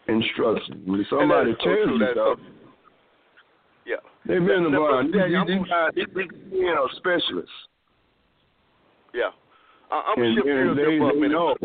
Instruction. 0.08 0.84
When 0.86 1.06
somebody 1.10 1.52
And 1.52 1.60
that's 1.60 1.64
so 1.64 1.76
tells 1.76 2.00
you 2.00 2.14
something, 2.16 2.46
Yeah. 3.86 3.96
they've 4.26 4.46
been 4.46 4.72
blind. 4.72 5.12
brother 5.12 5.30
Daniel, 5.30 5.46
These, 5.46 5.68
guys, 5.68 5.92
these, 5.96 6.28
you 6.52 6.74
know, 6.74 6.88
specialists. 6.98 7.52
Yeah. 9.14 9.32
I, 9.92 10.12
I'm 10.12 10.16
gonna 10.16 10.34
shift 10.36 10.46
gears 10.46 10.78
here 10.78 11.00
for 11.00 11.12
a 11.12 11.16
minute, 11.16 11.32
know. 11.32 11.56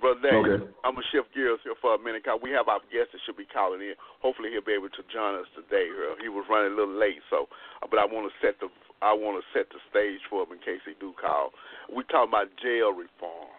Brother. 0.00 0.32
Okay. 0.32 0.64
I'm 0.84 0.96
gonna 0.96 1.06
shift 1.12 1.32
gears 1.36 1.60
here 1.64 1.76
for 1.80 1.94
a 1.94 1.98
minute 2.00 2.24
because 2.24 2.40
we 2.40 2.50
have 2.56 2.68
our 2.68 2.80
guest 2.88 3.12
that 3.12 3.20
should 3.28 3.36
be 3.36 3.44
calling 3.44 3.80
in. 3.84 3.92
Hopefully, 4.24 4.48
he'll 4.52 4.64
be 4.64 4.72
able 4.72 4.88
to 4.88 5.04
join 5.12 5.36
us 5.36 5.48
today. 5.52 5.88
Uh, 5.92 6.16
he 6.20 6.28
was 6.32 6.44
running 6.48 6.72
a 6.72 6.76
little 6.76 6.96
late, 6.96 7.20
so 7.28 7.48
uh, 7.82 7.86
but 7.88 8.00
I 8.00 8.04
want 8.08 8.24
to 8.28 8.34
set 8.40 8.56
the 8.60 8.68
I 9.04 9.12
want 9.12 9.40
to 9.40 9.44
set 9.52 9.68
the 9.68 9.80
stage 9.92 10.20
for 10.28 10.44
him 10.44 10.56
in 10.56 10.60
case 10.60 10.80
he 10.88 10.92
do 11.00 11.12
call. 11.20 11.52
We 11.92 12.04
talking 12.08 12.32
about 12.32 12.48
jail 12.60 12.92
reform. 12.96 13.52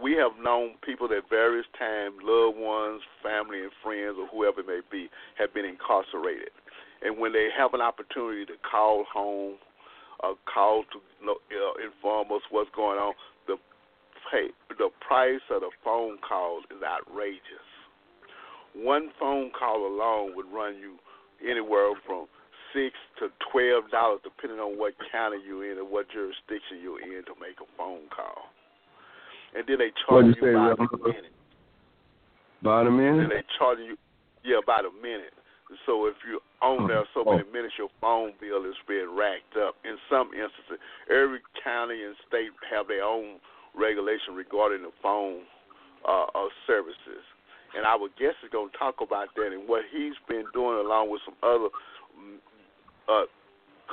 We 0.00 0.12
have 0.20 0.32
known 0.42 0.74
people 0.84 1.08
that 1.08 1.30
various 1.30 1.66
times, 1.78 2.16
loved 2.22 2.58
ones, 2.58 3.00
family 3.22 3.62
and 3.62 3.72
friends, 3.82 4.16
or 4.20 4.28
whoever 4.28 4.60
it 4.60 4.66
may 4.66 4.80
be, 4.92 5.08
have 5.38 5.54
been 5.54 5.64
incarcerated, 5.64 6.52
and 7.02 7.18
when 7.18 7.32
they 7.32 7.48
have 7.56 7.72
an 7.72 7.80
opportunity 7.80 8.44
to 8.46 8.54
call 8.60 9.04
home, 9.12 9.56
or 10.20 10.34
call 10.52 10.84
to 10.92 10.98
you 11.20 11.26
know, 11.26 11.72
inform 11.82 12.30
us 12.32 12.42
what's 12.50 12.70
going 12.76 12.98
on, 12.98 13.14
the 13.46 13.56
pay, 14.30 14.48
the 14.68 14.90
price 15.00 15.40
of 15.50 15.60
the 15.62 15.70
phone 15.82 16.18
call 16.26 16.60
is 16.70 16.82
outrageous. 16.84 17.68
One 18.74 19.10
phone 19.18 19.50
call 19.58 19.86
alone 19.86 20.36
would 20.36 20.46
run 20.52 20.76
you 20.76 20.96
anywhere 21.40 21.92
from 22.06 22.26
six 22.74 22.92
to 23.18 23.28
twelve 23.50 23.90
dollars, 23.90 24.20
depending 24.24 24.60
on 24.60 24.78
what 24.78 24.92
county 25.10 25.38
you're 25.46 25.70
in 25.70 25.78
and 25.78 25.90
what 25.90 26.10
jurisdiction 26.10 26.80
you're 26.82 27.00
in 27.00 27.24
to 27.24 27.32
make 27.40 27.56
a 27.60 27.68
phone 27.78 28.08
call. 28.14 28.52
And 29.56 29.64
then 29.66 29.78
they 29.80 29.92
charge 30.04 30.26
you 30.26 30.36
you 30.36 30.52
by 30.52 30.76
the 30.76 30.98
minute. 31.00 31.32
About 32.60 32.86
a 32.86 32.90
Then 32.90 32.96
minute. 32.96 33.30
they 33.30 33.44
charge 33.58 33.78
you, 33.80 33.96
yeah, 34.44 34.60
about 34.62 34.84
a 34.84 34.92
minute. 35.00 35.32
So 35.84 36.06
if 36.06 36.14
you're 36.28 36.44
on 36.62 36.86
there 36.86 37.04
so 37.12 37.24
many 37.24 37.42
Oh. 37.42 37.52
minutes, 37.52 37.74
your 37.76 37.90
phone 38.00 38.32
bill 38.38 38.64
is 38.64 38.76
being 38.86 39.16
racked 39.16 39.56
up. 39.56 39.74
In 39.84 39.98
some 40.08 40.32
instances, 40.32 40.78
every 41.10 41.40
county 41.62 42.04
and 42.04 42.14
state 42.28 42.52
have 42.70 42.86
their 42.86 43.02
own 43.02 43.40
regulation 43.74 44.34
regarding 44.34 44.82
the 44.82 44.92
phone 45.02 45.42
uh, 46.04 46.26
uh, 46.34 46.48
services. 46.66 47.24
And 47.74 47.84
our 47.84 48.08
guest 48.16 48.36
is 48.44 48.50
going 48.50 48.70
to 48.70 48.78
talk 48.78 49.00
about 49.00 49.34
that 49.34 49.52
and 49.52 49.68
what 49.68 49.84
he's 49.90 50.14
been 50.28 50.46
doing 50.54 50.78
along 50.78 51.10
with 51.10 51.20
some 51.26 51.34
other 51.42 51.68
mm, 52.14 52.38
uh, 53.08 53.26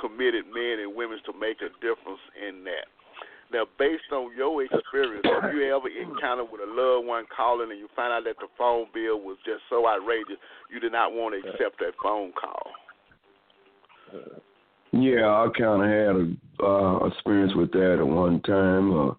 committed 0.00 0.46
men 0.46 0.78
and 0.78 0.94
women 0.94 1.18
to 1.26 1.32
make 1.32 1.58
a 1.60 1.68
difference 1.82 2.22
in 2.38 2.62
that. 2.64 2.86
Now, 3.54 3.66
based 3.78 4.10
on 4.10 4.36
your 4.36 4.64
experience, 4.64 5.24
have 5.24 5.54
you 5.54 5.72
ever 5.72 5.86
encountered 5.86 6.50
with 6.50 6.60
a 6.60 6.66
loved 6.66 7.06
one 7.06 7.24
calling 7.34 7.70
and 7.70 7.78
you 7.78 7.86
find 7.94 8.12
out 8.12 8.24
that 8.24 8.34
the 8.40 8.48
phone 8.58 8.86
bill 8.92 9.20
was 9.20 9.36
just 9.46 9.62
so 9.70 9.86
outrageous 9.86 10.42
you 10.72 10.80
did 10.80 10.90
not 10.90 11.12
want 11.12 11.36
to 11.40 11.48
accept 11.48 11.78
that 11.78 11.92
phone 12.02 12.32
call? 12.32 12.72
Yeah, 14.90 15.26
I 15.28 15.46
kind 15.56 15.82
of 15.82 15.88
had 15.88 16.16
a 16.16 16.66
uh, 16.66 17.06
experience 17.06 17.52
with 17.54 17.70
that 17.72 17.98
at 18.00 18.06
one 18.06 18.40
time. 18.42 18.92
Uh, 18.92 19.12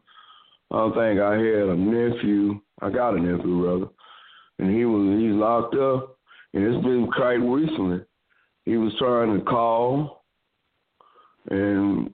I 0.72 0.90
think 0.90 1.22
I 1.22 1.36
had 1.36 1.70
a 1.70 1.76
nephew. 1.78 2.60
I 2.82 2.90
got 2.90 3.16
a 3.16 3.20
nephew, 3.22 3.66
rather, 3.66 3.88
and 4.60 4.76
he 4.76 4.84
was 4.84 5.18
he's 5.18 5.32
locked 5.32 5.76
up, 5.76 6.18
and 6.54 6.62
it's 6.66 6.84
been 6.84 7.08
quite 7.10 7.36
recently. 7.36 8.02
He 8.66 8.76
was 8.76 8.92
trying 9.00 9.38
to 9.38 9.46
call, 9.46 10.26
and 11.50 12.12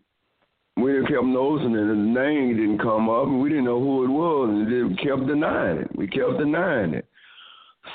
we 0.77 0.93
kept 1.07 1.25
noticing 1.25 1.75
and 1.75 1.89
the 1.89 2.21
name 2.21 2.55
didn't 2.55 2.79
come 2.79 3.09
up, 3.09 3.25
and 3.25 3.41
we 3.41 3.49
didn't 3.49 3.65
know 3.65 3.79
who 3.79 4.05
it 4.05 4.09
was, 4.09 4.49
and 4.49 4.67
they 4.67 5.03
kept 5.03 5.27
denying 5.27 5.79
it. 5.79 5.95
We 5.95 6.07
kept 6.07 6.37
denying 6.37 6.93
it. 6.93 7.05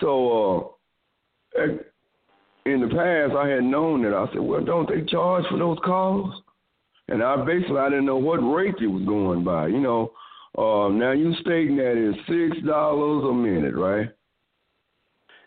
So, 0.00 0.76
uh, 1.58 1.62
in 2.66 2.80
the 2.80 2.88
past, 2.88 3.36
I 3.36 3.48
had 3.48 3.64
known 3.64 4.02
that. 4.02 4.14
I 4.14 4.26
said, 4.32 4.42
well, 4.42 4.64
don't 4.64 4.88
they 4.88 5.04
charge 5.10 5.44
for 5.48 5.58
those 5.58 5.78
calls? 5.84 6.42
And 7.08 7.22
I 7.22 7.36
basically 7.44 7.78
I 7.78 7.88
didn't 7.88 8.06
know 8.06 8.16
what 8.16 8.38
rate 8.38 8.74
it 8.80 8.88
was 8.88 9.04
going 9.04 9.44
by. 9.44 9.68
You 9.68 9.80
know, 9.80 10.12
uh, 10.58 10.88
now 10.88 11.12
you 11.12 11.34
stating 11.40 11.76
that 11.76 11.94
it's 11.94 12.18
six 12.26 12.66
dollars 12.66 13.24
a 13.30 13.32
minute, 13.32 13.76
right? 13.76 14.08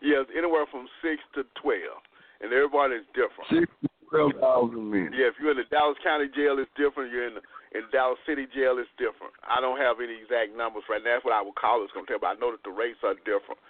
Yes, 0.01 0.25
anywhere 0.37 0.65
from 0.71 0.87
six 1.01 1.19
to 1.35 1.43
twelve, 1.61 1.99
and 2.39 2.53
everybody's 2.53 3.05
different. 3.13 3.49
Six 3.51 3.67
to 3.83 3.88
twelve 4.09 4.33
dollars 4.39 4.73
a 4.75 4.81
minute. 4.81 5.13
Yeah, 5.15 5.27
if 5.27 5.35
you're 5.39 5.51
in 5.51 5.57
the 5.57 5.69
Dallas 5.69 5.97
County 6.03 6.27
Jail, 6.35 6.57
it's 6.59 6.71
different. 6.75 7.11
You're 7.11 7.27
in 7.27 7.35
the, 7.35 7.43
in 7.77 7.85
Dallas 7.91 8.17
City 8.25 8.47
Jail, 8.53 8.77
it's 8.81 8.89
different. 8.97 9.33
I 9.45 9.61
don't 9.61 9.77
have 9.77 9.97
any 10.01 10.17
exact 10.17 10.57
numbers 10.57 10.83
right 10.89 11.01
now. 11.03 11.15
That's 11.15 11.25
what 11.25 11.33
our 11.33 11.51
callers 11.53 11.89
gonna 11.93 12.07
tell, 12.07 12.19
but 12.19 12.33
I 12.33 12.39
know 12.41 12.51
that 12.51 12.63
the 12.65 12.73
rates 12.73 12.99
are 13.03 13.15
different. 13.25 13.61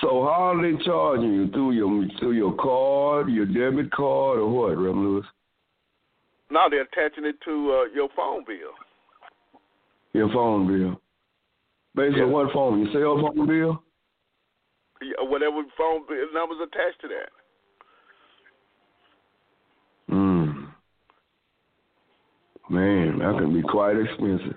So 0.00 0.22
how 0.26 0.54
are 0.54 0.62
they 0.62 0.76
charging 0.84 1.34
you 1.34 1.50
through 1.50 1.72
your 1.72 1.90
through 2.18 2.32
your 2.32 2.54
card, 2.54 3.28
your 3.30 3.46
debit 3.46 3.90
card, 3.90 4.38
or 4.38 4.48
what, 4.48 4.76
Reverend 4.76 5.02
Lewis? 5.02 5.26
Now 6.50 6.68
they're 6.68 6.82
attaching 6.82 7.24
it 7.24 7.36
to 7.44 7.50
uh, 7.50 7.94
your 7.94 8.08
phone 8.16 8.44
bill. 8.46 8.74
Your 10.12 10.28
phone 10.32 10.66
bill. 10.66 11.00
Basically, 11.94 12.20
Yeah. 12.22 12.26
what 12.26 12.52
phone? 12.52 12.82
Your 12.84 12.92
cell 12.92 13.18
phone 13.34 13.46
bill? 13.46 13.82
Yeah, 15.02 15.28
Whatever 15.28 15.62
phone 15.78 16.06
bill 16.08 16.26
numbers 16.32 16.58
attached 16.62 17.00
to 17.02 17.08
that. 17.08 17.30
Mm. 20.10 20.68
Man, 22.70 23.18
that 23.18 23.34
can 23.34 23.50
be 23.50 23.66
quite 23.66 23.98
expensive. 23.98 24.54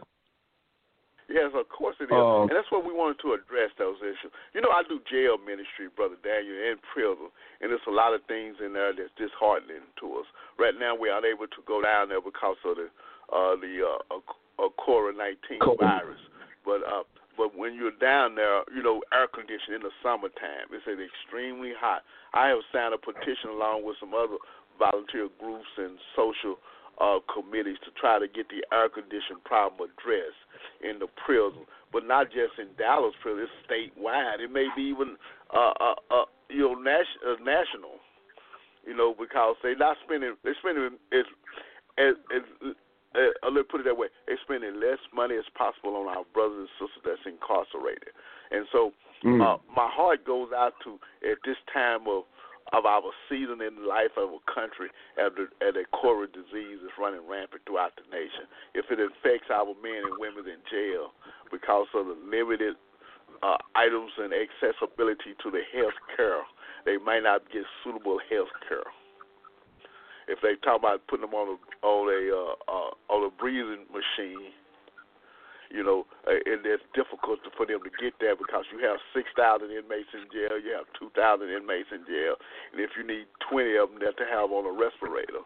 Yes, 1.26 1.49
of 1.58 1.65
course 1.73 1.97
it 1.97 2.13
is. 2.13 2.13
Um, 2.13 2.45
and 2.45 2.54
that's 2.54 2.69
what 2.69 2.86
we 2.86 2.93
wanted 2.93 3.17
to 3.26 3.34
address 3.34 3.73
those 3.82 3.97
issues. 4.06 4.30
You 4.54 4.62
know, 4.62 4.69
I 4.69 4.86
do 4.86 5.02
jail 5.10 5.41
ministry, 5.41 5.89
Brother 5.89 6.21
Daniel, 6.21 6.54
and 6.54 6.78
prison, 6.93 7.34
and 7.58 7.73
there's 7.73 7.89
a 7.89 7.95
lot 7.95 8.13
of 8.13 8.21
things 8.30 8.62
in 8.62 8.78
there 8.78 8.93
that's 8.93 9.10
disheartening 9.17 9.82
to 9.97 10.06
us. 10.21 10.30
Right 10.62 10.78
now, 10.78 10.93
we're 10.93 11.15
unable 11.17 11.49
to 11.49 11.62
go 11.65 11.82
down 11.82 12.13
there 12.13 12.21
because 12.21 12.62
of 12.62 12.78
the 12.78 12.93
uh, 13.34 13.58
the 13.58 13.73
uh, 13.82 14.21
uh, 14.62 14.69
COVID 14.78 15.17
nineteen 15.17 15.58
virus. 15.82 16.21
But 16.62 16.86
uh, 16.86 17.02
but 17.34 17.58
when 17.58 17.73
you're 17.73 17.97
down 17.97 18.38
there, 18.38 18.62
you 18.69 18.86
know, 18.86 19.02
air 19.10 19.26
conditioning 19.26 19.82
in 19.82 19.89
the 19.89 19.95
summertime, 20.06 20.69
it's 20.69 20.86
extremely 20.86 21.73
hot. 21.73 22.06
I 22.38 22.54
have 22.54 22.62
signed 22.69 22.93
a 22.93 23.02
petition 23.02 23.58
along 23.58 23.82
with 23.89 23.97
some 23.97 24.13
other 24.13 24.38
volunteer 24.78 25.34
groups 25.41 25.69
and 25.82 25.97
social 26.13 26.62
uh, 26.99 27.19
committees 27.32 27.77
to 27.86 27.91
try 27.99 28.19
to 28.19 28.27
get 28.27 28.47
the 28.49 28.62
air 28.75 28.89
conditioning 28.89 29.41
problem 29.45 29.89
addressed 29.89 30.43
in 30.82 30.99
the 30.99 31.08
prison, 31.25 31.65
but 31.91 32.06
not 32.06 32.27
just 32.27 32.60
in 32.60 32.67
Dallas 32.77 33.13
prison. 33.21 33.47
It's 33.47 33.58
statewide. 33.65 34.39
It 34.39 34.51
may 34.51 34.67
be 34.75 34.84
even 34.84 35.17
uh, 35.53 35.73
uh, 35.79 35.95
uh, 36.12 36.25
you 36.49 36.69
know 36.69 36.75
nas- 36.75 37.21
uh, 37.25 37.41
national. 37.43 37.97
You 38.86 38.95
know 38.95 39.15
because 39.17 39.56
they're 39.63 39.77
not 39.77 39.97
spending. 40.06 40.36
They're 40.43 40.58
spending 40.60 40.97
as 41.12 41.25
as, 41.97 42.15
as 42.36 42.43
uh, 43.15 43.49
let's 43.49 43.67
put 43.69 43.82
it 43.82 43.86
that 43.86 43.97
way. 43.97 44.08
They're 44.27 44.41
spending 44.43 44.79
less 44.79 44.99
money 45.13 45.36
as 45.36 45.45
possible 45.56 45.95
on 45.95 46.08
our 46.08 46.25
brothers 46.34 46.67
and 46.67 46.73
sisters 46.82 47.03
that's 47.06 47.25
incarcerated. 47.25 48.10
And 48.51 48.65
so 48.71 48.91
mm. 49.23 49.41
uh, 49.41 49.58
my 49.69 49.89
heart 49.89 50.25
goes 50.25 50.49
out 50.56 50.73
to 50.84 50.99
at 51.21 51.38
this 51.45 51.58
time 51.71 52.08
of 52.08 52.23
of 52.73 52.86
our 52.89 53.13
season 53.29 53.62
in 53.62 53.86
life 53.86 54.17
of 54.17 54.33
a 54.33 54.41
country 54.49 54.89
as, 55.21 55.29
the, 55.38 55.45
as 55.62 55.77
a 55.77 55.86
COVID 55.93 56.33
disease 56.33 56.81
is 56.81 56.89
running 56.97 57.21
rampant 57.29 57.62
throughout 57.69 57.93
the 57.95 58.05
nation. 58.09 58.49
If 58.73 58.89
it 58.89 58.97
affects 58.97 59.53
our 59.53 59.77
men 59.77 60.09
and 60.09 60.17
women 60.17 60.49
in 60.49 60.59
jail 60.65 61.13
because 61.53 61.86
of 61.93 62.09
the 62.09 62.17
limited 62.17 62.73
uh, 63.45 63.62
items 63.77 64.12
and 64.17 64.33
accessibility 64.33 65.38
to 65.45 65.53
the 65.53 65.62
health 65.69 65.97
care, 66.17 66.41
they 66.86 66.97
might 66.97 67.21
not 67.21 67.45
get 67.53 67.63
suitable 67.86 68.17
health 68.29 68.51
care. 68.67 68.89
If 70.27 70.39
they 70.41 70.55
talk 70.63 70.79
about 70.79 71.05
putting 71.07 71.29
them 71.29 71.36
on 71.36 71.59
a 71.59 71.86
on 71.86 72.07
a 72.07 72.21
uh, 72.31 72.55
uh, 72.71 72.91
on 73.13 73.27
a 73.27 73.31
breathing 73.38 73.86
machine, 73.91 74.55
you 75.73 75.81
know, 75.81 76.05
uh, 76.29 76.38
and 76.38 76.62
it's 76.63 76.86
difficult 76.93 77.41
for 77.57 77.65
them 77.65 77.81
to 77.81 77.91
get 77.97 78.13
there 78.21 78.38
because 78.38 78.63
you 78.69 78.77
have 78.86 79.01
6,000 79.17 79.33
inmates 79.73 80.13
in 80.13 80.29
jail, 80.29 80.62
you 80.62 80.69
have 80.77 80.86
2,000 81.01 81.49
inmates 81.49 81.89
in 81.89 82.05
jail, 82.05 82.38
and 82.71 82.77
if 82.77 82.93
you 82.93 83.01
need 83.01 83.25
20 83.49 83.73
of 83.81 83.89
them 83.89 83.99
that 84.05 84.13
to 84.21 84.25
have 84.29 84.53
on 84.53 84.69
a 84.69 84.71
respirator, 84.71 85.41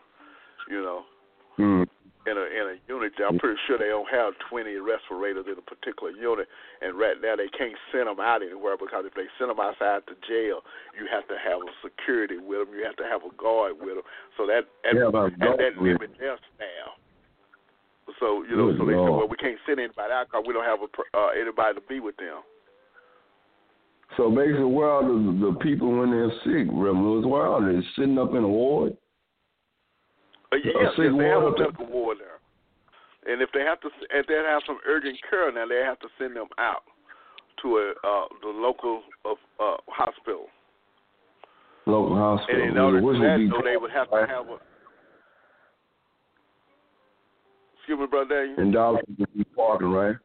you 0.68 0.84
know, 0.84 1.08
mm. 1.56 1.88
in 2.28 2.36
a 2.36 2.46
in 2.52 2.66
a 2.76 2.78
unit, 2.92 3.16
I'm 3.24 3.40
pretty 3.40 3.56
sure 3.64 3.80
they 3.80 3.88
don't 3.88 4.12
have 4.12 4.36
20 4.52 4.68
respirators 4.84 5.48
in 5.48 5.56
a 5.56 5.64
particular 5.64 6.12
unit, 6.12 6.52
and 6.84 7.00
right 7.00 7.16
now 7.24 7.40
they 7.40 7.48
can't 7.48 7.80
send 7.96 8.12
them 8.12 8.20
out 8.20 8.44
anywhere 8.44 8.76
because 8.76 9.08
if 9.08 9.16
they 9.16 9.32
send 9.40 9.48
them 9.48 9.64
outside 9.64 10.04
to 10.12 10.16
jail, 10.28 10.60
you 10.92 11.08
have 11.08 11.24
to 11.32 11.40
have 11.40 11.64
a 11.64 11.72
security 11.80 12.36
with 12.36 12.68
them, 12.68 12.76
you 12.76 12.84
have 12.84 13.00
to 13.00 13.08
have 13.08 13.24
a 13.24 13.32
guard 13.40 13.80
with 13.80 13.96
them, 13.96 14.08
so 14.36 14.44
that 14.44 14.68
and, 14.84 15.00
yeah, 15.00 15.08
and 15.08 15.56
that 15.56 15.80
limits 15.80 16.20
their 16.20 16.36
staff. 16.52 17.00
So 18.20 18.44
you 18.44 18.56
know, 18.56 18.72
Good 18.72 18.80
so 18.80 18.86
they 18.86 18.96
Lord. 18.96 19.10
said, 19.10 19.18
well, 19.18 19.28
we 19.28 19.38
can't 19.38 19.60
send 19.66 19.80
anybody 19.80 20.12
out 20.14 20.28
because 20.28 20.44
we 20.48 20.54
don't 20.54 20.66
have 20.66 20.80
a, 20.80 20.90
uh, 21.18 21.30
anybody 21.36 21.76
to 21.76 21.84
be 21.88 22.00
with 22.00 22.16
them. 22.18 22.42
So 24.16 24.32
basically, 24.32 24.64
where 24.64 24.90
are 24.90 25.04
the, 25.04 25.52
the 25.52 25.60
people 25.60 25.92
when 25.92 26.12
they're 26.12 26.32
sick, 26.46 26.72
Reverend 26.72 27.26
Where 27.26 27.44
are 27.44 27.62
they 27.62 27.80
sitting 27.96 28.18
up 28.18 28.32
in 28.32 28.44
a 28.44 28.48
ward? 28.48 28.96
Uh, 30.52 30.56
yes, 30.64 30.74
yes, 30.80 30.92
they 30.98 31.28
have 31.28 31.44
a 31.44 31.52
medical 31.52 31.86
ward 31.88 32.18
there. 32.20 32.40
And 33.32 33.42
if 33.42 33.50
they 33.54 33.62
have 33.62 33.82
to, 33.82 33.90
if 34.12 34.26
they 34.28 34.36
have 34.36 34.62
some 34.66 34.80
urgent 34.88 35.20
care 35.30 35.52
now, 35.52 35.68
they 35.68 35.84
have 35.84 36.00
to 36.00 36.08
send 36.18 36.36
them 36.36 36.48
out 36.58 36.84
to 37.62 37.78
a 37.78 37.92
uh, 38.08 38.26
the 38.42 38.48
local 38.48 39.02
uh, 39.26 39.32
uh, 39.60 39.76
hospital. 39.90 40.48
Local 41.86 42.16
hospital. 42.16 42.62
And 42.62 42.72
in 42.72 42.78
order 42.78 43.02
to 43.02 43.20
that, 43.20 43.50
though, 43.52 43.70
they 43.70 43.76
would 43.76 43.92
have 43.92 44.10
to 44.12 44.26
have 44.28 44.48
a 44.48 44.58
Excuse 47.88 48.04
me, 48.04 48.12
brother 48.12 48.36
Daniel. 48.36 48.60
And 48.60 48.74
Dallas 48.76 49.00
would 49.08 49.32
be 49.32 49.48
Parkland, 49.56 49.96
right? 49.96 50.20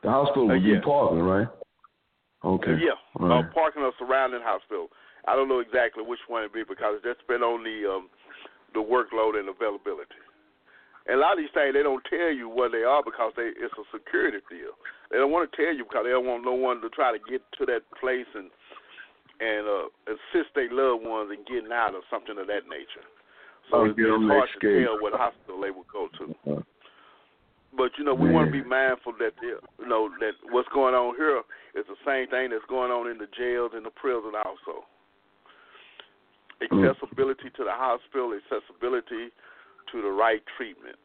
The 0.00 0.08
hospital 0.08 0.48
would 0.48 0.64
uh, 0.64 0.64
yeah. 0.64 0.80
be 0.80 0.80
Parkland, 0.80 1.28
right? 1.28 1.48
Okay. 2.40 2.80
Yeah, 2.80 2.96
right. 3.20 3.44
uh, 3.44 3.52
Parkland 3.52 3.84
or 3.84 3.92
surrounding 4.00 4.40
hospital. 4.40 4.88
I 5.28 5.36
don't 5.36 5.52
know 5.52 5.60
exactly 5.60 6.00
which 6.00 6.24
one 6.32 6.48
it 6.48 6.56
be 6.56 6.64
because 6.64 7.04
that's 7.04 7.20
been 7.28 7.44
on 7.44 7.60
the 7.60 7.84
um, 7.84 8.08
the 8.72 8.80
workload 8.80 9.36
and 9.36 9.52
availability. 9.52 10.24
And 11.04 11.18
a 11.18 11.20
lot 11.20 11.36
of 11.36 11.44
these 11.44 11.52
things 11.52 11.76
they 11.76 11.84
don't 11.84 12.00
tell 12.08 12.32
you 12.32 12.48
where 12.48 12.72
they 12.72 12.80
are 12.80 13.04
because 13.04 13.36
they 13.36 13.52
it's 13.52 13.76
a 13.76 13.84
security 13.92 14.40
deal. 14.48 14.72
They 15.12 15.20
don't 15.20 15.36
want 15.36 15.52
to 15.52 15.52
tell 15.52 15.76
you 15.76 15.84
because 15.84 16.08
they 16.08 16.16
don't 16.16 16.24
want 16.24 16.48
no 16.48 16.56
one 16.56 16.80
to 16.80 16.88
try 16.88 17.12
to 17.12 17.20
get 17.28 17.44
to 17.60 17.68
that 17.68 17.84
place 18.00 18.30
and 18.32 18.48
and 19.36 19.68
uh, 19.68 20.16
assist 20.16 20.48
their 20.56 20.72
loved 20.72 21.04
ones 21.04 21.28
in 21.28 21.44
getting 21.44 21.76
out 21.76 21.92
or 21.92 22.00
something 22.08 22.40
of 22.40 22.48
that 22.48 22.64
nature. 22.72 23.04
So 23.70 23.84
it's, 23.84 23.94
it's 23.96 24.08
hard 24.08 24.48
to 24.60 24.84
tell 24.84 25.00
what 25.00 25.12
hospital 25.14 25.60
they 25.60 25.70
would 25.70 25.88
go 25.92 26.08
to. 26.18 26.24
Uh-huh. 26.24 26.62
But 27.76 27.92
you 27.96 28.04
know, 28.04 28.14
we 28.14 28.28
want 28.28 28.52
to 28.52 28.52
be 28.52 28.62
mindful 28.62 29.14
that 29.18 29.32
you 29.40 29.56
know 29.88 30.10
that 30.20 30.36
what's 30.50 30.68
going 30.74 30.94
on 30.94 31.16
here 31.16 31.40
is 31.74 31.88
the 31.88 31.96
same 32.04 32.28
thing 32.28 32.50
that's 32.50 32.68
going 32.68 32.92
on 32.92 33.08
in 33.08 33.16
the 33.16 33.28
jails 33.32 33.72
and 33.74 33.84
the 33.84 33.90
prison 33.90 34.36
also. 34.36 34.84
Accessibility 36.60 37.48
to 37.56 37.64
the 37.64 37.72
hospital, 37.72 38.36
accessibility 38.36 39.32
to 39.90 40.02
the 40.02 40.12
right 40.12 40.42
treatment. 40.56 40.96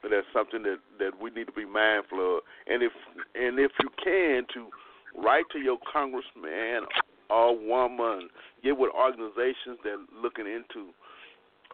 So 0.00 0.08
that's 0.08 0.26
something 0.32 0.62
that 0.62 0.78
that 1.02 1.18
we 1.18 1.30
need 1.30 1.46
to 1.46 1.52
be 1.52 1.66
mindful 1.66 2.38
of. 2.38 2.46
And 2.70 2.82
if 2.82 2.94
and 3.34 3.58
if 3.58 3.72
you 3.82 3.90
can, 3.98 4.46
to 4.54 4.70
write 5.18 5.50
to 5.52 5.58
your 5.58 5.78
congressman 5.90 6.86
or 7.28 7.58
woman, 7.58 8.30
get 8.62 8.78
with 8.78 8.90
organizations 8.94 9.82
that 9.82 9.98
are 9.98 10.08
looking 10.22 10.46
into 10.46 10.94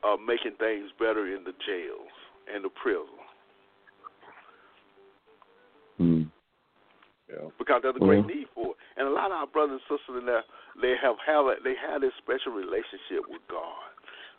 uh, 0.05 0.17
making 0.17 0.57
things 0.59 0.91
better 0.99 1.27
in 1.27 1.45
the 1.45 1.53
jails 1.67 2.15
and 2.53 2.65
the 2.65 2.71
prison. 2.71 3.19
Mm. 6.01 6.31
Yeah. 7.29 7.51
Because 7.59 7.81
there's 7.83 7.97
a 7.97 8.05
great 8.05 8.25
mm. 8.25 8.33
need 8.35 8.49
for 8.55 8.73
it, 8.73 8.79
and 8.97 9.09
a 9.09 9.13
lot 9.13 9.31
of 9.31 9.37
our 9.37 9.47
brothers 9.47 9.81
and 9.85 9.99
sisters 9.99 10.23
in 10.23 10.27
there, 10.27 10.45
they 10.81 10.95
have 11.03 11.21
have 11.27 11.45
a, 11.45 11.55
they 11.61 11.75
have 11.77 12.01
this 12.01 12.15
special 12.17 12.57
relationship 12.57 13.27
with 13.29 13.43
God. 13.51 13.93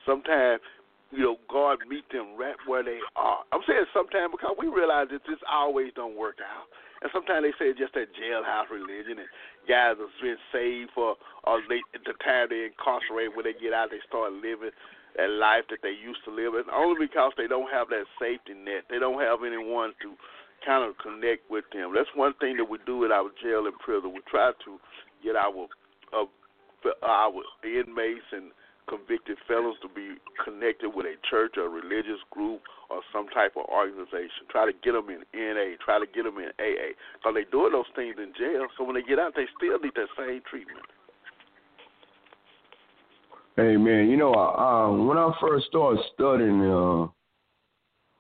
Sometimes, 0.08 0.64
you 1.12 1.22
know, 1.22 1.38
God 1.52 1.84
meet 1.86 2.08
them 2.10 2.34
right 2.34 2.58
where 2.66 2.82
they 2.82 2.98
are. 3.14 3.44
I'm 3.52 3.62
saying 3.68 3.86
sometimes 3.94 4.34
because 4.34 4.56
we 4.58 4.72
realize 4.72 5.12
that 5.12 5.22
this 5.28 5.38
always 5.46 5.94
don't 5.94 6.18
work 6.18 6.42
out. 6.42 6.66
And 7.02 7.12
sometimes 7.14 7.46
they 7.48 7.56
say 7.56 7.72
it's 7.72 7.80
just 7.80 7.96
that 7.96 8.12
jailhouse 8.12 8.68
religion, 8.68 9.22
and 9.24 9.30
guys 9.70 9.96
have 10.02 10.12
been 10.20 10.42
saved 10.52 10.92
for 10.96 11.16
or 11.46 11.62
they, 11.70 11.80
the 11.94 12.16
time 12.26 12.50
they 12.50 12.68
incarcerate 12.68 13.32
when 13.36 13.46
they 13.46 13.56
get 13.56 13.72
out, 13.72 13.94
they 13.94 14.04
start 14.08 14.34
living 14.34 14.74
that 15.20 15.36
life 15.36 15.68
that 15.68 15.84
they 15.84 15.92
used 15.92 16.24
to 16.24 16.32
live. 16.32 16.56
It's 16.56 16.72
only 16.72 16.96
because 16.96 17.36
they 17.36 17.48
don't 17.52 17.68
have 17.68 17.92
that 17.92 18.08
safety 18.16 18.56
net. 18.56 18.88
They 18.88 19.04
don't 19.04 19.20
have 19.20 19.44
anyone 19.44 19.92
to 20.00 20.16
kind 20.64 20.88
of 20.88 20.96
connect 21.04 21.44
with 21.52 21.68
them. 21.76 21.92
That's 21.92 22.10
one 22.16 22.32
thing 22.40 22.56
that 22.58 22.68
we 22.72 22.80
do 22.88 23.04
at 23.04 23.12
our 23.12 23.28
jail 23.44 23.68
and 23.68 23.76
prison. 23.84 24.16
We 24.16 24.24
try 24.32 24.56
to 24.56 24.72
get 25.20 25.36
our 25.36 25.68
uh, 26.16 26.32
our 27.04 27.44
inmates 27.68 28.32
and 28.32 28.56
convicted 28.88 29.38
felons 29.48 29.76
to 29.84 29.90
be 29.92 30.16
connected 30.42 30.90
with 30.90 31.06
a 31.06 31.20
church 31.30 31.60
or 31.60 31.68
a 31.68 31.70
religious 31.70 32.24
group 32.32 32.64
or 32.90 33.04
some 33.14 33.28
type 33.30 33.54
of 33.60 33.68
organization. 33.70 34.48
Try 34.50 34.66
to 34.66 34.74
get 34.74 34.96
them 34.96 35.12
in 35.12 35.22
NA. 35.36 35.78
Try 35.84 36.00
to 36.00 36.08
get 36.10 36.24
them 36.24 36.40
in 36.40 36.50
AA. 36.58 36.96
Because 37.20 37.36
they're 37.36 37.54
doing 37.54 37.76
those 37.76 37.92
things 37.94 38.16
in 38.18 38.34
jail, 38.34 38.66
so 38.80 38.88
when 38.88 38.96
they 38.96 39.06
get 39.06 39.20
out, 39.20 39.36
they 39.36 39.46
still 39.60 39.78
need 39.78 39.94
that 40.00 40.10
same 40.18 40.42
treatment. 40.50 40.88
Hey 43.60 43.76
man, 43.76 44.10
you 44.10 44.16
know, 44.16 44.34
uh, 44.34 44.90
when 44.90 45.18
I 45.18 45.34
first 45.42 45.66
started 45.68 46.02
studying 46.14 46.62
uh, 46.62 47.08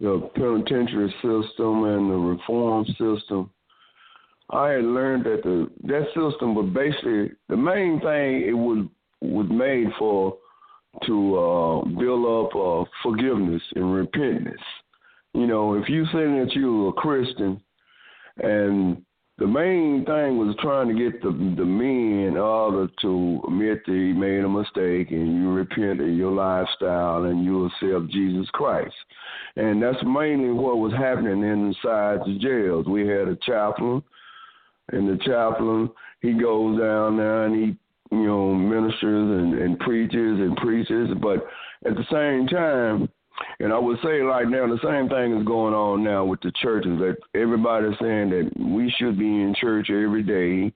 the 0.01 0.29
penitentiary 0.35 1.09
system 1.21 1.85
and 1.85 2.11
the 2.11 2.17
reform 2.17 2.85
system, 2.97 3.49
I 4.49 4.71
had 4.71 4.83
learned 4.83 5.23
that 5.23 5.43
the 5.43 5.69
that 5.83 6.07
system 6.07 6.55
was 6.55 6.69
basically 6.75 7.31
the 7.47 7.55
main 7.55 8.01
thing 8.01 8.49
it 8.49 8.57
was 8.57 8.85
was 9.21 9.47
made 9.49 9.87
for 9.97 10.37
to 11.05 11.37
uh, 11.37 11.85
build 11.85 12.25
up 12.45 12.53
uh, 12.53 12.83
forgiveness 13.01 13.61
and 13.75 13.93
repentance. 13.95 14.59
You 15.33 15.47
know, 15.47 15.75
if 15.75 15.87
you 15.87 16.03
say 16.07 16.25
that 16.25 16.49
you're 16.53 16.89
a 16.89 16.93
Christian 16.93 17.61
and 18.43 19.05
the 19.39 19.47
main 19.47 20.05
thing 20.05 20.37
was 20.37 20.55
trying 20.59 20.89
to 20.89 20.93
get 20.93 21.21
the 21.21 21.29
the 21.29 21.65
men 21.65 22.37
other 22.37 22.89
to 23.01 23.41
admit 23.47 23.85
that 23.85 23.93
he 23.93 24.13
made 24.13 24.43
a 24.43 24.49
mistake 24.49 25.11
and 25.11 25.41
you 25.41 25.51
repent 25.51 26.01
of 26.01 26.09
your 26.09 26.31
lifestyle 26.31 27.23
and 27.23 27.43
you 27.43 27.65
accept 27.65 28.11
Jesus 28.11 28.49
Christ. 28.51 28.93
And 29.55 29.81
that's 29.81 30.03
mainly 30.05 30.51
what 30.51 30.77
was 30.77 30.93
happening 30.93 31.43
inside 31.43 32.19
the 32.25 32.37
jails. 32.39 32.85
We 32.87 33.07
had 33.07 33.27
a 33.29 33.37
chaplain 33.37 34.03
and 34.91 35.07
the 35.07 35.23
chaplain 35.23 35.89
he 36.21 36.33
goes 36.33 36.79
down 36.79 37.17
there 37.17 37.45
and 37.45 37.55
he 37.55 37.77
you 38.11 38.25
know 38.25 38.53
ministers 38.53 39.41
and, 39.41 39.53
and 39.59 39.79
preaches 39.79 40.39
and 40.39 40.57
preaches 40.57 41.09
but 41.21 41.45
at 41.85 41.95
the 41.95 42.05
same 42.11 42.47
time 42.47 43.07
And 43.59 43.73
I 43.73 43.79
would 43.79 43.97
say 44.03 44.19
right 44.19 44.47
now 44.47 44.67
the 44.67 44.79
same 44.83 45.09
thing 45.09 45.37
is 45.37 45.45
going 45.45 45.73
on 45.73 46.03
now 46.03 46.25
with 46.25 46.41
the 46.41 46.51
churches 46.61 46.99
that 46.99 47.17
everybody's 47.33 47.97
saying 48.01 48.29
that 48.29 48.51
we 48.59 48.93
should 48.97 49.17
be 49.17 49.25
in 49.25 49.55
church 49.59 49.89
every 49.89 50.23
day 50.23 50.73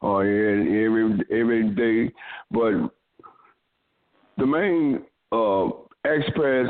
or 0.00 0.22
every 0.24 1.24
every 1.30 1.68
day, 1.70 2.12
but 2.50 2.72
the 4.38 4.46
main 4.46 5.02
uh, 5.32 5.68
express 6.04 6.68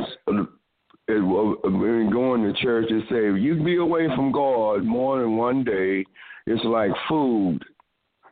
when 1.09 2.11
going 2.13 2.43
to 2.43 2.53
church 2.61 2.91
is 2.91 3.03
say 3.09 3.29
if 3.29 3.41
you 3.41 3.63
be 3.63 3.77
away 3.77 4.09
from 4.15 4.33
God 4.33 4.85
more 4.85 5.21
than 5.21 5.37
one 5.37 5.65
day, 5.65 6.05
it's 6.47 6.65
like 6.65 6.91
food. 7.09 7.61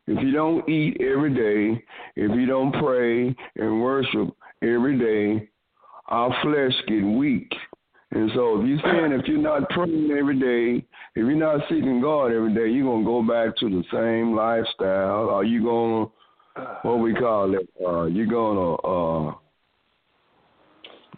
If 0.07 0.23
you 0.23 0.33
don't 0.33 0.69
eat 0.69 1.01
every 1.01 1.35
day, 1.35 1.85
if 2.17 2.31
you 2.35 2.47
don't 2.47 2.73
pray 2.73 3.35
and 3.57 3.83
worship 3.83 4.35
every 4.63 4.99
day, 4.99 5.49
our 6.09 6.35
flesh 6.43 6.73
get 6.87 7.03
weak. 7.03 7.53
And 8.11 8.31
so 8.35 8.61
if 8.61 8.67
you're 8.67 8.81
saying 8.83 9.13
if 9.13 9.27
you're 9.27 9.39
not 9.39 9.69
praying 9.71 10.11
every 10.19 10.39
day, 10.39 10.87
if 11.15 11.17
you're 11.17 11.35
not 11.35 11.61
seeking 11.69 12.01
God 12.01 12.27
every 12.27 12.55
day, 12.55 12.69
you're 12.71 12.87
gonna 12.87 13.05
go 13.05 13.23
back 13.23 13.57
to 13.59 13.69
the 13.69 13.85
same 13.93 14.35
lifestyle. 14.35 15.29
Are 15.31 15.45
you 15.45 15.63
gonna 15.63 16.07
what 16.83 17.01
we 17.01 17.15
call 17.15 17.55
it? 17.55 17.69
Uh, 17.85 18.05
you're 18.05 18.27
gonna 18.27 18.75
uh, 18.77 19.35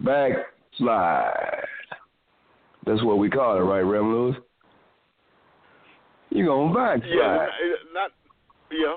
backslide. 0.00 1.64
That's 2.86 3.02
what 3.04 3.18
we 3.18 3.30
call 3.30 3.56
it, 3.56 3.60
right, 3.60 3.80
Reverend 3.80 4.12
Lewis? 4.12 4.36
You're 6.30 6.46
gonna 6.46 6.74
backslide. 6.74 7.08
Yeah, 7.08 7.46
not 7.94 8.10
yeah. 8.72 8.96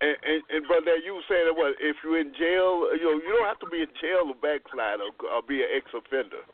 And, 0.00 0.14
and, 0.22 0.40
and 0.50 0.62
brother, 0.66 0.94
you 1.02 1.18
saying 1.26 1.50
that 1.50 1.56
what 1.58 1.74
if 1.82 1.96
you're 2.04 2.20
in 2.20 2.30
jail, 2.38 2.86
you 2.94 3.02
know, 3.02 3.18
you 3.18 3.34
don't 3.34 3.50
have 3.50 3.58
to 3.60 3.70
be 3.70 3.82
in 3.82 3.90
jail 3.98 4.30
to 4.30 4.36
backslide 4.38 5.02
or, 5.02 5.10
or 5.26 5.42
be 5.42 5.58
an 5.58 5.74
ex-offender. 5.74 6.46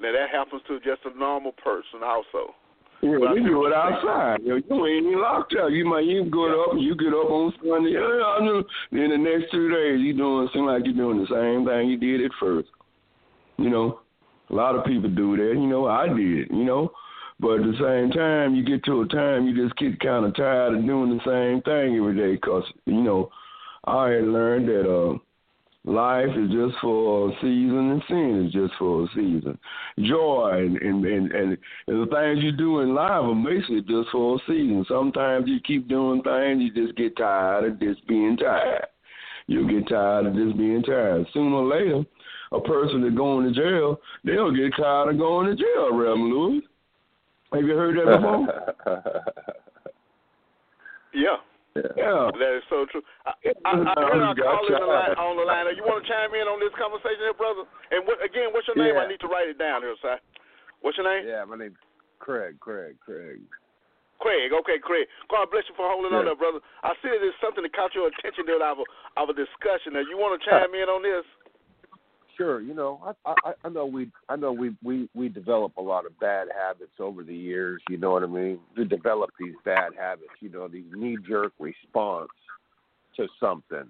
Now 0.00 0.12
that 0.16 0.32
happens 0.32 0.62
to 0.68 0.80
just 0.80 1.04
a 1.04 1.12
normal 1.12 1.52
person 1.52 2.00
also. 2.00 2.56
Yeah, 3.02 3.16
but 3.20 3.34
we 3.34 3.40
do 3.40 3.64
it 3.66 3.72
outside. 3.72 4.40
You, 4.44 4.60
know, 4.60 4.60
you 4.68 4.86
ain't 4.86 5.06
even 5.06 5.20
locked 5.20 5.54
up. 5.56 5.70
You 5.70 5.84
might 5.84 6.04
you 6.04 6.24
go 6.24 6.48
yeah. 6.48 6.62
up 6.64 6.72
and 6.72 6.82
you 6.82 6.94
get 6.96 7.08
up 7.08 7.28
on 7.28 7.52
Sunday. 7.60 7.92
Yeah, 7.92 8.00
I 8.00 8.44
know. 8.44 8.64
Then 8.92 9.10
the 9.10 9.16
next 9.16 9.50
two 9.52 9.68
days 9.68 10.00
you 10.00 10.12
doing 10.16 10.48
seem 10.52 10.66
like 10.66 10.84
you're 10.84 10.94
doing 10.94 11.20
the 11.20 11.28
same 11.28 11.64
thing 11.64 11.88
you 11.88 11.96
did 11.96 12.24
at 12.24 12.30
first. 12.38 12.68
You 13.56 13.70
know, 13.70 14.00
a 14.50 14.54
lot 14.54 14.74
of 14.76 14.84
people 14.84 15.08
do 15.08 15.36
that. 15.36 15.52
You 15.52 15.66
know, 15.66 15.86
I 15.86 16.08
did. 16.08 16.50
You 16.50 16.64
know, 16.64 16.92
but 17.40 17.60
at 17.60 17.66
the 17.66 17.78
same 17.80 18.10
time, 18.10 18.54
you 18.54 18.62
get 18.62 18.84
to 18.84 19.00
a 19.00 19.08
time 19.08 19.46
you 19.46 19.56
just 19.56 19.76
get 19.76 19.98
kind 20.00 20.26
of 20.26 20.34
tired 20.36 20.74
of 20.74 20.84
doing 20.84 21.16
the 21.16 21.24
same 21.24 21.62
thing 21.62 21.96
every 21.96 22.14
day. 22.14 22.38
Cause 22.38 22.64
you 22.84 23.02
know, 23.02 23.30
I 23.84 24.10
had 24.10 24.24
learned 24.24 24.68
that 24.68 24.86
uh, 24.86 25.18
life 25.84 26.28
is 26.36 26.50
just 26.50 26.78
for 26.82 27.30
a 27.30 27.32
season, 27.40 27.92
and 27.92 28.02
sin 28.08 28.46
is 28.46 28.52
just 28.52 28.74
for 28.78 29.04
a 29.04 29.06
season. 29.14 29.58
Joy 30.00 30.66
and 30.66 30.76
and 30.76 31.04
and, 31.06 31.32
and, 31.32 31.58
the 31.86 32.06
things 32.12 32.44
you 32.44 32.52
do 32.52 32.80
in 32.80 32.94
life 32.94 33.10
are 33.10 33.34
basically 33.34 33.80
just 33.82 34.10
for 34.12 34.36
a 34.36 34.38
season. 34.46 34.84
Sometimes 34.86 35.48
you 35.48 35.60
keep 35.60 35.88
doing 35.88 36.22
things, 36.22 36.60
you 36.62 36.72
just 36.74 36.96
get 36.98 37.16
tired 37.16 37.64
of 37.64 37.80
just 37.80 38.06
being 38.06 38.36
tired. 38.36 38.86
You'll 39.46 39.66
get 39.66 39.88
tired 39.88 40.26
of 40.26 40.34
just 40.34 40.58
being 40.58 40.82
tired. 40.82 41.26
Sooner 41.32 41.56
or 41.56 41.66
later, 41.66 42.04
a 42.52 42.60
person 42.60 43.02
that's 43.02 43.16
going 43.16 43.52
to 43.52 43.58
jail, 43.58 43.98
they'll 44.24 44.52
get 44.54 44.76
tired 44.76 45.08
of 45.08 45.18
going 45.18 45.46
to 45.46 45.56
jail, 45.56 45.92
Reverend 45.92 46.30
Lewis. 46.30 46.64
Have 47.52 47.64
you 47.66 47.74
heard 47.74 47.96
that 47.98 48.06
before? 48.16 48.46
yeah. 51.14 51.38
Yeah. 51.76 52.30
That 52.34 52.52
is 52.58 52.66
so 52.66 52.82
true. 52.90 53.02
I, 53.22 53.30
I, 53.62 53.70
I 53.78 54.02
heard 54.10 54.22
our 54.26 54.34
caller 54.34 54.74
on 54.74 54.82
the 54.82 54.90
line. 54.90 55.14
On 55.18 55.34
the 55.38 55.46
line. 55.46 55.70
You 55.78 55.86
want 55.86 56.02
to 56.02 56.06
chime 56.10 56.34
in 56.34 56.50
on 56.50 56.58
this 56.58 56.74
conversation 56.74 57.30
here, 57.30 57.36
brother? 57.38 57.62
And 57.94 58.02
what, 58.10 58.18
again, 58.18 58.50
what's 58.50 58.66
your 58.66 58.74
name? 58.74 58.98
Yeah. 58.98 59.06
I 59.06 59.06
need 59.06 59.22
to 59.22 59.30
write 59.30 59.46
it 59.46 59.58
down 59.58 59.86
here, 59.86 59.94
sir. 60.02 60.18
What's 60.82 60.98
your 60.98 61.06
name? 61.06 61.30
Yeah, 61.30 61.46
my 61.46 61.54
name's 61.54 61.78
Craig. 62.18 62.58
Craig. 62.58 62.98
Craig. 62.98 63.40
Craig, 64.20 64.52
okay, 64.52 64.76
Craig. 64.76 65.08
God 65.32 65.48
bless 65.48 65.64
you 65.64 65.74
for 65.78 65.88
holding 65.88 66.12
yeah. 66.12 66.20
on 66.20 66.28
there, 66.28 66.36
brother. 66.36 66.60
I 66.84 66.92
see 67.00 67.08
that 67.08 67.24
there's 67.24 67.38
something 67.40 67.64
that 67.64 67.72
caught 67.72 67.96
your 67.96 68.12
attention 68.12 68.44
there 68.44 68.60
of 68.60 68.84
of 69.16 69.26
a 69.32 69.36
discussion. 69.36 69.96
Now, 69.96 70.04
you 70.04 70.20
want 70.20 70.36
to 70.36 70.44
chime 70.44 70.74
in 70.76 70.92
on 70.92 71.00
this? 71.00 71.24
Sure. 72.36 72.60
You 72.60 72.74
know, 72.74 73.14
I, 73.24 73.34
I 73.44 73.52
I 73.64 73.68
know 73.68 73.86
we 73.86 74.10
I 74.28 74.36
know 74.36 74.52
we 74.52 74.74
we 74.82 75.08
we 75.14 75.28
develop 75.28 75.76
a 75.76 75.82
lot 75.82 76.06
of 76.06 76.18
bad 76.20 76.48
habits 76.56 76.92
over 76.98 77.22
the 77.22 77.36
years. 77.36 77.82
You 77.88 77.98
know 77.98 78.12
what 78.12 78.22
I 78.22 78.26
mean? 78.26 78.58
We 78.76 78.84
develop 78.84 79.30
these 79.38 79.54
bad 79.64 79.92
habits. 79.98 80.30
You 80.40 80.50
know, 80.50 80.68
these 80.68 80.84
knee 80.92 81.18
jerk 81.28 81.52
response 81.58 82.30
to 83.16 83.26
something 83.38 83.88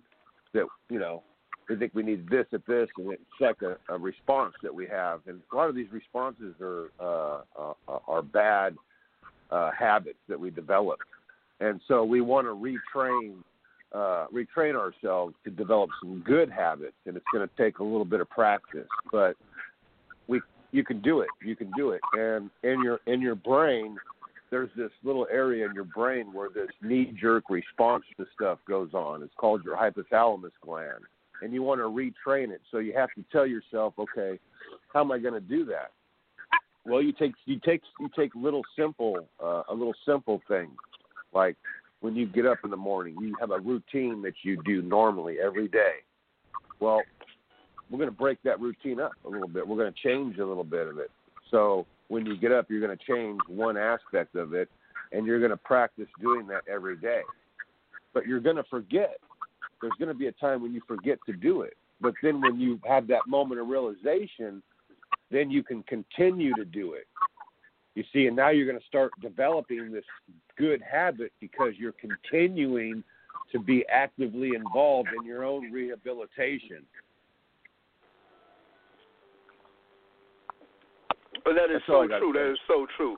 that 0.52 0.64
you 0.88 0.98
know 0.98 1.22
we 1.68 1.76
think 1.76 1.94
we 1.94 2.02
need 2.02 2.28
this 2.28 2.46
at 2.52 2.66
this, 2.66 2.88
and 2.98 3.12
it's 3.12 3.22
like 3.40 3.62
a, 3.62 3.76
a 3.92 3.96
response 3.98 4.54
that 4.62 4.74
we 4.74 4.86
have. 4.88 5.20
And 5.26 5.40
a 5.52 5.56
lot 5.56 5.68
of 5.68 5.76
these 5.76 5.90
responses 5.92 6.54
are 6.60 6.90
uh, 6.98 7.42
uh, 7.58 7.98
are 8.08 8.22
bad 8.22 8.76
uh, 9.50 9.70
habits 9.78 10.18
that 10.28 10.38
we 10.38 10.50
develop, 10.50 10.98
and 11.60 11.80
so 11.86 12.04
we 12.04 12.20
want 12.20 12.46
to 12.46 12.54
retrain 12.96 13.36
uh, 13.92 14.26
retrain 14.32 14.76
ourselves 14.76 15.34
to 15.44 15.50
develop 15.50 15.90
some 16.00 16.22
good 16.24 16.50
habits, 16.50 16.96
and 17.06 17.16
it's 17.16 17.26
going 17.32 17.46
to 17.46 17.62
take 17.62 17.78
a 17.78 17.84
little 17.84 18.04
bit 18.04 18.20
of 18.20 18.30
practice. 18.30 18.88
But 19.10 19.36
we, 20.28 20.40
you 20.70 20.84
can 20.84 21.00
do 21.00 21.20
it. 21.20 21.28
You 21.44 21.56
can 21.56 21.70
do 21.76 21.90
it. 21.90 22.00
And 22.12 22.50
in 22.62 22.82
your 22.82 23.00
in 23.06 23.20
your 23.20 23.34
brain, 23.34 23.96
there's 24.50 24.70
this 24.76 24.90
little 25.02 25.26
area 25.30 25.66
in 25.66 25.74
your 25.74 25.84
brain 25.84 26.32
where 26.32 26.48
this 26.48 26.68
knee-jerk 26.82 27.44
response 27.50 28.04
to 28.16 28.26
stuff 28.34 28.58
goes 28.68 28.94
on. 28.94 29.22
It's 29.22 29.34
called 29.36 29.64
your 29.64 29.76
hypothalamus 29.76 30.50
gland, 30.64 31.04
and 31.42 31.52
you 31.52 31.62
want 31.62 31.80
to 31.80 31.84
retrain 31.84 32.50
it. 32.50 32.60
So 32.70 32.78
you 32.78 32.92
have 32.94 33.08
to 33.16 33.24
tell 33.32 33.46
yourself, 33.46 33.94
okay, 33.98 34.38
how 34.92 35.00
am 35.00 35.12
I 35.12 35.18
going 35.18 35.34
to 35.34 35.40
do 35.40 35.64
that? 35.66 35.90
Well, 36.84 37.02
you 37.02 37.12
take 37.12 37.32
you 37.44 37.60
take 37.64 37.82
you 37.98 38.08
take 38.16 38.34
little 38.34 38.62
simple 38.76 39.28
uh, 39.42 39.62
a 39.68 39.74
little 39.74 39.94
simple 40.06 40.40
thing 40.48 40.70
like 41.32 41.56
when 42.00 42.16
you 42.16 42.26
get 42.26 42.46
up 42.46 42.58
in 42.64 42.70
the 42.70 42.76
morning. 42.76 43.16
You 43.20 43.34
have 43.40 43.50
a 43.50 43.58
routine 43.58 44.22
that 44.22 44.34
you 44.42 44.60
do 44.64 44.82
normally 44.82 45.36
every 45.42 45.68
day. 45.68 45.96
Well, 46.80 47.02
we're 47.90 47.98
going 47.98 48.10
to 48.10 48.16
break 48.16 48.42
that 48.44 48.60
routine 48.60 49.00
up 49.00 49.12
a 49.24 49.28
little 49.28 49.48
bit. 49.48 49.66
We're 49.66 49.76
going 49.76 49.92
to 49.92 50.08
change 50.08 50.38
a 50.38 50.44
little 50.44 50.64
bit 50.64 50.86
of 50.86 50.98
it. 50.98 51.10
So 51.50 51.86
when 52.08 52.24
you 52.24 52.36
get 52.36 52.52
up, 52.52 52.66
you're 52.70 52.80
going 52.80 52.96
to 52.96 53.04
change 53.04 53.38
one 53.48 53.76
aspect 53.76 54.36
of 54.36 54.54
it, 54.54 54.68
and 55.12 55.26
you're 55.26 55.40
going 55.40 55.50
to 55.50 55.56
practice 55.56 56.06
doing 56.20 56.46
that 56.48 56.62
every 56.72 56.96
day. 56.96 57.22
But 58.14 58.26
you're 58.26 58.40
going 58.40 58.56
to 58.56 58.64
forget. 58.64 59.18
There's 59.80 59.92
going 59.98 60.08
to 60.08 60.14
be 60.14 60.26
a 60.26 60.32
time 60.32 60.62
when 60.62 60.72
you 60.72 60.80
forget 60.86 61.18
to 61.26 61.32
do 61.32 61.62
it. 61.62 61.74
But 62.00 62.14
then 62.22 62.40
when 62.40 62.58
you 62.58 62.80
have 62.86 63.06
that 63.08 63.26
moment 63.26 63.60
of 63.60 63.68
realization, 63.68 64.62
then 65.30 65.50
you 65.50 65.62
can 65.62 65.82
continue 65.84 66.54
to 66.54 66.64
do 66.64 66.94
it. 66.94 67.06
You 67.94 68.04
see, 68.12 68.26
and 68.26 68.36
now 68.36 68.50
you're 68.50 68.66
going 68.66 68.78
to 68.78 68.86
start 68.86 69.12
developing 69.20 69.92
this 69.92 70.04
good 70.56 70.80
habit 70.80 71.32
because 71.40 71.72
you're 71.76 71.94
continuing 72.00 73.02
to 73.52 73.58
be 73.58 73.84
actively 73.92 74.54
involved 74.54 75.08
in 75.16 75.24
your 75.24 75.44
own 75.44 75.72
rehabilitation. 75.72 76.84
But 81.44 81.54
that 81.54 81.64
is 81.74 81.80
That's 81.80 81.86
so 81.86 82.06
true. 82.06 82.32
That 82.32 82.52
is 82.52 82.58
so 82.68 82.86
true. 82.96 83.16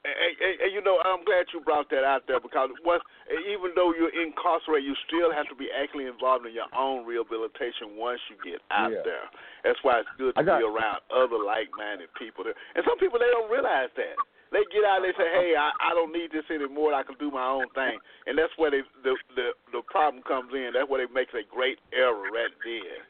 And, 0.00 0.16
and, 0.16 0.54
and 0.64 0.70
you 0.72 0.80
know, 0.80 0.96
I'm 1.04 1.20
glad 1.28 1.44
you 1.52 1.60
brought 1.60 1.92
that 1.92 2.08
out 2.08 2.24
there 2.24 2.40
because 2.40 2.72
once, 2.88 3.04
even 3.28 3.76
though 3.76 3.92
you're 3.92 4.08
incarcerated, 4.16 4.88
you 4.88 4.96
still 5.04 5.28
have 5.28 5.44
to 5.52 5.56
be 5.56 5.68
actively 5.68 6.08
involved 6.08 6.48
in 6.48 6.56
your 6.56 6.72
own 6.72 7.04
rehabilitation 7.04 8.00
once 8.00 8.20
you 8.32 8.40
get 8.40 8.64
out 8.72 8.92
Yeah. 8.96 9.04
there. 9.04 9.26
That's 9.62 9.76
why 9.84 10.00
it's 10.00 10.08
good 10.16 10.32
to 10.36 10.42
got- 10.42 10.58
be 10.58 10.64
around 10.64 11.04
other 11.12 11.36
like-minded 11.36 12.08
people. 12.16 12.44
There. 12.48 12.56
And 12.74 12.84
some 12.88 12.96
people 12.96 13.20
they 13.20 13.28
don't 13.28 13.52
realize 13.52 13.92
that. 14.00 14.16
They 14.50 14.64
get 14.72 14.82
out, 14.88 15.02
they 15.04 15.12
say, 15.12 15.28
"Hey, 15.36 15.54
I, 15.54 15.70
I 15.78 15.90
don't 15.94 16.10
need 16.16 16.32
this 16.32 16.48
anymore. 16.50 16.92
I 16.96 17.04
can 17.04 17.14
do 17.20 17.30
my 17.30 17.46
own 17.46 17.68
thing." 17.76 18.00
And 18.26 18.36
that's 18.40 18.56
where 18.56 18.70
they, 18.72 18.80
the 19.04 19.14
the 19.36 19.52
the 19.70 19.82
problem 19.86 20.24
comes 20.24 20.50
in. 20.56 20.72
That's 20.74 20.88
where 20.88 21.06
they 21.06 21.12
make 21.12 21.28
a 21.36 21.44
great 21.44 21.78
error 21.92 22.24
right 22.32 22.50
there. 22.64 23.04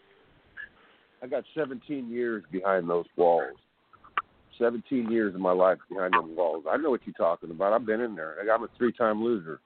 I 1.22 1.26
got 1.28 1.44
17 1.54 2.10
years 2.10 2.42
behind 2.50 2.90
those 2.90 3.06
walls. 3.16 3.56
17 4.60 5.10
years 5.10 5.34
of 5.34 5.40
my 5.40 5.52
life 5.52 5.78
behind 5.88 6.14
those 6.14 6.36
walls. 6.36 6.64
I 6.70 6.76
know 6.76 6.90
what 6.90 7.00
you're 7.04 7.14
talking 7.14 7.50
about. 7.50 7.72
I've 7.72 7.86
been 7.86 8.00
in 8.00 8.14
there. 8.14 8.36
I'm 8.52 8.62
a 8.62 8.68
three-time 8.78 9.24
loser. 9.24 9.60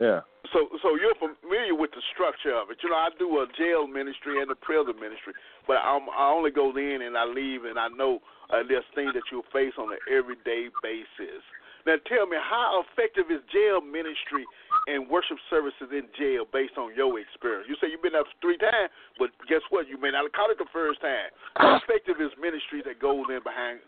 Yeah. 0.00 0.20
So, 0.52 0.68
so 0.82 0.96
you're 0.96 1.14
familiar 1.16 1.74
with 1.74 1.90
the 1.92 2.02
structure 2.12 2.54
of 2.54 2.70
it. 2.70 2.78
You 2.82 2.90
know, 2.90 2.96
I 2.96 3.08
do 3.18 3.28
a 3.40 3.46
jail 3.56 3.86
ministry 3.86 4.40
and 4.40 4.50
a 4.50 4.54
prison 4.54 4.94
ministry, 5.00 5.32
but 5.66 5.78
I'm, 5.84 6.08
I 6.10 6.32
only 6.32 6.50
go 6.50 6.70
in 6.76 7.02
and 7.02 7.16
I 7.16 7.24
leave, 7.24 7.64
and 7.64 7.78
I 7.78 7.88
know 7.88 8.20
uh, 8.50 8.64
there's 8.66 8.84
things 8.94 9.12
that 9.14 9.28
you 9.30 9.42
face 9.52 9.74
on 9.78 9.92
an 9.92 10.00
everyday 10.10 10.68
basis. 10.82 11.44
Now, 11.86 11.96
tell 12.08 12.26
me, 12.26 12.36
how 12.36 12.84
effective 12.84 13.30
is 13.30 13.40
jail 13.52 13.80
ministry 13.80 14.44
and 14.86 15.08
worship 15.08 15.36
services 15.48 15.92
in 15.92 16.08
jail 16.16 16.44
based 16.48 16.78
on 16.78 16.94
your 16.94 17.18
experience? 17.20 17.66
You 17.68 17.76
say 17.80 17.90
you've 17.90 18.02
been 18.02 18.16
up 18.16 18.26
three 18.40 18.56
times, 18.56 18.90
but 19.18 19.30
guess 19.48 19.60
what? 19.70 19.88
You 19.88 20.00
may 20.00 20.10
not 20.10 20.24
have 20.24 20.32
caught 20.32 20.50
it 20.50 20.58
the 20.58 20.70
first 20.72 21.00
time. 21.00 21.30
How 21.56 21.76
effective 21.76 22.20
is 22.20 22.32
ministry 22.40 22.82
that 22.84 23.00
goes 23.00 23.26
in 23.28 23.40
behind 23.44 23.80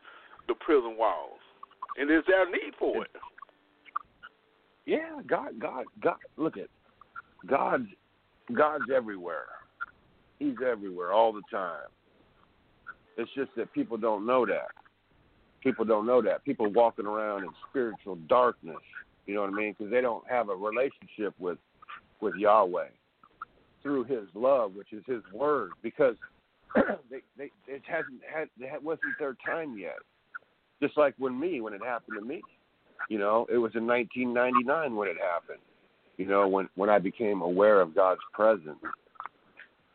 the 0.49 0.55
prison 0.55 0.97
walls? 0.99 1.41
And 1.97 2.11
is 2.11 2.25
there 2.27 2.47
a 2.47 2.51
need 2.51 2.75
for 2.79 3.05
it? 3.05 3.11
Yeah, 4.87 5.21
God, 5.27 5.61
God, 5.61 5.85
God. 6.03 6.17
Look 6.37 6.57
at 6.57 6.69
God's 7.47 7.87
God's 8.53 8.85
everywhere. 8.95 9.47
He's 10.39 10.57
everywhere 10.67 11.13
all 11.13 11.33
the 11.33 11.43
time. 11.51 11.89
It's 13.17 13.31
just 13.35 13.51
that 13.57 13.73
people 13.73 13.97
don't 13.97 14.27
know 14.27 14.45
that. 14.47 14.73
People 15.63 15.85
don't 15.85 16.07
know 16.07 16.21
that. 16.23 16.45
People 16.45 16.73
walking 16.73 17.07
around 17.07 17.45
in 17.45 17.51
spiritual 17.71 18.17
darkness. 18.29 18.77
You 19.27 19.35
know 19.35 19.43
what 19.43 19.51
I 19.51 19.55
mean? 19.55 19.75
Because 19.77 19.91
they 19.91 20.01
don't 20.01 20.29
have 20.29 20.49
a 20.49 20.55
relationship 20.55 21.35
with 21.39 21.59
with 22.21 22.35
Yahweh 22.37 22.89
through 23.83 24.05
His 24.05 24.29
love, 24.35 24.75
which 24.75 24.93
is 24.93 25.03
His 25.07 25.23
word. 25.33 25.71
Because 25.83 26.17
they, 27.11 27.21
they 27.37 27.51
it 27.67 27.83
hasn't 27.87 28.21
had 28.33 28.49
it 28.59 28.83
wasn't 28.83 29.19
their 29.19 29.37
time 29.45 29.77
yet. 29.79 29.99
Just 30.81 30.97
like 30.97 31.15
when 31.19 31.39
me, 31.39 31.61
when 31.61 31.73
it 31.73 31.83
happened 31.85 32.19
to 32.19 32.25
me, 32.25 32.43
you 33.09 33.19
know, 33.19 33.47
it 33.53 33.59
was 33.59 33.73
in 33.75 33.87
1999 33.87 34.97
when 34.97 35.09
it 35.09 35.17
happened. 35.21 35.61
You 36.17 36.27
know, 36.27 36.49
when 36.49 36.69
when 36.75 36.91
I 36.91 36.99
became 36.99 37.43
aware 37.43 37.81
of 37.81 37.95
God's 37.95 38.21
presence. 38.33 38.79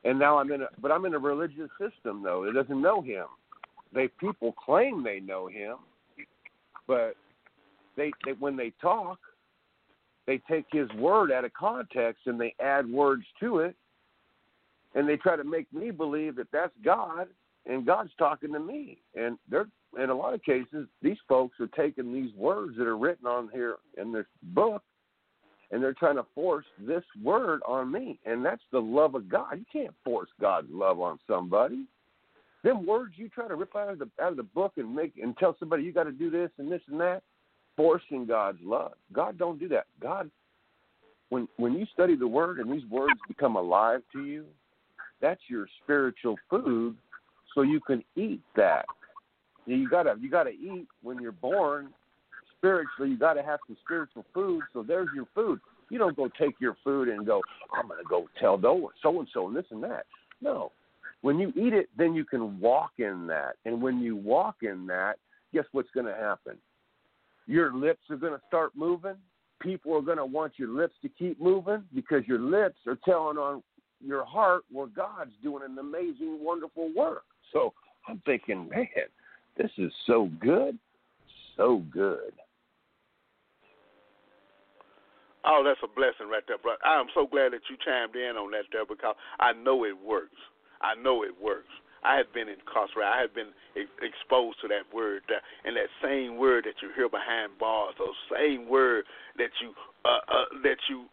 And 0.04 0.18
now 0.18 0.38
I'm 0.38 0.52
in 0.52 0.62
a, 0.62 0.68
but 0.82 0.92
I'm 0.92 1.06
in 1.06 1.14
a 1.16 1.20
religious 1.20 1.70
system 1.80 2.24
though. 2.24 2.44
It 2.44 2.54
doesn't 2.54 2.82
know 2.82 3.02
Him. 3.02 3.26
They 3.94 4.08
people 4.08 4.54
claim 4.54 5.04
they 5.04 5.20
know 5.20 5.48
Him, 5.48 5.78
but 6.88 7.16
they, 7.98 8.12
they 8.26 8.34
when 8.34 8.56
they 8.56 8.72
talk, 8.82 9.20
they 10.26 10.40
take 10.50 10.66
His 10.72 10.90
word 10.94 11.32
out 11.32 11.46
of 11.46 11.54
context 11.54 12.28
and 12.28 12.40
they 12.40 12.56
add 12.64 12.90
words 12.90 13.24
to 13.40 13.60
it, 13.60 13.76
and 14.96 15.08
they 15.08 15.18
try 15.18 15.36
to 15.36 15.44
make 15.44 15.72
me 15.74 15.92
believe 15.92 16.36
that 16.38 16.52
that's 16.54 16.74
God 16.86 17.28
and 17.66 17.86
God's 17.86 18.12
talking 18.18 18.54
to 18.54 18.60
me. 18.60 19.00
And 19.16 19.38
they're 19.50 19.68
in 20.02 20.10
a 20.10 20.16
lot 20.16 20.34
of 20.34 20.44
cases, 20.44 20.88
these 21.02 21.18
folks 21.28 21.60
are 21.60 21.68
taking 21.68 22.14
these 22.14 22.34
words 22.36 22.78
that 22.78 22.88
are 22.88 22.98
written 22.98 23.26
on 23.26 23.50
here 23.54 23.78
in 23.98 24.12
this 24.12 24.26
book 24.44 24.84
and 25.72 25.84
they're 25.84 25.94
trying 25.94 26.16
to 26.16 26.26
force 26.34 26.66
this 26.80 27.04
word 27.22 27.62
on 27.68 27.92
me. 27.92 28.20
And 28.26 28.46
that's 28.46 28.62
the 28.72 28.80
love 28.80 29.16
of 29.16 29.30
God. 29.30 29.58
You 29.58 29.66
can't 29.72 29.96
force 30.04 30.30
God's 30.40 30.70
love 30.72 31.00
on 31.00 31.20
somebody. 31.28 31.86
Them 32.64 32.86
words 32.86 33.14
you 33.18 33.30
try 33.30 33.48
to 33.48 33.56
rip 33.56 33.76
out 33.76 33.90
of 33.90 34.00
the 34.00 34.10
out 34.22 34.32
of 34.32 34.38
the 34.38 34.44
book 34.44 34.74
and 34.78 34.94
make 34.94 35.14
and 35.22 35.38
tell 35.38 35.56
somebody 35.60 35.84
you 35.84 35.92
got 35.92 36.04
to 36.04 36.12
do 36.12 36.30
this 36.30 36.50
and 36.58 36.72
this 36.72 36.82
and 36.90 37.00
that, 37.00 37.24
forcing 37.78 38.26
God's 38.26 38.60
love. 38.62 38.94
God 39.14 39.38
don't 39.38 39.60
do 39.60 39.70
that. 39.70 39.86
God, 40.02 40.30
when 41.30 41.48
when 41.56 41.74
you 41.74 41.86
study 41.94 42.16
the 42.16 42.28
word 42.28 42.60
and 42.60 42.70
these 42.70 42.88
words 42.90 43.16
become 43.30 43.56
alive 43.56 44.02
to 44.12 44.22
you, 44.22 44.46
that's 45.22 45.42
your 45.48 45.68
spiritual 45.84 46.38
food, 46.50 46.98
so 47.56 47.62
you 47.62 47.80
can 47.80 48.04
eat 48.18 48.42
that. 48.58 48.86
You 49.66 49.88
gotta 49.90 50.16
you 50.20 50.30
gotta 50.30 50.50
eat 50.50 50.88
when 51.02 51.22
you're 51.22 51.32
born 51.32 51.94
spiritually, 52.58 53.12
you 53.12 53.18
got 53.18 53.34
to 53.34 53.44
have 53.44 53.60
some 53.68 53.78
spiritual 53.86 54.26
food. 54.34 54.64
So 54.74 54.84
there's 54.84 55.10
your 55.14 55.28
food. 55.34 55.60
You 55.90 55.98
don't 55.98 56.16
go 56.16 56.30
take 56.40 56.56
your 56.60 56.76
food 56.84 57.08
and 57.08 57.26
go, 57.26 57.42
I'm 57.74 57.88
to 58.04 58.10
go 58.10 58.28
tell 58.40 58.58
so 59.02 59.20
and 59.20 59.28
so 59.34 59.48
and 59.48 59.56
this 59.56 59.66
and 59.72 59.82
that. 59.84 60.06
No. 60.42 60.72
When 61.22 61.40
you 61.40 61.50
eat 61.50 61.74
it, 61.74 61.90
then 61.98 62.14
you 62.14 62.26
can 62.26 62.60
walk 62.60 62.92
in 62.98 63.26
that. 63.28 63.56
And 63.66 63.82
when 63.82 64.00
you 64.02 64.16
walk 64.16 64.58
in 64.62 64.86
that, 64.88 65.16
guess 65.54 65.66
what's 65.72 65.90
to 66.06 66.14
happen? 66.14 66.58
Your 67.48 67.74
lips 67.74 68.02
are 68.10 68.18
going 68.18 68.34
to 68.34 68.42
start 68.48 68.74
moving. 68.76 69.16
People 69.60 69.96
are 69.96 70.02
going 70.02 70.18
to 70.18 70.26
want 70.26 70.54
your 70.58 70.70
lips 70.70 70.94
to 71.02 71.10
keep 71.10 71.42
moving 71.42 71.84
because 71.96 72.28
your 72.28 72.40
lips 72.40 72.78
are 72.86 72.98
telling 73.06 73.38
on 73.38 73.64
your 74.06 74.26
heart 74.26 74.64
where 74.72 74.88
God's 74.88 75.32
doing 75.42 75.64
an 75.64 75.78
amazing, 75.80 76.38
wonderful 76.42 76.92
work. 76.96 77.24
So 77.52 77.74
I'm 78.08 78.22
thinking, 78.26 78.70
man, 78.70 78.88
this 79.58 79.72
is 79.78 79.92
so 80.06 80.30
good, 80.40 80.78
so 81.56 81.84
good. 81.92 82.34
Oh, 85.46 85.64
that's 85.66 85.80
a 85.82 85.88
blessing 85.88 86.30
right 86.30 86.44
there, 86.48 86.58
brother. 86.58 86.80
I 86.86 87.00
am 87.00 87.08
so 87.16 87.26
glad 87.26 87.54
that 87.54 87.62
you 87.70 87.78
chimed 87.84 88.16
in 88.16 88.36
on 88.36 88.52
that 88.52 88.66
there 88.72 88.86
because 88.86 89.16
I 89.40 89.54
know 89.54 89.86
it 89.86 89.96
works. 89.98 90.36
I 90.82 90.94
know 91.02 91.24
it 91.24 91.32
works. 91.42 91.72
I 92.08 92.16
had 92.16 92.32
been 92.32 92.48
incarcerated. 92.48 93.12
I 93.12 93.22
had 93.28 93.34
been 93.36 93.52
exposed 93.76 94.64
to 94.64 94.68
that 94.72 94.88
word, 94.96 95.28
uh, 95.28 95.44
and 95.68 95.76
that 95.76 95.92
same 96.00 96.38
word 96.40 96.64
that 96.64 96.80
you 96.82 96.90
hear 96.96 97.10
behind 97.12 97.60
bars, 97.60 97.96
those 98.00 98.16
same 98.32 98.70
word 98.70 99.04
that 99.38 99.52
you 99.60 99.76
uh, 100.06 100.24
uh, 100.32 100.48
that 100.64 100.80
you 100.90 101.12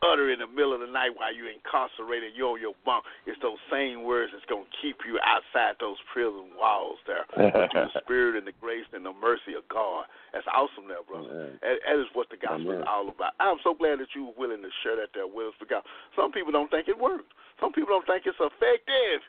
utter 0.00 0.32
in 0.32 0.40
the 0.40 0.48
middle 0.48 0.72
of 0.72 0.80
the 0.80 0.88
night 0.88 1.12
while 1.12 1.28
you're 1.28 1.52
incarcerated, 1.52 2.32
you're 2.32 2.56
on 2.56 2.60
your 2.60 2.76
bunk. 2.88 3.04
It's 3.28 3.36
those 3.44 3.60
same 3.68 4.02
words 4.04 4.32
that's 4.32 4.48
going 4.48 4.64
to 4.64 4.74
keep 4.80 4.96
you 5.04 5.20
outside 5.20 5.76
those 5.76 6.00
prison 6.12 6.56
walls 6.56 6.96
there. 7.04 7.28
the 7.36 7.92
spirit 8.00 8.36
and 8.36 8.48
the 8.48 8.56
grace 8.56 8.88
and 8.96 9.04
the 9.04 9.12
mercy 9.12 9.52
of 9.52 9.68
God. 9.68 10.08
That's 10.32 10.46
awesome 10.48 10.88
there, 10.88 11.04
brother. 11.04 11.52
That, 11.60 11.84
that 11.84 11.96
is 12.00 12.08
what 12.16 12.32
the 12.32 12.40
gospel 12.40 12.80
Amen. 12.80 12.80
is 12.80 12.88
all 12.88 13.12
about. 13.12 13.36
I'm 13.40 13.60
so 13.60 13.76
glad 13.76 14.00
that 14.00 14.16
you 14.16 14.32
were 14.32 14.48
willing 14.48 14.64
to 14.64 14.72
share 14.80 14.96
that 14.96 15.12
there 15.12 15.28
with 15.28 15.52
us 15.52 15.58
because 15.60 15.84
some 16.16 16.32
people 16.32 16.52
don't 16.52 16.72
think 16.72 16.88
it 16.88 16.96
works. 16.96 17.28
Some 17.60 17.76
people 17.76 17.92
don't 17.92 18.08
think 18.08 18.24
it's 18.24 18.40
effective. 18.40 19.20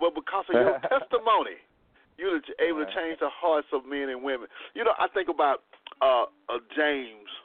But 0.00 0.14
because 0.14 0.44
of 0.48 0.54
your 0.54 0.78
testimony, 0.92 1.58
you're 2.16 2.40
able 2.58 2.84
to 2.84 2.90
change 2.94 3.20
the 3.20 3.30
hearts 3.30 3.68
of 3.72 3.86
men 3.86 4.08
and 4.08 4.22
women. 4.22 4.48
You 4.74 4.84
know, 4.84 4.94
I 4.98 5.08
think 5.08 5.28
about 5.28 5.62
uh, 6.00 6.26
uh 6.48 6.58
James– 6.74 7.30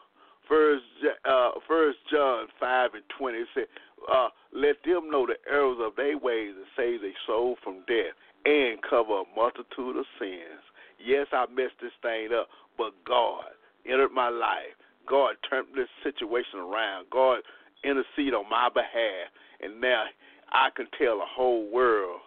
First, 0.47 0.84
uh, 1.24 1.51
First 1.68 1.99
John 2.12 2.47
five 2.60 2.93
and 2.93 3.04
twenty 3.18 3.39
it 3.39 3.47
said, 3.54 3.68
uh, 4.12 4.30
"Let 4.51 4.84
them 4.84 5.10
know 5.10 5.26
the 5.26 5.39
errors 5.49 5.78
of 5.80 5.95
their 5.95 6.18
ways 6.18 6.54
and 6.56 6.66
save 6.76 7.01
their 7.01 7.16
soul 7.26 7.56
from 7.64 7.84
death, 7.88 8.14
and 8.45 8.82
cover 8.82 9.22
a 9.22 9.36
multitude 9.36 9.95
of 9.95 10.06
sins." 10.20 10.62
Yes, 10.99 11.28
I 11.32 11.45
messed 11.47 11.80
this 11.82 11.93
thing 12.01 12.34
up, 12.34 12.49
but 12.78 12.91
God 13.06 13.45
entered 13.86 14.12
my 14.12 14.30
life. 14.30 14.76
God 15.08 15.36
turned 15.49 15.68
this 15.76 15.89
situation 16.04 16.60
around. 16.60 17.10
God 17.10 17.39
intercede 17.84 18.34
on 18.34 18.49
my 18.49 18.70
behalf, 18.70 19.32
and 19.62 19.80
now 19.80 20.06
I 20.51 20.70
can 20.76 20.88
tell 20.97 21.20
the 21.20 21.26
whole 21.26 21.70
world 21.72 22.20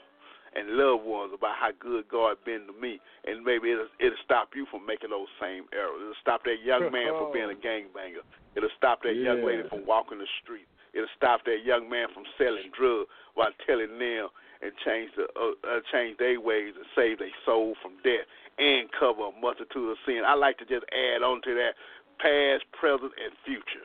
and 0.57 0.81
loved 0.81 1.05
ones 1.05 1.33
about 1.37 1.55
how 1.61 1.71
good 1.79 2.09
God 2.09 2.41
been 2.45 2.67
to 2.67 2.73
me, 2.73 3.01
and 3.29 3.45
maybe 3.45 3.73
it'll, 3.73 3.93
it'll 4.01 4.25
stop 4.25 4.57
you 4.57 4.65
from 4.71 4.87
making 4.87 5.11
those 5.11 5.29
same 5.41 5.69
errors. 5.77 6.01
It'll 6.01 6.23
stop 6.25 6.45
that 6.45 6.65
young 6.65 6.91
man 6.97 7.13
from 7.13 7.33
being 7.33 7.53
a 7.53 7.59
gangbanger. 7.61 8.25
It'll 8.57 8.73
stop 8.77 9.03
that 9.05 9.15
yeah. 9.15 9.37
young 9.37 9.45
lady 9.45 9.69
from 9.69 9.85
walking 9.85 10.19
the 10.19 10.31
street. 10.43 10.67
It'll 10.97 11.13
stop 11.17 11.45
that 11.45 11.61
young 11.65 11.91
man 11.93 12.09
from 12.15 12.25
selling 12.41 12.73
drugs 12.73 13.13
while 13.37 13.53
telling 13.69 14.01
them 14.01 14.33
and 14.65 14.73
change 14.81 15.13
the 15.13 15.29
uh, 15.37 15.53
uh, 15.69 15.85
change 15.93 16.17
their 16.17 16.41
ways 16.41 16.73
and 16.73 16.89
save 16.97 17.21
their 17.21 17.35
soul 17.45 17.77
from 17.85 18.01
death 18.01 18.25
and 18.57 18.89
cover 18.97 19.29
a 19.29 19.33
multitude 19.37 19.93
of 19.93 20.01
sin. 20.09 20.25
I 20.25 20.33
like 20.33 20.57
to 20.59 20.65
just 20.65 20.89
add 20.89 21.21
on 21.21 21.45
to 21.45 21.53
that 21.53 21.77
past, 22.17 22.65
present, 22.73 23.13
and 23.21 23.37
future. 23.45 23.85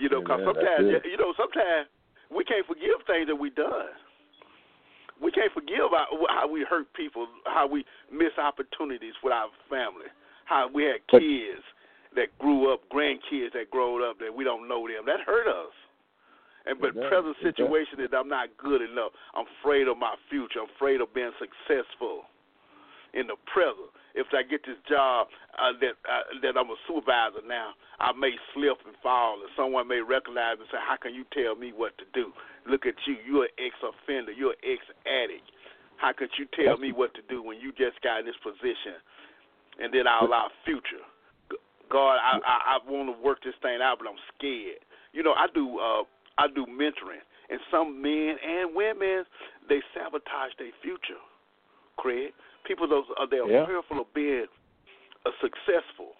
You 0.00 0.08
know, 0.08 0.24
because 0.24 0.40
sometimes 0.48 1.04
you 1.04 1.18
know 1.20 1.36
sometimes 1.36 1.92
we 2.32 2.44
can't 2.44 2.64
forgive 2.64 3.04
things 3.04 3.28
that 3.28 3.36
we 3.36 3.50
done 3.50 3.92
we 5.22 5.30
can't 5.30 5.52
forgive 5.52 5.92
our, 5.92 6.06
how 6.28 6.48
we 6.50 6.64
hurt 6.68 6.92
people, 6.94 7.26
how 7.44 7.66
we 7.66 7.84
miss 8.12 8.32
opportunities 8.38 9.14
with 9.22 9.32
our 9.32 9.48
family, 9.68 10.06
how 10.44 10.68
we 10.72 10.84
had 10.84 11.06
kids 11.10 11.62
that 12.14 12.36
grew 12.38 12.72
up, 12.72 12.80
grandkids 12.92 13.52
that 13.54 13.70
grew 13.70 14.08
up 14.08 14.18
that 14.18 14.34
we 14.34 14.44
don't 14.44 14.68
know 14.68 14.86
them. 14.86 15.04
That 15.06 15.20
hurt 15.26 15.48
us. 15.48 15.72
And 16.66 16.78
but 16.80 16.92
present 16.92 17.36
situation 17.42 18.00
is 18.00 18.10
I'm 18.12 18.28
not 18.28 18.48
good 18.58 18.82
enough. 18.82 19.12
I'm 19.34 19.46
afraid 19.60 19.88
of 19.88 19.96
my 19.96 20.14
future. 20.28 20.60
I'm 20.60 20.68
afraid 20.76 21.00
of 21.00 21.12
being 21.14 21.32
successful 21.40 22.28
in 23.14 23.26
the 23.26 23.36
present. 23.52 23.88
If 24.14 24.26
I 24.32 24.42
get 24.42 24.64
this 24.64 24.80
job 24.88 25.28
uh, 25.54 25.72
that 25.80 25.94
uh, 26.08 26.24
that 26.42 26.56
I'm 26.56 26.70
a 26.70 26.78
supervisor 26.88 27.44
now, 27.46 27.76
I 28.00 28.12
may 28.12 28.32
slip 28.54 28.78
and 28.86 28.96
fall, 29.02 29.40
and 29.40 29.50
someone 29.56 29.86
may 29.86 30.00
recognize 30.00 30.56
and 30.58 30.68
say, 30.72 30.80
"How 30.80 30.96
can 30.96 31.14
you 31.14 31.24
tell 31.32 31.54
me 31.54 31.72
what 31.76 31.96
to 31.98 32.06
do?" 32.14 32.32
Look 32.66 32.86
at 32.86 32.94
you. 33.06 33.16
You're 33.24 33.48
an 33.48 33.56
ex 33.60 33.76
offender. 33.80 34.32
You're 34.32 34.56
an 34.56 34.64
ex 34.64 34.80
addict. 35.06 35.46
How 35.98 36.12
could 36.12 36.30
you 36.38 36.46
tell 36.54 36.78
me 36.78 36.92
what 36.92 37.12
to 37.14 37.22
do 37.28 37.42
when 37.42 37.58
you 37.58 37.72
just 37.72 38.00
got 38.02 38.20
in 38.20 38.26
this 38.26 38.38
position? 38.42 39.02
And 39.82 39.92
then 39.92 40.06
I'll 40.06 40.26
allow 40.26 40.48
future. 40.64 41.02
God, 41.90 42.18
I, 42.20 42.38
I, 42.38 42.56
I 42.76 42.90
want 42.90 43.08
to 43.08 43.16
work 43.22 43.42
this 43.42 43.54
thing 43.62 43.80
out, 43.82 43.98
but 43.98 44.08
I'm 44.08 44.20
scared. 44.36 44.84
You 45.12 45.22
know, 45.22 45.32
I 45.32 45.46
do 45.52 45.78
uh, 45.78 46.02
I 46.38 46.46
do 46.54 46.66
mentoring, 46.66 47.24
and 47.50 47.58
some 47.70 48.00
men 48.00 48.36
and 48.38 48.74
women 48.74 49.24
they 49.68 49.80
sabotage 49.94 50.54
their 50.58 50.72
future. 50.82 51.20
Craig, 51.96 52.30
people 52.68 52.86
those 52.86 53.08
are 53.18 53.26
they're 53.26 53.48
yeah. 53.48 53.64
fearful 53.64 54.04
of 54.04 54.14
being 54.14 54.46
a 55.26 55.30
successful 55.40 56.12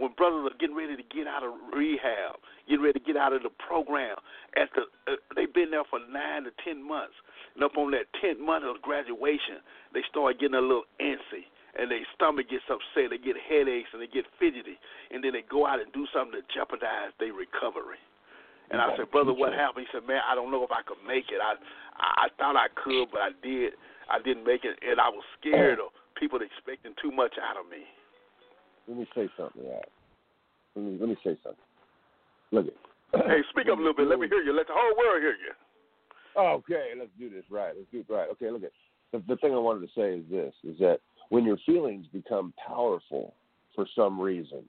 when 0.00 0.16
brothers 0.16 0.48
are 0.48 0.56
getting 0.56 0.74
ready 0.74 0.96
to 0.96 1.04
get 1.12 1.28
out 1.28 1.44
of 1.44 1.52
rehab, 1.76 2.40
getting 2.64 2.80
ready 2.80 2.96
to 2.98 3.04
get 3.04 3.20
out 3.20 3.36
of 3.36 3.44
the 3.44 3.52
program, 3.60 4.16
at 4.56 4.72
the 4.72 4.88
uh, 5.12 5.20
they've 5.36 5.52
been 5.52 5.68
there 5.68 5.84
for 5.92 6.00
nine 6.08 6.48
to 6.48 6.52
ten 6.64 6.80
months, 6.80 7.12
and 7.54 7.60
up 7.60 7.76
on 7.76 7.92
that 7.92 8.08
tenth 8.16 8.40
month 8.40 8.64
of 8.64 8.80
graduation, 8.80 9.60
they 9.92 10.00
start 10.08 10.40
getting 10.40 10.56
a 10.56 10.64
little 10.64 10.88
antsy, 11.04 11.44
and 11.76 11.92
their 11.92 12.00
stomach 12.16 12.48
gets 12.48 12.64
upset, 12.72 13.12
they 13.12 13.20
get 13.20 13.36
headaches, 13.36 13.92
and 13.92 14.00
they 14.00 14.08
get 14.08 14.24
fidgety, 14.40 14.80
and 15.12 15.20
then 15.20 15.36
they 15.36 15.44
go 15.44 15.68
out 15.68 15.84
and 15.84 15.92
do 15.92 16.08
something 16.16 16.40
to 16.40 16.42
jeopardize 16.48 17.12
their 17.20 17.36
recovery. 17.36 18.00
And 18.72 18.80
I 18.80 18.96
said, 18.96 19.10
brother, 19.10 19.34
what 19.34 19.52
happened? 19.52 19.84
He 19.84 19.90
said, 19.90 20.06
man, 20.06 20.22
I 20.24 20.38
don't 20.38 20.48
know 20.54 20.62
if 20.62 20.70
I 20.70 20.80
could 20.86 21.02
make 21.04 21.28
it. 21.28 21.42
I 21.42 21.60
I 22.00 22.32
thought 22.40 22.56
I 22.56 22.72
could, 22.72 23.12
but 23.12 23.20
I 23.20 23.30
did. 23.44 23.76
I 24.10 24.18
didn't 24.18 24.44
make 24.44 24.64
it, 24.64 24.76
and 24.82 25.00
I 25.00 25.08
was 25.08 25.24
scared 25.38 25.78
of 25.78 25.94
people 26.18 26.40
expecting 26.42 26.92
too 27.00 27.10
much 27.10 27.34
out 27.38 27.56
of 27.56 27.70
me 27.70 27.86
let 28.90 28.98
me 28.98 29.06
say 29.14 29.28
something, 29.36 29.62
right? 29.62 29.88
Let 30.74 30.84
me 30.84 30.98
let 30.98 31.08
me 31.08 31.16
say 31.24 31.38
something. 31.42 31.64
Look 32.50 32.66
at. 32.66 33.22
Hey, 33.26 33.40
speak 33.50 33.66
up 33.70 33.78
a 33.78 33.80
little 33.80 33.94
bit. 33.94 34.08
Let 34.08 34.18
me 34.18 34.28
hear 34.28 34.42
you. 34.42 34.52
Let 34.52 34.66
the 34.66 34.74
whole 34.76 34.96
world 34.96 35.22
hear 35.22 35.34
you. 35.34 35.52
Okay, 36.36 36.90
let's 36.98 37.10
do 37.18 37.30
this 37.30 37.44
right. 37.50 37.72
Let's 37.76 37.90
do 37.92 38.00
it 38.00 38.12
right. 38.12 38.28
Okay, 38.32 38.50
look 38.50 38.64
at 38.64 38.72
the, 39.12 39.22
the 39.28 39.36
thing 39.36 39.52
I 39.52 39.58
wanted 39.58 39.86
to 39.86 39.92
say 39.94 40.18
is 40.18 40.24
this: 40.30 40.54
is 40.64 40.78
that 40.80 40.98
when 41.28 41.44
your 41.44 41.58
feelings 41.64 42.06
become 42.12 42.52
powerful 42.66 43.34
for 43.76 43.86
some 43.94 44.20
reason, 44.20 44.64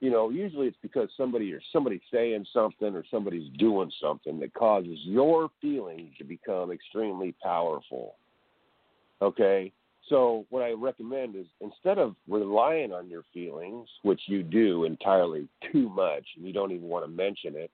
you 0.00 0.10
know, 0.10 0.30
usually 0.30 0.66
it's 0.66 0.76
because 0.82 1.08
somebody 1.16 1.52
or 1.52 1.60
somebody's 1.72 2.00
saying 2.12 2.46
something 2.52 2.94
or 2.96 3.04
somebody's 3.08 3.50
doing 3.56 3.90
something 4.02 4.40
that 4.40 4.52
causes 4.54 4.98
your 5.04 5.48
feelings 5.60 6.10
to 6.18 6.24
become 6.24 6.72
extremely 6.72 7.34
powerful. 7.42 8.16
Okay, 9.22 9.72
so 10.08 10.46
what 10.50 10.62
I 10.62 10.72
recommend 10.72 11.36
is 11.36 11.46
instead 11.60 11.98
of 11.98 12.16
relying 12.28 12.92
on 12.92 13.08
your 13.08 13.22
feelings, 13.34 13.88
which 14.02 14.20
you 14.26 14.42
do 14.42 14.84
entirely 14.84 15.48
too 15.72 15.88
much, 15.90 16.24
and 16.36 16.46
you 16.46 16.52
don't 16.52 16.72
even 16.72 16.88
want 16.88 17.04
to 17.04 17.10
mention 17.10 17.54
it, 17.54 17.70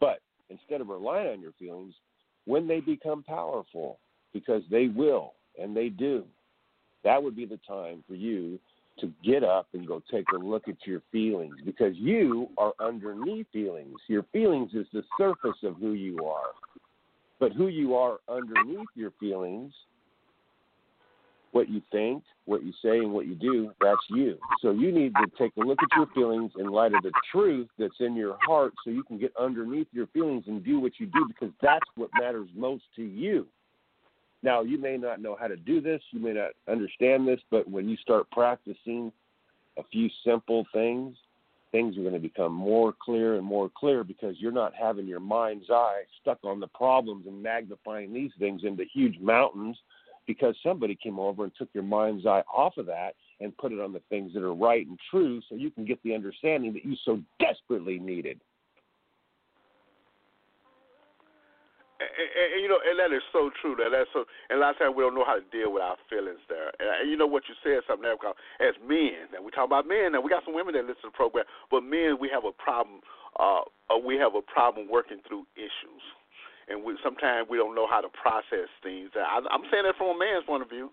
but 0.00 0.20
instead 0.50 0.80
of 0.80 0.88
relying 0.88 1.28
on 1.28 1.40
your 1.40 1.52
feelings, 1.58 1.94
when 2.44 2.66
they 2.66 2.80
become 2.80 3.22
powerful, 3.22 3.98
because 4.32 4.62
they 4.70 4.88
will 4.88 5.34
and 5.60 5.76
they 5.76 5.88
do, 5.88 6.24
that 7.04 7.22
would 7.22 7.36
be 7.36 7.46
the 7.46 7.60
time 7.66 8.02
for 8.06 8.14
you 8.14 8.58
to 8.98 9.12
get 9.24 9.42
up 9.42 9.68
and 9.72 9.86
go 9.86 10.02
take 10.10 10.30
a 10.32 10.36
look 10.36 10.68
at 10.68 10.76
your 10.84 11.02
feelings 11.10 11.54
because 11.64 11.94
you 11.96 12.48
are 12.58 12.72
underneath 12.80 13.46
feelings. 13.52 13.98
Your 14.08 14.24
feelings 14.32 14.72
is 14.74 14.86
the 14.92 15.02
surface 15.16 15.56
of 15.62 15.76
who 15.76 15.92
you 15.92 16.24
are. 16.24 16.52
But 17.40 17.52
who 17.52 17.66
you 17.66 17.96
are 17.96 18.18
underneath 18.28 18.88
your 18.94 19.12
feelings, 19.18 19.72
what 21.54 21.68
you 21.68 21.80
think, 21.92 22.24
what 22.46 22.64
you 22.64 22.72
say, 22.82 22.98
and 22.98 23.12
what 23.12 23.28
you 23.28 23.36
do, 23.36 23.70
that's 23.80 24.00
you. 24.10 24.36
So 24.60 24.72
you 24.72 24.90
need 24.90 25.12
to 25.14 25.26
take 25.38 25.52
a 25.56 25.60
look 25.60 25.78
at 25.80 25.96
your 25.96 26.08
feelings 26.12 26.50
in 26.58 26.66
light 26.66 26.92
of 26.94 27.04
the 27.04 27.12
truth 27.30 27.68
that's 27.78 27.94
in 28.00 28.16
your 28.16 28.36
heart 28.44 28.74
so 28.82 28.90
you 28.90 29.04
can 29.04 29.18
get 29.18 29.32
underneath 29.38 29.86
your 29.92 30.08
feelings 30.08 30.44
and 30.48 30.64
do 30.64 30.80
what 30.80 30.98
you 30.98 31.06
do 31.06 31.24
because 31.28 31.54
that's 31.62 31.86
what 31.94 32.10
matters 32.18 32.48
most 32.56 32.82
to 32.96 33.02
you. 33.02 33.46
Now, 34.42 34.62
you 34.62 34.78
may 34.78 34.96
not 34.96 35.22
know 35.22 35.36
how 35.38 35.46
to 35.46 35.56
do 35.56 35.80
this, 35.80 36.02
you 36.10 36.18
may 36.18 36.32
not 36.32 36.50
understand 36.68 37.26
this, 37.26 37.40
but 37.52 37.70
when 37.70 37.88
you 37.88 37.96
start 37.98 38.28
practicing 38.32 39.12
a 39.78 39.82
few 39.92 40.10
simple 40.24 40.66
things, 40.72 41.16
things 41.70 41.96
are 41.96 42.02
going 42.02 42.14
to 42.14 42.18
become 42.18 42.52
more 42.52 42.92
clear 43.00 43.36
and 43.36 43.46
more 43.46 43.70
clear 43.78 44.02
because 44.02 44.34
you're 44.38 44.50
not 44.50 44.74
having 44.74 45.06
your 45.06 45.20
mind's 45.20 45.70
eye 45.70 46.02
stuck 46.20 46.38
on 46.42 46.58
the 46.58 46.66
problems 46.68 47.26
and 47.28 47.40
magnifying 47.40 48.12
these 48.12 48.32
things 48.40 48.62
into 48.64 48.84
huge 48.92 49.20
mountains 49.20 49.76
because 50.26 50.56
somebody 50.62 50.96
came 51.00 51.18
over 51.18 51.44
and 51.44 51.52
took 51.56 51.68
your 51.72 51.84
mind's 51.84 52.26
eye 52.26 52.42
off 52.52 52.76
of 52.76 52.86
that 52.86 53.14
and 53.40 53.56
put 53.56 53.72
it 53.72 53.80
on 53.80 53.92
the 53.92 54.02
things 54.08 54.32
that 54.34 54.42
are 54.42 54.54
right 54.54 54.86
and 54.86 54.98
true 55.10 55.40
so 55.48 55.54
you 55.54 55.70
can 55.70 55.84
get 55.84 56.02
the 56.02 56.14
understanding 56.14 56.72
that 56.72 56.84
you 56.84 56.96
so 57.04 57.20
desperately 57.40 57.98
needed. 57.98 58.40
and, 62.04 62.28
and, 62.54 62.60
you 62.62 62.68
know, 62.68 62.80
and 62.82 62.98
that 62.98 63.14
is 63.14 63.22
so 63.32 63.50
true. 63.60 63.76
That 63.76 63.90
that's 63.90 64.10
so. 64.12 64.24
And 64.50 64.58
a 64.58 64.60
lot 64.60 64.76
of 64.76 64.78
times 64.78 64.94
we 64.96 65.02
don't 65.02 65.14
know 65.14 65.26
how 65.26 65.38
to 65.38 65.46
deal 65.54 65.72
with 65.72 65.82
our 65.82 65.96
feelings 66.10 66.42
there. 66.48 66.72
And, 66.78 66.88
and 67.02 67.06
you 67.10 67.16
know 67.16 67.26
what 67.26 67.44
you 67.48 67.54
said 67.62 67.82
something 67.86 68.04
there 68.04 68.16
because 68.16 68.36
as 68.60 68.76
men, 68.82 69.32
and 69.34 69.44
we 69.44 69.50
talk 69.50 69.66
about 69.66 69.88
men, 69.88 70.14
and 70.14 70.20
we 70.22 70.28
got 70.30 70.44
some 70.44 70.54
women 70.54 70.74
that 70.74 70.84
listen 70.84 71.08
to 71.08 71.12
the 71.12 71.18
program, 71.18 71.44
but 71.70 71.82
men 71.82 72.18
we 72.20 72.28
have 72.32 72.44
a 72.44 72.54
problem. 72.54 73.00
Uh, 73.38 73.66
uh 73.90 73.98
we 73.98 74.16
have 74.16 74.34
a 74.34 74.42
problem 74.42 74.88
working 74.90 75.18
through 75.26 75.46
issues, 75.56 76.04
and 76.68 76.84
we 76.84 76.96
sometimes 77.02 77.48
we 77.48 77.58
don't 77.58 77.74
know 77.74 77.86
how 77.86 78.00
to 78.00 78.08
process 78.08 78.68
things. 78.82 79.10
I, 79.16 79.40
I'm 79.50 79.64
saying 79.70 79.84
that 79.84 79.96
from 79.96 80.16
a 80.16 80.18
man's 80.18 80.44
point 80.46 80.62
of 80.62 80.70
view. 80.70 80.90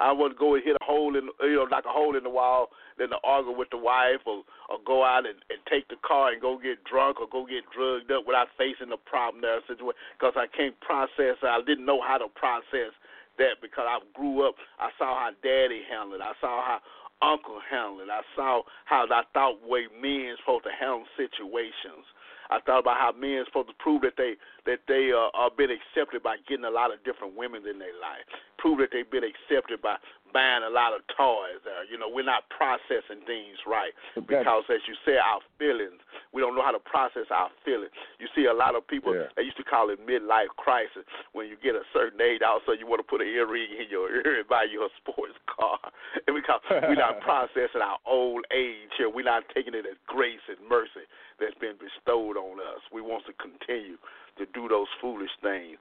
I 0.00 0.10
would 0.10 0.36
go 0.40 0.54
and 0.56 0.64
hit 0.64 0.74
a 0.80 0.84
hole 0.84 1.14
in, 1.14 1.28
you 1.44 1.62
know, 1.62 1.68
like 1.70 1.84
a 1.84 1.92
hole 1.92 2.16
in 2.16 2.24
the 2.24 2.32
wall, 2.32 2.70
then 2.98 3.10
to 3.10 3.20
argue 3.22 3.52
with 3.52 3.68
the 3.70 3.78
wife, 3.78 4.24
or 4.26 4.42
or 4.72 4.78
go 4.86 5.04
out 5.04 5.28
and, 5.28 5.38
and 5.52 5.60
take 5.70 5.86
the 5.88 6.00
car 6.00 6.32
and 6.32 6.40
go 6.40 6.58
get 6.58 6.82
drunk 6.82 7.20
or 7.20 7.28
go 7.28 7.44
get 7.46 7.68
drugged 7.70 8.10
up 8.10 8.26
without 8.26 8.48
facing 8.56 8.88
the 8.88 8.96
problem 8.96 9.42
there 9.42 9.60
situation 9.68 9.94
because 10.18 10.34
I 10.34 10.48
can't 10.48 10.74
process. 10.80 11.38
I 11.44 11.60
didn't 11.62 11.86
know 11.86 12.00
how 12.00 12.18
to 12.18 12.26
process 12.34 12.96
that 13.38 13.60
because 13.60 13.86
I 13.86 14.00
grew 14.16 14.48
up. 14.48 14.56
I 14.80 14.90
saw 14.98 15.14
how 15.14 15.30
daddy 15.44 15.84
handled 15.86 16.20
it. 16.20 16.24
I 16.24 16.34
saw 16.40 16.64
how 16.64 16.80
uncle 17.22 17.60
handled 17.62 18.08
it. 18.08 18.10
I 18.10 18.22
saw 18.34 18.62
how 18.84 19.06
I 19.06 19.22
thought 19.32 19.62
way 19.62 19.86
men 19.92 20.34
supposed 20.42 20.64
to 20.64 20.74
handle 20.74 21.06
situations. 21.16 22.04
I 22.52 22.60
thought 22.60 22.80
about 22.80 23.00
how 23.00 23.12
men 23.16 23.44
supposed 23.46 23.68
to 23.68 23.78
prove 23.80 24.02
that 24.02 24.14
they 24.16 24.36
that 24.66 24.80
they 24.86 25.10
uh, 25.12 25.32
are 25.32 25.50
been 25.50 25.70
accepted 25.72 26.22
by 26.22 26.36
getting 26.48 26.64
a 26.64 26.70
lot 26.70 26.92
of 26.92 27.02
different 27.04 27.34
women 27.34 27.64
in 27.66 27.78
their 27.78 27.96
life. 27.96 28.28
Prove 28.58 28.78
that 28.78 28.90
they've 28.92 29.08
been 29.08 29.24
accepted 29.24 29.80
by 29.80 29.96
buying 30.32 30.64
a 30.64 30.72
lot 30.72 30.96
of 30.96 31.04
toys. 31.12 31.60
Uh, 31.62 31.84
you 31.86 32.00
know, 32.00 32.08
we're 32.08 32.26
not 32.26 32.48
processing 32.50 33.22
things 33.28 33.60
right 33.68 33.92
okay. 34.16 34.40
because, 34.40 34.64
as 34.72 34.80
you 34.88 34.96
say, 35.04 35.20
our 35.20 35.40
feelings. 35.60 36.00
We 36.32 36.40
don't 36.40 36.56
know 36.56 36.64
how 36.64 36.72
to 36.72 36.82
process 36.82 37.28
our 37.28 37.52
feelings. 37.64 37.92
You 38.18 38.26
see, 38.34 38.48
a 38.48 38.56
lot 38.56 38.74
of 38.74 38.88
people 38.88 39.14
yeah. 39.14 39.28
they 39.36 39.44
used 39.44 39.60
to 39.60 39.68
call 39.68 39.92
it 39.92 40.00
midlife 40.00 40.52
crisis. 40.56 41.04
When 41.32 41.46
you 41.46 41.56
get 41.60 41.76
a 41.76 41.84
certain 41.92 42.20
age, 42.20 42.40
also 42.40 42.72
you 42.72 42.88
want 42.88 43.04
to 43.04 43.08
put 43.08 43.20
an 43.20 43.28
earring 43.28 43.68
in 43.68 43.86
your 43.92 44.08
ear 44.16 44.40
and 44.40 44.48
buy 44.48 44.64
you 44.64 44.82
a 44.82 44.90
sports 45.00 45.36
car, 45.46 45.78
and 46.26 46.32
because 46.32 46.60
we're 46.70 46.96
not 46.96 47.20
processing 47.26 47.84
our 47.84 48.00
old 48.08 48.44
age 48.52 48.90
here, 48.96 49.08
we're 49.08 49.28
not 49.28 49.44
taking 49.54 49.74
it 49.74 49.84
as 49.84 50.00
grace 50.08 50.42
and 50.48 50.58
mercy 50.68 51.04
that's 51.40 51.56
been 51.60 51.76
bestowed 51.76 52.36
on 52.36 52.60
us. 52.60 52.80
We 52.92 53.00
want 53.00 53.26
to 53.26 53.34
continue 53.36 54.00
to 54.38 54.46
do 54.54 54.68
those 54.68 54.88
foolish 55.00 55.32
things. 55.42 55.76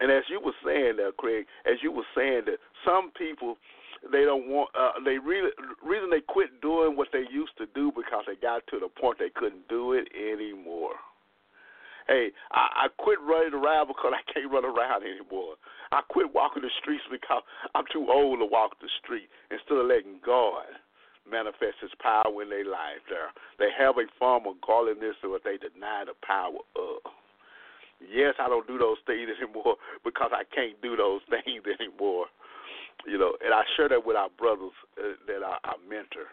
And 0.00 0.10
as 0.10 0.24
you 0.28 0.40
were 0.40 0.56
saying 0.64 0.96
there, 0.96 1.12
Craig, 1.12 1.46
as 1.66 1.78
you 1.82 1.92
were 1.92 2.06
saying 2.16 2.42
that 2.46 2.58
some 2.84 3.12
people 3.12 3.56
they 4.10 4.24
don't 4.24 4.48
want 4.48 4.70
uh 4.74 4.98
they 5.04 5.18
really 5.18 5.50
reason 5.84 6.10
they 6.10 6.24
quit 6.26 6.60
doing 6.60 6.96
what 6.96 7.08
they 7.12 7.24
used 7.30 7.56
to 7.58 7.66
do 7.74 7.92
because 7.94 8.24
they 8.26 8.34
got 8.34 8.66
to 8.66 8.80
the 8.80 8.88
point 8.88 9.18
they 9.18 9.30
couldn't 9.34 9.68
do 9.68 9.92
it 9.92 10.08
anymore. 10.16 10.98
Hey, 12.08 12.34
I, 12.50 12.86
I 12.86 12.86
quit 12.98 13.22
running 13.22 13.54
around 13.54 13.86
because 13.86 14.12
I 14.18 14.22
can't 14.32 14.50
run 14.50 14.64
around 14.64 15.06
anymore. 15.06 15.54
I 15.92 16.00
quit 16.08 16.34
walking 16.34 16.62
the 16.62 16.70
streets 16.80 17.04
because 17.10 17.42
I'm 17.74 17.84
too 17.92 18.08
old 18.10 18.40
to 18.40 18.46
walk 18.46 18.80
the 18.80 18.90
street 19.02 19.28
instead 19.50 19.78
of 19.78 19.86
letting 19.86 20.18
God 20.24 20.66
manifest 21.30 21.78
his 21.80 21.94
power 22.02 22.34
in 22.42 22.50
their 22.50 22.66
life 22.66 23.02
there. 23.06 23.30
They 23.58 23.70
have 23.78 23.96
a 23.98 24.10
form 24.18 24.46
of 24.50 24.58
godliness 24.66 25.14
but 25.22 25.44
they 25.44 25.58
deny 25.62 26.04
the 26.06 26.18
power 26.26 26.58
of. 26.74 26.98
Yes, 28.02 28.34
I 28.42 28.48
don't 28.48 28.66
do 28.66 28.78
those 28.78 28.98
things 29.06 29.30
anymore 29.38 29.76
because 30.02 30.34
I 30.34 30.42
can't 30.50 30.80
do 30.82 30.96
those 30.96 31.22
things 31.30 31.62
anymore. 31.78 32.26
You 33.06 33.18
know, 33.18 33.34
and 33.44 33.52
I 33.52 33.62
share 33.76 33.88
that 33.88 34.06
with 34.06 34.16
our 34.16 34.30
brothers 34.38 34.72
uh, 34.98 35.18
that 35.26 35.42
I, 35.42 35.58
I 35.64 35.74
mentor. 35.88 36.30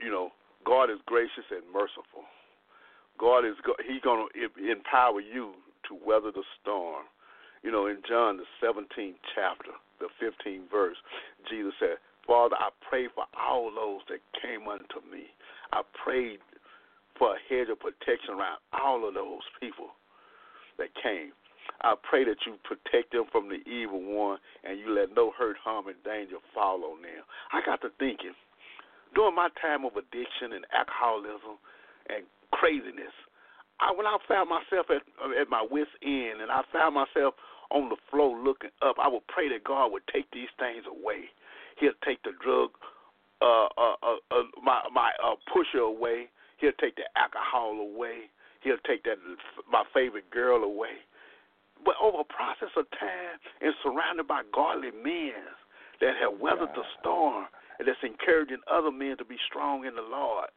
You 0.00 0.10
know, 0.10 0.30
God 0.64 0.90
is 0.90 0.98
gracious 1.06 1.44
and 1.50 1.64
merciful. 1.72 2.24
God 3.18 3.44
is 3.44 3.54
He's 3.86 4.02
going 4.02 4.28
to 4.32 4.70
empower 4.70 5.20
you 5.20 5.52
to 5.88 5.98
weather 6.06 6.32
the 6.32 6.44
storm. 6.60 7.04
You 7.62 7.70
know, 7.70 7.86
in 7.86 8.00
John 8.08 8.38
the 8.38 8.48
17th 8.64 9.20
chapter, 9.34 9.76
the 10.00 10.08
15th 10.16 10.70
verse, 10.70 10.96
Jesus 11.50 11.74
said, 11.78 12.00
"Father, 12.26 12.56
I 12.56 12.70
pray 12.88 13.08
for 13.14 13.24
all 13.36 13.70
those 13.70 14.00
that 14.08 14.20
came 14.40 14.66
unto 14.66 15.04
me. 15.12 15.28
I 15.72 15.82
prayed 16.02 16.40
for 17.18 17.36
a 17.36 17.38
hedge 17.48 17.68
of 17.68 17.78
protection 17.78 18.32
around 18.34 18.58
all 18.72 19.06
of 19.06 19.12
those 19.12 19.44
people 19.60 19.92
that 20.78 20.88
came. 21.02 21.32
I 21.82 21.94
pray 22.02 22.24
that 22.24 22.36
you 22.46 22.56
protect 22.64 23.12
them 23.12 23.24
from 23.32 23.48
the 23.48 23.60
evil 23.68 24.02
one 24.02 24.38
and 24.64 24.78
you 24.78 24.92
let 24.94 25.14
no 25.14 25.32
hurt, 25.36 25.56
harm, 25.62 25.88
and 25.88 25.96
danger 26.04 26.36
fall 26.52 26.84
on 26.84 27.02
them. 27.02 27.24
I 27.52 27.64
got 27.64 27.80
to 27.82 27.88
thinking, 27.98 28.36
during 29.14 29.34
my 29.34 29.48
time 29.60 29.84
of 29.84 29.96
addiction 29.96 30.52
and 30.52 30.64
alcoholism 30.76 31.56
and 32.08 32.24
craziness, 32.52 33.14
I, 33.80 33.92
when 33.96 34.06
I 34.06 34.18
found 34.28 34.50
myself 34.50 34.86
at, 34.92 35.02
at 35.40 35.48
my 35.48 35.66
wits' 35.68 35.90
end 36.02 36.44
and 36.44 36.50
I 36.50 36.62
found 36.72 36.94
myself 36.94 37.34
on 37.70 37.88
the 37.88 37.96
floor 38.10 38.36
looking 38.36 38.70
up, 38.82 38.96
I 39.00 39.08
would 39.08 39.26
pray 39.28 39.48
that 39.48 39.64
God 39.64 39.92
would 39.92 40.04
take 40.12 40.30
these 40.32 40.52
things 40.58 40.84
away. 40.84 41.32
He'll 41.78 41.96
take 42.04 42.22
the 42.22 42.36
drug, 42.42 42.70
uh, 43.40 43.72
uh, 43.78 43.96
uh, 44.02 44.20
uh 44.30 44.44
my 44.62 44.84
my 44.92 45.10
uh, 45.24 45.36
pusher 45.48 45.80
away. 45.80 46.28
He'll 46.58 46.76
take 46.76 46.96
the 46.96 47.08
alcohol 47.16 47.80
away. 47.80 48.28
He'll 48.60 48.82
take 48.86 49.04
that 49.04 49.16
my 49.70 49.84
favorite 49.94 50.28
girl 50.30 50.62
away. 50.62 51.00
But 51.84 51.96
over 52.00 52.20
a 52.20 52.28
process 52.28 52.72
of 52.76 52.84
time 52.98 53.36
and 53.60 53.72
surrounded 53.82 54.28
by 54.28 54.42
godly 54.52 54.92
men 54.92 55.40
that 56.00 56.16
have 56.20 56.40
weathered 56.40 56.72
the 56.76 56.84
storm 57.00 57.46
and 57.78 57.88
that's 57.88 58.04
encouraging 58.04 58.60
other 58.68 58.92
men 58.92 59.16
to 59.16 59.24
be 59.24 59.40
strong 59.48 59.84
in 59.88 59.96
the 59.96 60.04
Lord, 60.04 60.52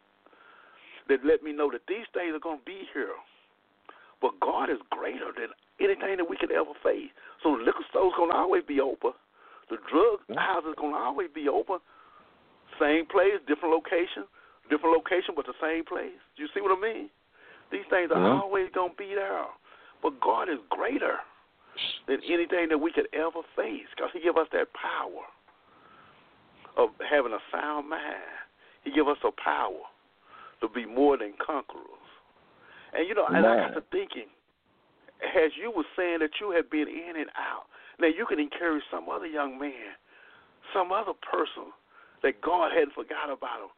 that 1.07 1.23
let 1.23 1.43
me 1.43 1.51
know 1.51 1.71
that 1.71 1.87
these 1.87 2.07
things 2.11 2.35
are 2.35 2.43
going 2.43 2.59
to 2.59 2.67
be 2.67 2.87
here. 2.93 3.15
But 4.19 4.39
God 4.39 4.71
is 4.71 4.79
greater 4.91 5.31
than 5.35 5.51
anything 5.79 6.15
that 6.19 6.27
we 6.27 6.39
could 6.39 6.51
ever 6.51 6.71
face. 6.83 7.11
So 7.43 7.55
the 7.59 7.63
liquor 7.63 7.83
store's 7.91 8.15
going 8.15 8.31
to 8.31 8.39
always 8.39 8.63
be 8.63 8.79
open. 8.79 9.11
The 9.69 9.79
drug 9.91 10.23
house 10.35 10.63
is 10.67 10.75
going 10.79 10.95
to 10.95 10.99
always 10.99 11.31
be 11.31 11.47
open. 11.47 11.79
Same 12.79 13.07
place, 13.07 13.39
different 13.47 13.75
location, 13.75 14.27
different 14.71 14.95
location, 14.95 15.35
but 15.35 15.47
the 15.47 15.55
same 15.59 15.83
place. 15.83 16.19
You 16.35 16.47
see 16.55 16.59
what 16.59 16.75
I 16.75 16.79
mean? 16.79 17.07
These 17.71 17.87
things 17.89 18.11
are 18.11 18.19
yeah. 18.19 18.39
always 18.39 18.67
going 18.75 18.91
to 18.91 18.99
be 18.99 19.15
there. 19.15 19.47
But 20.03 20.19
God 20.19 20.49
is 20.49 20.59
greater 20.69 21.17
than 22.07 22.19
anything 22.29 22.67
that 22.69 22.77
we 22.77 22.91
could 22.91 23.07
ever 23.13 23.41
face 23.55 23.87
because 23.95 24.11
He 24.13 24.19
gave 24.19 24.37
us 24.37 24.47
that 24.51 24.67
power 24.75 25.25
of 26.77 26.89
having 27.09 27.31
a 27.31 27.39
sound 27.51 27.89
mind. 27.89 28.43
He 28.83 28.91
gave 28.91 29.07
us 29.07 29.17
a 29.23 29.31
power 29.41 29.87
to 30.61 30.67
be 30.67 30.85
more 30.85 31.17
than 31.17 31.33
conquerors. 31.39 31.87
And 32.93 33.07
you 33.07 33.15
know, 33.15 33.25
and 33.27 33.45
I 33.45 33.69
got 33.69 33.73
to 33.73 33.83
thinking, 33.91 34.27
as 35.23 35.51
you 35.55 35.71
were 35.71 35.87
saying 35.95 36.19
that 36.19 36.37
you 36.41 36.51
have 36.51 36.69
been 36.69 36.87
in 36.87 37.15
and 37.15 37.29
out. 37.39 37.71
Now 37.99 38.07
you 38.07 38.25
can 38.25 38.39
encourage 38.39 38.83
some 38.91 39.07
other 39.09 39.27
young 39.27 39.59
man, 39.59 39.95
some 40.73 40.91
other 40.91 41.13
person 41.13 41.71
that 42.23 42.41
God 42.41 42.71
hadn't 42.73 42.93
forgot 42.93 43.29
about 43.29 43.69
him. 43.69 43.73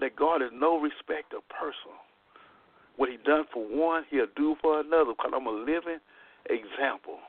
That 0.00 0.16
God 0.16 0.42
is 0.42 0.50
no 0.54 0.78
respect 0.80 1.34
of 1.34 1.42
person. 1.48 1.94
What 2.98 3.08
he 3.08 3.16
done 3.22 3.46
for 3.54 3.62
one, 3.62 4.02
he'll 4.10 4.26
do 4.34 4.58
for 4.60 4.82
another. 4.82 5.14
Because 5.14 5.30
I'm 5.30 5.46
a 5.46 5.54
living 5.54 6.02
example. 6.50 7.22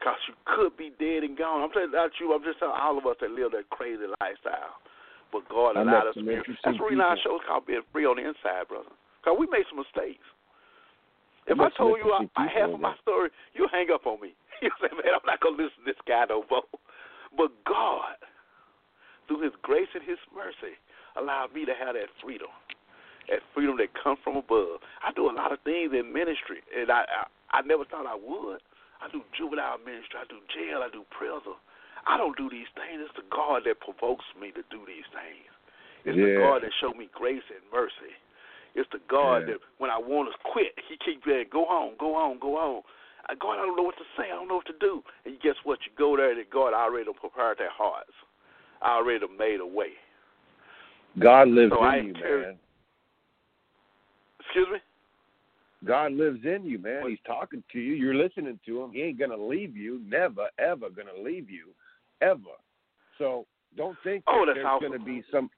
Because 0.00 0.16
you 0.24 0.34
could 0.48 0.72
be 0.76 0.88
dead 0.96 1.22
and 1.22 1.36
gone. 1.36 1.62
I'm 1.62 1.70
saying 1.76 1.92
not 1.92 2.10
you. 2.18 2.32
I'm 2.32 2.42
just 2.42 2.58
telling 2.58 2.76
all 2.80 2.96
of 2.96 3.04
us 3.04 3.20
that 3.20 3.30
live 3.30 3.52
that 3.52 3.68
crazy 3.68 4.08
lifestyle. 4.20 4.80
But 5.32 5.44
God 5.52 5.76
allowed 5.76 6.08
us 6.08 6.16
to 6.16 6.24
be. 6.24 6.40
That's 6.64 6.78
the 6.78 6.84
reason 6.84 7.04
our 7.04 7.20
show's 7.20 7.44
called 7.44 7.68
being 7.68 7.84
free 7.92 8.08
on 8.08 8.16
the 8.16 8.24
inside, 8.24 8.68
brother. 8.72 8.88
Because 9.20 9.36
we 9.36 9.46
made 9.52 9.68
some 9.68 9.84
mistakes. 9.84 10.24
If 11.46 11.60
I 11.60 11.70
told 11.76 11.98
you 12.02 12.10
I, 12.10 12.26
I 12.34 12.48
half 12.50 12.74
of 12.74 12.80
my 12.80 12.94
story, 13.02 13.30
you 13.54 13.68
hang 13.70 13.90
up 13.92 14.06
on 14.06 14.20
me. 14.20 14.34
You 14.64 14.72
say, 14.80 14.88
man, 14.88 15.12
I'm 15.12 15.26
not 15.28 15.36
gonna 15.44 15.60
listen 15.60 15.84
to 15.84 15.92
this 15.92 16.00
guy 16.08 16.24
no 16.32 16.40
more. 16.48 16.64
But 17.36 17.52
God, 17.68 18.16
through 19.28 19.44
His 19.44 19.52
grace 19.60 19.92
and 19.92 20.00
His 20.00 20.16
mercy, 20.32 20.72
allowed 21.12 21.52
me 21.52 21.68
to 21.68 21.76
have 21.76 21.92
that 21.92 22.08
freedom, 22.24 22.48
that 23.28 23.40
freedom 23.54 23.76
that 23.78 23.90
comes 23.94 24.18
from 24.22 24.36
above. 24.36 24.80
I 25.02 25.12
do 25.12 25.30
a 25.30 25.34
lot 25.34 25.52
of 25.52 25.60
things 25.62 25.92
in 25.92 26.12
ministry, 26.12 26.62
and 26.74 26.90
I 26.90 27.04
I, 27.50 27.58
I 27.58 27.60
never 27.62 27.84
thought 27.84 28.06
I 28.06 28.16
would. 28.16 28.60
I 29.00 29.12
do 29.12 29.20
juvenile 29.36 29.78
ministry, 29.84 30.16
I 30.16 30.26
do 30.28 30.40
jail, 30.48 30.80
I 30.80 30.88
do 30.88 31.04
prison. 31.12 31.58
I 32.06 32.16
don't 32.16 32.36
do 32.38 32.48
these 32.48 32.70
things. 32.78 33.02
It's 33.02 33.16
the 33.18 33.26
God 33.28 33.66
that 33.66 33.82
provokes 33.82 34.24
me 34.38 34.54
to 34.54 34.62
do 34.70 34.86
these 34.86 35.04
things. 35.10 35.50
It's 36.06 36.14
yeah. 36.14 36.22
the 36.22 36.34
God 36.38 36.62
that 36.62 36.70
showed 36.78 36.94
me 36.94 37.10
grace 37.10 37.42
and 37.50 37.60
mercy. 37.74 38.14
It's 38.78 38.88
the 38.94 39.02
God 39.10 39.42
yeah. 39.42 39.58
that 39.58 39.60
when 39.78 39.90
I 39.90 39.98
want 39.98 40.30
to 40.30 40.36
quit, 40.46 40.72
He 40.88 40.96
keeps 41.02 41.26
saying, 41.26 41.50
"Go 41.50 41.66
on, 41.66 41.98
go 41.98 42.14
on, 42.14 42.38
go 42.38 42.56
on." 42.56 42.82
I, 43.28 43.34
God, 43.34 43.58
I 43.58 43.66
don't 43.66 43.74
know 43.74 43.82
what 43.82 43.98
to 43.98 44.06
say. 44.16 44.30
I 44.30 44.38
don't 44.38 44.46
know 44.46 44.62
what 44.62 44.70
to 44.70 44.78
do. 44.78 45.02
And 45.24 45.40
guess 45.40 45.58
what? 45.64 45.80
You 45.82 45.90
go 45.98 46.16
there, 46.16 46.30
and 46.30 46.50
God 46.50 46.72
already 46.72 47.10
prepared 47.18 47.58
their 47.58 47.74
hearts. 47.74 48.14
I 48.82 48.96
already 48.96 49.26
made 49.36 49.58
a 49.58 49.66
way. 49.66 49.98
God 51.18 51.48
lives 51.48 51.72
so 51.72 51.82
in 51.82 51.84
I 51.84 51.96
you, 51.96 52.12
man. 52.12 52.56
Excuse 54.46 54.68
me. 54.72 54.78
God 55.84 56.12
lives 56.12 56.40
in 56.44 56.64
you, 56.64 56.78
man. 56.78 57.08
He's 57.08 57.18
talking 57.26 57.62
to 57.72 57.78
you. 57.78 57.94
You're 57.94 58.14
listening 58.14 58.58
to 58.66 58.82
him. 58.82 58.92
He 58.92 59.02
ain't 59.02 59.18
gonna 59.18 59.36
leave 59.36 59.76
you. 59.76 60.00
Never, 60.06 60.48
ever 60.58 60.88
gonna 60.90 61.22
leave 61.22 61.50
you, 61.50 61.68
ever. 62.22 62.56
So 63.18 63.46
don't 63.76 63.96
think 64.02 64.24
oh, 64.26 64.44
that 64.46 64.54
there's 64.54 64.66
awesome. 64.66 64.92
gonna 64.92 65.04
be 65.04 65.22
some 65.30 65.50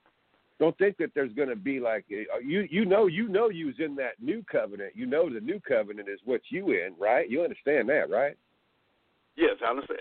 don't 0.59 0.76
think 0.76 0.97
that 0.99 1.11
there's 1.14 1.32
going 1.34 1.49
to 1.49 1.57
be 1.57 1.78
like 1.78 2.05
uh, 2.11 2.39
you 2.45 2.66
you 2.70 2.84
know 2.84 3.07
you 3.07 3.28
know 3.28 3.49
you 3.49 3.66
was 3.66 3.76
in 3.78 3.95
that 3.97 4.20
new 4.20 4.45
covenant. 4.51 4.93
You 4.95 5.07
know 5.07 5.32
the 5.32 5.41
new 5.41 5.61
covenant 5.61 6.09
is 6.09 6.18
what 6.24 6.41
you 6.51 6.70
in, 6.70 6.95
right? 6.99 7.30
You 7.30 7.43
understand 7.43 7.89
that, 7.91 8.11
right? 8.11 8.36
Yes, 9.36 9.57
I 9.64 9.70
understand. 9.70 10.01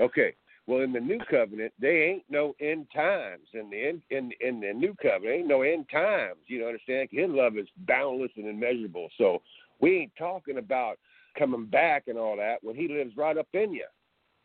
Okay. 0.00 0.34
Well, 0.70 0.82
in 0.82 0.92
the 0.92 1.00
new 1.00 1.18
covenant, 1.28 1.72
they 1.80 2.02
ain't 2.02 2.22
no 2.30 2.54
end 2.60 2.86
times. 2.94 3.42
In 3.54 3.70
the 3.70 3.88
in 3.88 4.02
in, 4.10 4.30
in 4.40 4.60
the 4.60 4.72
new 4.72 4.94
covenant, 5.02 5.40
ain't 5.40 5.48
no 5.48 5.62
end 5.62 5.86
times. 5.90 6.36
You 6.46 6.60
know, 6.60 6.66
understand? 6.68 7.08
His 7.10 7.28
love 7.28 7.58
is 7.58 7.66
boundless 7.88 8.30
and 8.36 8.46
immeasurable. 8.46 9.08
So 9.18 9.42
we 9.80 9.98
ain't 9.98 10.12
talking 10.16 10.58
about 10.58 11.00
coming 11.36 11.66
back 11.66 12.04
and 12.06 12.16
all 12.16 12.36
that 12.36 12.62
when 12.62 12.76
He 12.76 12.86
lives 12.86 13.16
right 13.16 13.36
up 13.36 13.48
in 13.52 13.72
you. 13.72 13.86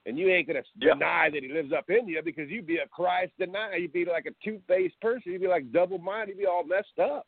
And 0.07 0.17
you 0.17 0.29
ain't 0.29 0.47
gonna 0.47 0.63
yeah. 0.79 0.93
deny 0.93 1.29
that 1.31 1.43
he 1.43 1.51
lives 1.51 1.71
up 1.71 1.91
in 1.91 2.07
you 2.07 2.19
because 2.25 2.49
you'd 2.49 2.65
be 2.65 2.77
a 2.77 2.87
Christ 2.87 3.33
denier. 3.37 3.75
You'd 3.75 3.93
be 3.93 4.05
like 4.05 4.25
a 4.25 4.33
two 4.43 4.59
faced 4.67 4.99
person. 5.01 5.31
You'd 5.31 5.41
be 5.41 5.47
like 5.47 5.71
double 5.71 5.99
minded. 5.99 6.37
You'd 6.37 6.43
be 6.43 6.47
all 6.47 6.63
messed 6.63 6.97
up. 6.99 7.27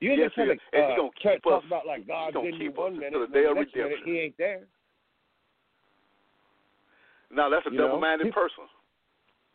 You 0.00 0.10
yes, 0.14 0.32
just 0.34 0.34
to 0.36 0.42
uh, 0.82 0.96
gonna 0.96 1.08
keep 1.22 1.40
talk 1.44 1.62
us, 1.62 1.66
about 1.68 1.86
like 1.86 2.04
God's 2.08 2.36
in 2.36 2.54
you 2.60 2.72
one 2.72 2.98
minute, 2.98 3.28
the 3.28 3.32
day 3.32 3.46
the 3.46 3.54
next 3.54 3.76
minute 3.76 3.98
he 4.04 4.18
ain't 4.18 4.38
there. 4.38 4.66
No, 7.34 7.50
that's 7.50 7.66
a 7.66 7.70
you 7.70 7.78
double 7.78 8.00
minded 8.00 8.32
person. 8.32 8.64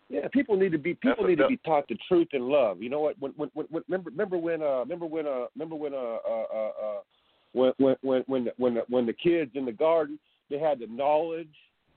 Yeah, 0.10 0.28
people 0.34 0.58
need 0.58 0.72
to 0.72 0.80
be 0.80 0.96
people 0.96 1.28
need 1.28 1.38
to 1.38 1.48
be 1.48 1.58
taught 1.58 1.88
the 1.88 1.98
truth 2.08 2.30
and 2.34 2.46
love. 2.46 2.82
You 2.82 2.90
know 2.90 3.00
what? 3.00 3.16
When, 3.20 3.32
when, 3.34 3.50
when, 3.54 3.84
remember 3.88 4.10
remember 4.10 4.38
when 4.38 4.62
uh 4.62 4.80
remember 4.80 5.06
when 5.06 5.28
uh 5.28 5.46
remember 5.56 5.76
when 5.76 5.94
uh 5.94 5.98
uh 5.98 6.46
uh, 6.54 6.72
uh 6.84 7.00
when 7.54 7.74
when 7.78 7.96
when 8.02 8.24
when 8.28 8.44
the, 8.46 8.52
when 8.58 8.74
the, 8.74 8.82
when 8.90 9.06
the 9.06 9.14
kids 9.14 9.52
in 9.54 9.66
the 9.66 9.72
garden 9.72 10.18
they 10.50 10.58
had 10.58 10.80
the 10.80 10.88
knowledge 10.88 11.48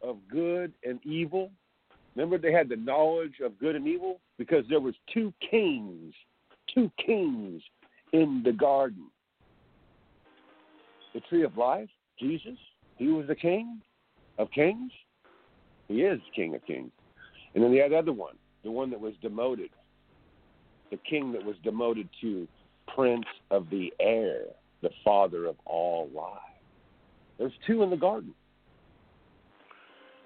of 0.02 0.18
good 0.30 0.72
and 0.84 1.00
evil. 1.04 1.50
Remember, 2.14 2.36
they 2.36 2.52
had 2.52 2.68
the 2.68 2.76
knowledge 2.76 3.34
of 3.42 3.58
good 3.58 3.74
and 3.74 3.86
evil 3.86 4.20
because 4.38 4.64
there 4.68 4.80
was 4.80 4.94
two 5.12 5.32
kings, 5.50 6.12
two 6.74 6.90
kings 7.04 7.62
in 8.12 8.42
the 8.44 8.52
garden. 8.52 9.06
The 11.14 11.20
tree 11.20 11.44
of 11.44 11.56
life, 11.56 11.88
Jesus, 12.18 12.58
he 12.96 13.08
was 13.08 13.26
the 13.26 13.34
king 13.34 13.80
of 14.38 14.50
kings. 14.50 14.92
He 15.92 16.02
is 16.02 16.20
king 16.34 16.54
of 16.54 16.64
kings. 16.66 16.90
And 17.54 17.62
then 17.62 17.72
the 17.72 17.82
other 17.82 18.12
one, 18.12 18.36
the 18.64 18.70
one 18.70 18.90
that 18.90 19.00
was 19.00 19.12
demoted, 19.20 19.70
the 20.90 20.98
king 21.08 21.32
that 21.32 21.44
was 21.44 21.56
demoted 21.62 22.08
to 22.22 22.48
prince 22.94 23.26
of 23.50 23.68
the 23.70 23.92
air, 24.00 24.44
the 24.82 24.90
father 25.04 25.46
of 25.46 25.56
all 25.66 26.08
life. 26.14 26.38
There's 27.38 27.52
two 27.66 27.82
in 27.82 27.90
the 27.90 27.96
garden. 27.96 28.34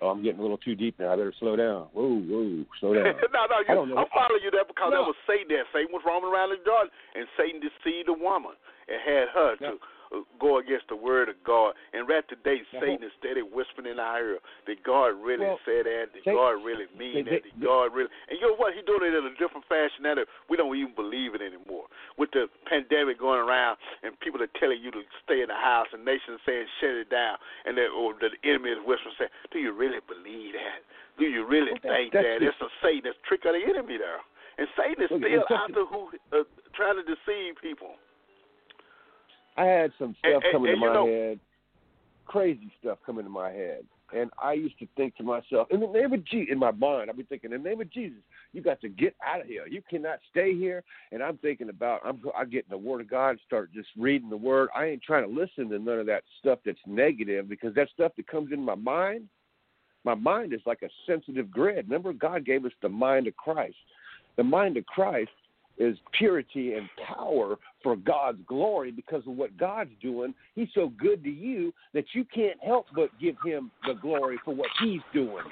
Oh, 0.02 0.08
I'm 0.08 0.22
getting 0.22 0.40
a 0.40 0.42
little 0.42 0.60
too 0.60 0.74
deep 0.74 1.00
now. 1.00 1.12
I 1.12 1.16
better 1.16 1.32
slow 1.40 1.56
down. 1.56 1.88
Whoa, 1.96 2.20
whoa, 2.20 2.64
slow 2.80 2.92
down. 2.92 3.04
no, 3.32 3.42
no, 3.48 3.58
you, 3.64 3.70
I 3.70 3.74
don't 3.74 3.88
know. 3.88 3.96
I'm 3.96 4.12
following 4.12 4.44
you 4.44 4.52
there 4.52 4.68
because 4.68 4.92
no. 4.92 5.00
that 5.00 5.08
was 5.08 5.16
Satan 5.24 5.48
there. 5.48 5.64
Satan 5.72 5.88
was 5.88 6.04
roaming 6.04 6.28
around 6.28 6.52
the 6.52 6.60
garden, 6.60 6.92
and 7.16 7.24
Satan 7.40 7.64
deceived 7.64 8.12
a 8.12 8.16
woman 8.16 8.52
and 8.92 9.00
had 9.00 9.32
her 9.32 9.56
no. 9.56 9.70
to 9.72 9.76
go 10.40 10.59
against 10.59 10.88
the 10.88 10.96
word 10.96 11.28
of 11.28 11.36
God. 11.44 11.74
And 11.92 12.09
right 12.09 12.24
today, 12.28 12.62
now, 12.72 12.80
Satan 12.80 13.02
is 13.02 13.12
steady 13.18 13.42
whispering 13.42 13.90
in 13.90 13.98
our 13.98 14.20
ear 14.20 14.38
that 14.66 14.78
God 14.82 15.18
really 15.18 15.46
well, 15.46 15.61
said 15.64 15.86
that, 15.86 16.14
that 16.14 16.24
God 16.24 16.62
really 16.62 16.86
mean 16.96 17.26
they, 17.26 17.38
that, 17.38 17.42
that 17.44 17.57
God 17.61 17.94
really. 17.94 18.11
And 18.28 18.38
you 18.38 18.46
know 18.46 18.57
what? 18.57 18.74
He's 18.74 18.86
doing 18.86 19.04
it 19.04 19.14
in 19.14 19.24
a 19.26 19.34
different 19.38 19.66
fashion 19.66 20.07
now 20.07 20.14
that 20.16 20.28
we 20.48 20.57
don't 20.57 20.72
even 20.74 20.94
believe 20.94 21.34
it 21.34 21.42
anymore. 21.42 21.90
With 22.16 22.30
the 22.32 22.46
pandemic 22.66 23.18
going 23.18 23.40
around 23.40 23.78
and 24.02 24.14
people 24.20 24.42
are 24.42 24.52
telling 24.61 24.80
you 24.80 24.90
to 24.94 25.02
stay 25.24 25.42
in 25.42 25.48
the 25.48 25.59
house 25.59 25.88
and 25.92 26.04
nations 26.04 26.40
saying 26.46 26.66
shut 26.80 26.96
it 26.96 27.11
down, 27.11 27.36
and 27.64 27.76
that, 27.76 27.90
or 27.90 28.14
the 28.18 28.30
enemy 28.46 28.70
is 28.70 28.80
whispering 28.84 29.14
saying, 29.18 29.34
Do 29.52 29.59
you 29.59 29.72
really 29.72 30.00
believe 30.07 30.54
that? 30.54 30.80
Do 31.18 31.24
you 31.24 31.46
really 31.48 31.72
well, 31.80 31.96
think 31.96 32.12
that's 32.12 32.24
that? 32.24 32.44
It's 32.44 32.61
a 32.61 32.70
Satan 32.84 33.09
that's 33.09 33.20
trick 33.24 33.44
of 33.48 33.57
the 33.57 33.64
enemy 33.64 33.96
there. 33.96 34.20
And 34.57 34.68
Satan 34.72 35.04
is 35.04 35.12
still 35.12 35.44
such 35.48 35.68
after 35.68 35.84
who 35.84 36.09
uh, 36.32 36.44
trying 36.72 36.96
to 36.96 37.04
deceive 37.04 37.61
people. 37.61 38.00
I 39.57 39.64
had 39.64 39.92
some 39.98 40.14
stuff 40.18 40.42
and, 40.44 40.52
coming 40.52 40.72
and, 40.72 40.80
to 40.80 40.86
my 40.86 40.94
know, 40.94 41.07
head, 41.07 41.40
crazy 42.26 42.72
stuff 42.80 42.98
coming 43.07 43.24
to 43.24 43.30
my 43.30 43.50
head, 43.50 43.84
and 44.14 44.30
I 44.40 44.52
used 44.52 44.78
to 44.78 44.86
think 44.96 45.16
to 45.16 45.24
myself, 45.24 45.68
in 45.70 45.80
the 45.80 45.86
name 45.86 46.12
of 46.12 46.24
Jesus, 46.24 46.52
in 46.52 46.59
my 46.59 46.70
mind, 46.70 47.11
I'd 47.11 47.16
be 47.16 47.24
thinking, 47.24 47.52
in 47.52 47.62
the 47.62 47.68
name 47.68 47.80
of 47.80 47.90
Jesus, 47.90 48.18
you 48.52 48.62
got 48.62 48.80
to 48.82 48.88
get 48.88 49.16
out 49.24 49.40
of 49.40 49.46
here. 49.46 49.66
You 49.66 49.82
cannot 49.88 50.18
stay 50.30 50.54
here. 50.54 50.84
And 51.11 51.22
I'm 51.22 51.38
thinking 51.38 51.70
about, 51.70 52.00
I'm, 52.04 52.20
I 52.36 52.44
get 52.44 52.66
in 52.66 52.70
the 52.70 52.78
Word 52.78 53.00
of 53.00 53.11
God, 53.11 53.36
start 53.46 53.72
just 53.72 53.88
reading 53.96 54.30
the 54.30 54.36
Word. 54.36 54.68
I 54.76 54.86
ain't 54.86 55.02
trying 55.02 55.24
to 55.24 55.34
listen 55.34 55.68
to 55.70 55.78
none 55.78 55.98
of 55.98 56.07
that 56.07 56.22
stuff 56.38 56.61
that's 56.64 56.78
negative 56.86 57.48
because 57.48 57.74
that 57.74 57.88
stuff 57.92 58.12
that 58.16 58.28
comes 58.28 58.52
in 58.52 58.62
my 58.62 58.76
mind, 58.76 59.28
my 60.04 60.14
mind 60.14 60.52
is 60.52 60.61
like 60.66 60.82
a 60.82 60.88
sensitive 61.07 61.50
grid. 61.50 61.86
Remember, 61.88 62.12
God 62.12 62.44
gave 62.44 62.64
us 62.64 62.72
the 62.82 62.88
mind 62.88 63.26
of 63.26 63.36
Christ. 63.36 63.76
The 64.36 64.44
mind 64.44 64.76
of 64.76 64.86
Christ 64.86 65.30
is 65.79 65.97
purity 66.12 66.74
and 66.74 66.89
power 67.07 67.57
for 67.83 67.97
God's 67.97 68.41
glory 68.47 68.91
because 68.91 69.22
of 69.27 69.37
what 69.37 69.57
God's 69.57 69.91
doing. 70.01 70.35
He's 70.55 70.68
so 70.74 70.93
good 70.99 71.22
to 71.24 71.31
you 71.31 71.72
that 71.95 72.07
you 72.12 72.24
can't 72.24 72.62
help 72.64 72.87
but 72.95 73.11
give 73.20 73.37
him 73.45 73.70
the 73.87 73.95
glory 73.95 74.39
for 74.45 74.55
what 74.55 74.68
he's 74.83 75.03
doing. 75.12 75.45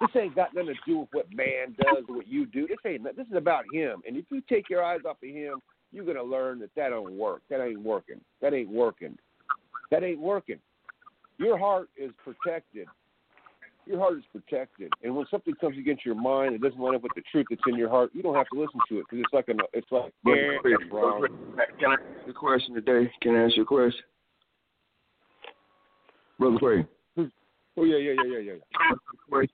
This 0.00 0.10
ain't 0.16 0.34
got 0.34 0.54
nothing 0.54 0.74
to 0.74 0.80
do 0.86 0.98
with 1.00 1.08
what 1.12 1.26
man 1.32 1.74
does 1.82 2.04
or 2.08 2.16
what 2.16 2.28
you 2.28 2.46
do. 2.46 2.66
This 2.66 2.78
ain't. 2.84 3.04
This 3.16 3.26
is 3.26 3.36
about 3.36 3.64
him. 3.72 4.02
And 4.06 4.16
if 4.16 4.24
you 4.30 4.42
take 4.48 4.68
your 4.68 4.82
eyes 4.82 5.00
off 5.08 5.16
of 5.22 5.28
him, 5.28 5.60
you're 5.92 6.04
gonna 6.04 6.22
learn 6.22 6.58
that 6.58 6.74
that 6.76 6.90
don't 6.90 7.16
work. 7.16 7.42
That 7.48 7.64
ain't 7.64 7.80
working. 7.80 8.20
That 8.42 8.52
ain't 8.52 8.68
working. 8.68 9.16
That 9.90 10.02
ain't 10.02 10.20
working. 10.20 10.58
Your 11.38 11.56
heart 11.56 11.88
is 11.96 12.10
protected 12.22 12.86
your 13.86 13.98
heart 13.98 14.18
is 14.18 14.24
protected. 14.32 14.90
And 15.02 15.14
when 15.14 15.26
something 15.30 15.54
comes 15.60 15.78
against 15.78 16.04
your 16.04 16.14
mind, 16.14 16.54
it 16.54 16.60
doesn't 16.60 16.78
line 16.78 16.94
up 16.94 17.02
with 17.02 17.12
the 17.14 17.22
truth 17.30 17.46
that's 17.50 17.62
in 17.66 17.76
your 17.76 17.88
heart. 17.88 18.10
You 18.12 18.22
don't 18.22 18.34
have 18.34 18.48
to 18.52 18.60
listen 18.60 18.80
to 18.88 18.98
it 18.98 19.04
because 19.10 19.24
it's 19.24 19.32
like 19.32 19.48
a, 19.48 19.54
it's 19.72 19.86
like. 19.90 20.12
Can 20.24 20.32
I 21.90 21.94
ask 21.94 22.02
you 22.26 22.30
a 22.30 22.34
question 22.34 22.74
today? 22.74 23.10
Can 23.20 23.36
I 23.36 23.44
ask 23.44 23.56
you 23.56 23.62
a 23.62 23.66
question, 23.66 24.04
brother 26.38 26.58
Craig? 26.58 26.86
Oh 27.76 27.84
yeah, 27.84 27.96
yeah, 27.96 28.12
yeah, 28.24 28.38
yeah, 28.38 28.52
yeah. 28.52 29.46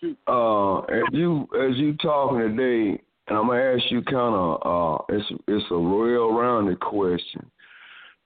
Shoot. 0.00 0.18
Uh, 0.26 0.80
as 0.80 1.02
you 1.12 1.46
as 1.60 1.76
you 1.76 1.94
talking 1.98 2.38
today, 2.38 2.98
and 3.28 3.38
I'm 3.38 3.48
gonna 3.48 3.60
ask 3.60 3.90
you 3.90 4.02
kind 4.02 4.34
of 4.34 4.60
uh, 4.64 5.04
it's 5.10 5.26
it's 5.46 5.64
a 5.70 5.76
real 5.76 6.32
rounded 6.32 6.80
question. 6.80 7.50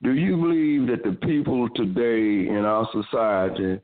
Do 0.02 0.12
you 0.12 0.36
believe 0.36 0.86
that 0.88 1.02
the 1.02 1.16
people 1.26 1.68
today 1.70 2.48
in 2.48 2.64
our 2.64 2.88
society 2.92 3.80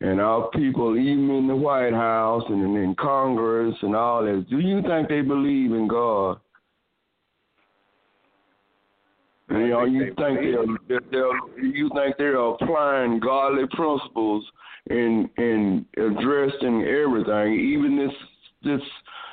and 0.00 0.20
our 0.20 0.48
people, 0.50 0.96
even 0.96 1.30
in 1.30 1.48
the 1.48 1.56
White 1.56 1.92
House 1.92 2.44
and 2.48 2.62
in 2.76 2.94
Congress 2.94 3.74
and 3.82 3.96
all 3.96 4.22
that, 4.24 4.46
do 4.48 4.60
you 4.60 4.80
think 4.82 5.08
they 5.08 5.22
believe 5.22 5.72
in 5.72 5.88
God? 5.88 6.38
And 9.48 9.62
you 9.62 9.68
know, 9.68 9.84
you 9.84 10.14
think 10.14 10.40
they're, 10.40 10.66
they're, 10.88 11.00
they're 11.10 11.64
you 11.64 11.90
think 11.94 12.16
they're 12.18 12.36
applying 12.36 13.18
godly 13.18 13.64
principles 13.72 14.44
in 14.90 15.28
in 15.38 15.86
addressing 15.96 16.82
everything, 16.82 17.54
even 17.58 17.96
this 17.96 18.14
this 18.62 18.88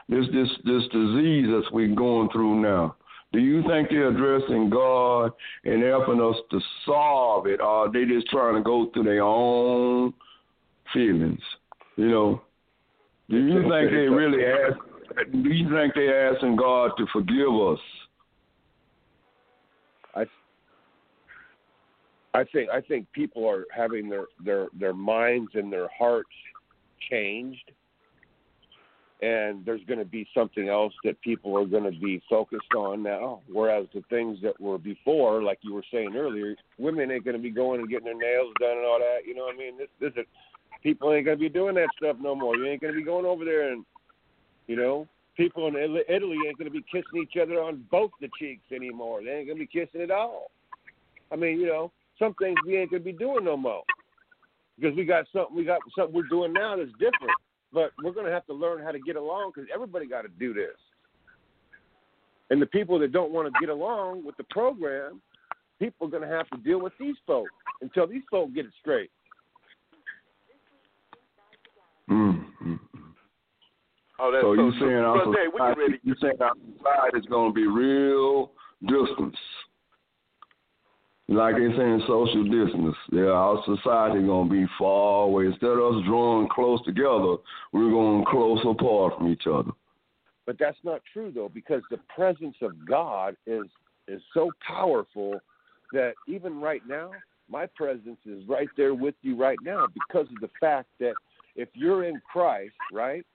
this 0.10 0.26
this 0.34 0.50
this 0.64 0.84
disease 0.84 1.48
that 1.48 1.64
we're 1.72 1.94
going 1.94 2.30
through 2.30 2.62
now. 2.62 2.96
Do 3.34 3.40
you 3.40 3.62
think 3.68 3.90
they're 3.90 4.08
addressing 4.08 4.70
God 4.70 5.34
and 5.66 5.84
helping 5.84 6.22
us 6.22 6.38
to 6.50 6.60
solve 6.86 7.48
it, 7.48 7.60
or 7.60 7.88
are 7.88 7.92
they 7.92 8.06
just 8.06 8.28
trying 8.28 8.56
to 8.56 8.62
go 8.62 8.90
through 8.94 9.04
their 9.04 9.24
own 9.24 10.14
feelings? 10.94 11.42
You 11.96 12.10
know, 12.10 12.42
do 13.30 13.38
you 13.38 13.62
think 13.62 13.92
they 13.92 14.08
really 14.08 14.46
ask? 14.46 14.78
Do 15.32 15.50
you 15.50 15.70
think 15.70 15.94
they're 15.96 16.34
asking 16.34 16.56
God 16.56 16.92
to 16.98 17.06
forgive 17.14 17.54
us? 17.54 17.80
I 20.16 20.26
I 22.34 22.44
think 22.52 22.70
I 22.70 22.82
think 22.82 23.12
people 23.14 23.48
are 23.48 23.66
having 23.76 24.10
their 24.10 24.26
their 24.44 24.68
their 24.78 24.94
minds 24.94 25.52
and 25.54 25.72
their 25.72 25.90
hearts 25.98 26.30
changed 27.10 27.72
and 29.22 29.66
there's 29.66 29.84
going 29.86 30.00
to 30.00 30.06
be 30.06 30.28
something 30.36 30.68
else 30.68 30.94
that 31.04 31.20
people 31.22 31.58
are 31.58 31.66
going 31.66 31.84
to 31.84 32.00
be 32.00 32.22
focused 32.30 32.74
on 32.76 33.02
now. 33.02 33.42
Whereas 33.52 33.88
the 33.94 34.04
things 34.10 34.38
that 34.44 34.60
were 34.60 34.78
before, 34.78 35.42
like 35.42 35.60
you 35.62 35.74
were 35.74 35.86
saying 35.92 36.16
earlier, 36.16 36.56
women 36.78 37.10
ain't 37.12 37.24
going 37.24 37.38
to 37.38 37.42
be 37.42 37.50
going 37.50 37.80
and 37.80 37.90
getting 37.90 38.06
their 38.06 38.18
nails 38.18 38.54
done 38.60 38.78
and 38.78 38.86
all 38.86 39.00
that. 39.00 39.26
You 39.26 39.36
know 39.36 39.44
what 39.44 39.56
I 39.56 39.58
mean? 39.58 39.78
This, 39.78 39.88
this 40.00 40.12
is 40.18 40.28
people 40.86 41.12
ain't 41.12 41.26
to 41.26 41.36
be 41.36 41.50
doing 41.50 41.74
that 41.76 41.90
stuff 41.98 42.18
no 42.22 42.36
more. 42.36 42.56
You 42.56 42.68
ain't 42.68 42.80
to 42.82 42.94
be 42.94 43.04
going 43.04 43.26
over 43.26 43.44
there 43.44 43.72
and, 43.72 43.84
you 44.68 44.76
know, 44.76 45.08
people 45.36 45.68
in 45.68 45.76
Italy 45.76 46.38
ain't 46.48 46.60
to 46.60 46.70
be 46.70 46.86
kissing 46.92 47.24
each 47.24 47.42
other 47.42 47.60
on 47.60 47.84
both 47.90 48.12
the 48.22 48.30
cheeks 48.40 48.72
anymore. 48.72 49.24
They 49.24 49.32
ain't 49.32 49.48
to 49.50 49.56
be 49.56 49.66
kissing 49.66 50.02
at 50.02 50.12
all. 50.12 50.52
I 51.32 51.38
mean, 51.38 51.60
you 51.60 51.66
know, 51.66 51.92
some 52.20 52.36
things 52.36 52.56
we 52.68 52.78
ain't 52.78 52.92
to 52.92 53.00
be 53.00 53.14
doing 53.14 53.44
no 53.46 53.58
more 53.58 53.82
because 54.80 54.96
we 54.96 55.06
got 55.06 55.26
something 55.34 55.56
we 55.56 55.66
got 55.66 55.82
something 55.98 56.14
we're 56.16 56.28
doing 56.28 56.54
now 56.54 56.78
that's 56.78 56.92
different 56.92 57.34
but 57.74 57.92
we're 58.02 58.14
to 58.14 58.32
have 58.32 58.46
to 58.46 58.54
learn 58.54 58.82
how 58.82 58.92
to 58.92 59.00
get 59.00 59.18
along 59.18 59.52
because 59.54 59.70
everybody 59.74 60.08
got 60.08 60.22
to 60.22 60.30
do 60.40 60.54
this. 60.54 60.78
And 62.50 62.62
the 62.62 62.66
people 62.68 62.98
that 63.00 63.12
don't 63.12 63.32
want 63.32 63.52
to 63.52 63.60
get 63.60 63.70
along 63.70 64.24
with 64.26 64.38
the 64.38 64.46
program, 64.46 65.22
people 65.78 66.08
are 66.08 66.10
going 66.12 66.24
to 66.24 66.34
have 66.34 66.48
to 66.52 66.58
deal 66.58 66.80
with 66.80 66.94
these 66.98 67.16
folks 67.28 67.52
until 67.82 68.08
these 68.08 68.22
folks 68.32 68.54
get 68.56 68.66
it 68.66 68.72
straight. 68.80 69.12
Mm-hmm. 72.10 72.76
Oh, 74.20 74.32
that's 74.32 74.44
so, 74.44 74.56
so 74.56 74.62
you 74.62 74.72
saying 74.80 75.04
our 75.04 75.26
society, 75.26 76.00
you 76.04 76.16
saying 76.22 76.38
our 76.40 76.54
society 76.78 77.18
is 77.18 77.26
going 77.26 77.52
to 77.52 77.56
be 77.56 77.68
real 77.68 78.52
distance 78.88 79.36
like 81.28 81.56
they 81.56 81.76
saying 81.76 82.04
social 82.08 82.44
distance. 82.44 82.96
Yeah, 83.12 83.34
our 83.34 83.64
society 83.66 84.22
gonna 84.26 84.50
be 84.50 84.66
far 84.78 85.24
away. 85.24 85.48
Instead 85.48 85.72
of 85.72 85.96
us 85.96 86.04
drawing 86.06 86.48
close 86.50 86.84
together, 86.86 87.38
we're 87.72 87.90
going 87.90 88.26
close 88.26 88.60
apart 88.68 89.18
from 89.18 89.32
each 89.32 89.48
other. 89.48 89.72
But 90.46 90.58
that's 90.60 90.78
not 90.84 91.02
true 91.12 91.32
though, 91.34 91.50
because 91.50 91.82
the 91.90 92.00
presence 92.16 92.56
of 92.62 92.74
God 92.88 93.36
is 93.48 93.66
is 94.08 94.22
so 94.34 94.52
powerful 94.68 95.40
that 95.94 96.14
even 96.28 96.62
right 96.62 96.82
now, 96.88 97.12
my 97.50 97.66
presence 97.66 98.20
is 98.26 98.48
right 98.48 98.70
there 98.78 98.94
with 98.94 99.16
you 99.24 99.36
right 99.36 99.58
now 99.64 99.88
because 99.94 100.28
of 100.28 100.42
the 100.42 100.50
fact 100.60 100.90
that 101.00 101.14
if 101.56 101.70
you're 101.74 102.04
in 102.04 102.22
Christ, 102.32 102.76
right? 102.92 103.26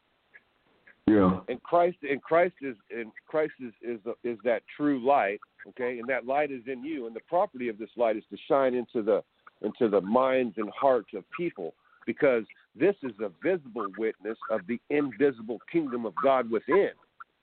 Yeah. 1.07 1.41
And 1.49 1.62
Christ 1.62 1.99
and 2.09 2.23
Christ 2.23 2.55
is 2.62 2.77
and 2.91 3.11
Christ 3.27 3.55
is 3.61 3.73
is 3.83 3.99
is 4.23 4.39
that 4.45 4.62
true 4.77 5.05
light 5.05 5.41
okay 5.68 5.99
and 5.99 6.09
that 6.09 6.25
light 6.25 6.53
is 6.53 6.62
in 6.66 6.85
you 6.85 7.07
and 7.07 7.16
the 7.16 7.21
property 7.29 7.68
of 7.68 7.79
this 7.79 7.91
light 7.97 8.16
is 8.16 8.23
to 8.31 8.37
shine 8.47 8.75
into 8.75 9.03
the 9.03 9.23
into 9.62 9.89
the 9.89 10.01
minds 10.01 10.55
and 10.57 10.71
hearts 10.71 11.09
of 11.16 11.25
people 11.37 11.75
because 12.07 12.45
this 12.79 12.95
is 13.03 13.12
a 13.21 13.31
visible 13.43 13.87
witness 13.99 14.39
of 14.51 14.61
the 14.68 14.81
invisible 14.91 15.59
kingdom 15.71 16.07
of 16.07 16.14
God 16.23 16.51
within. 16.51 16.91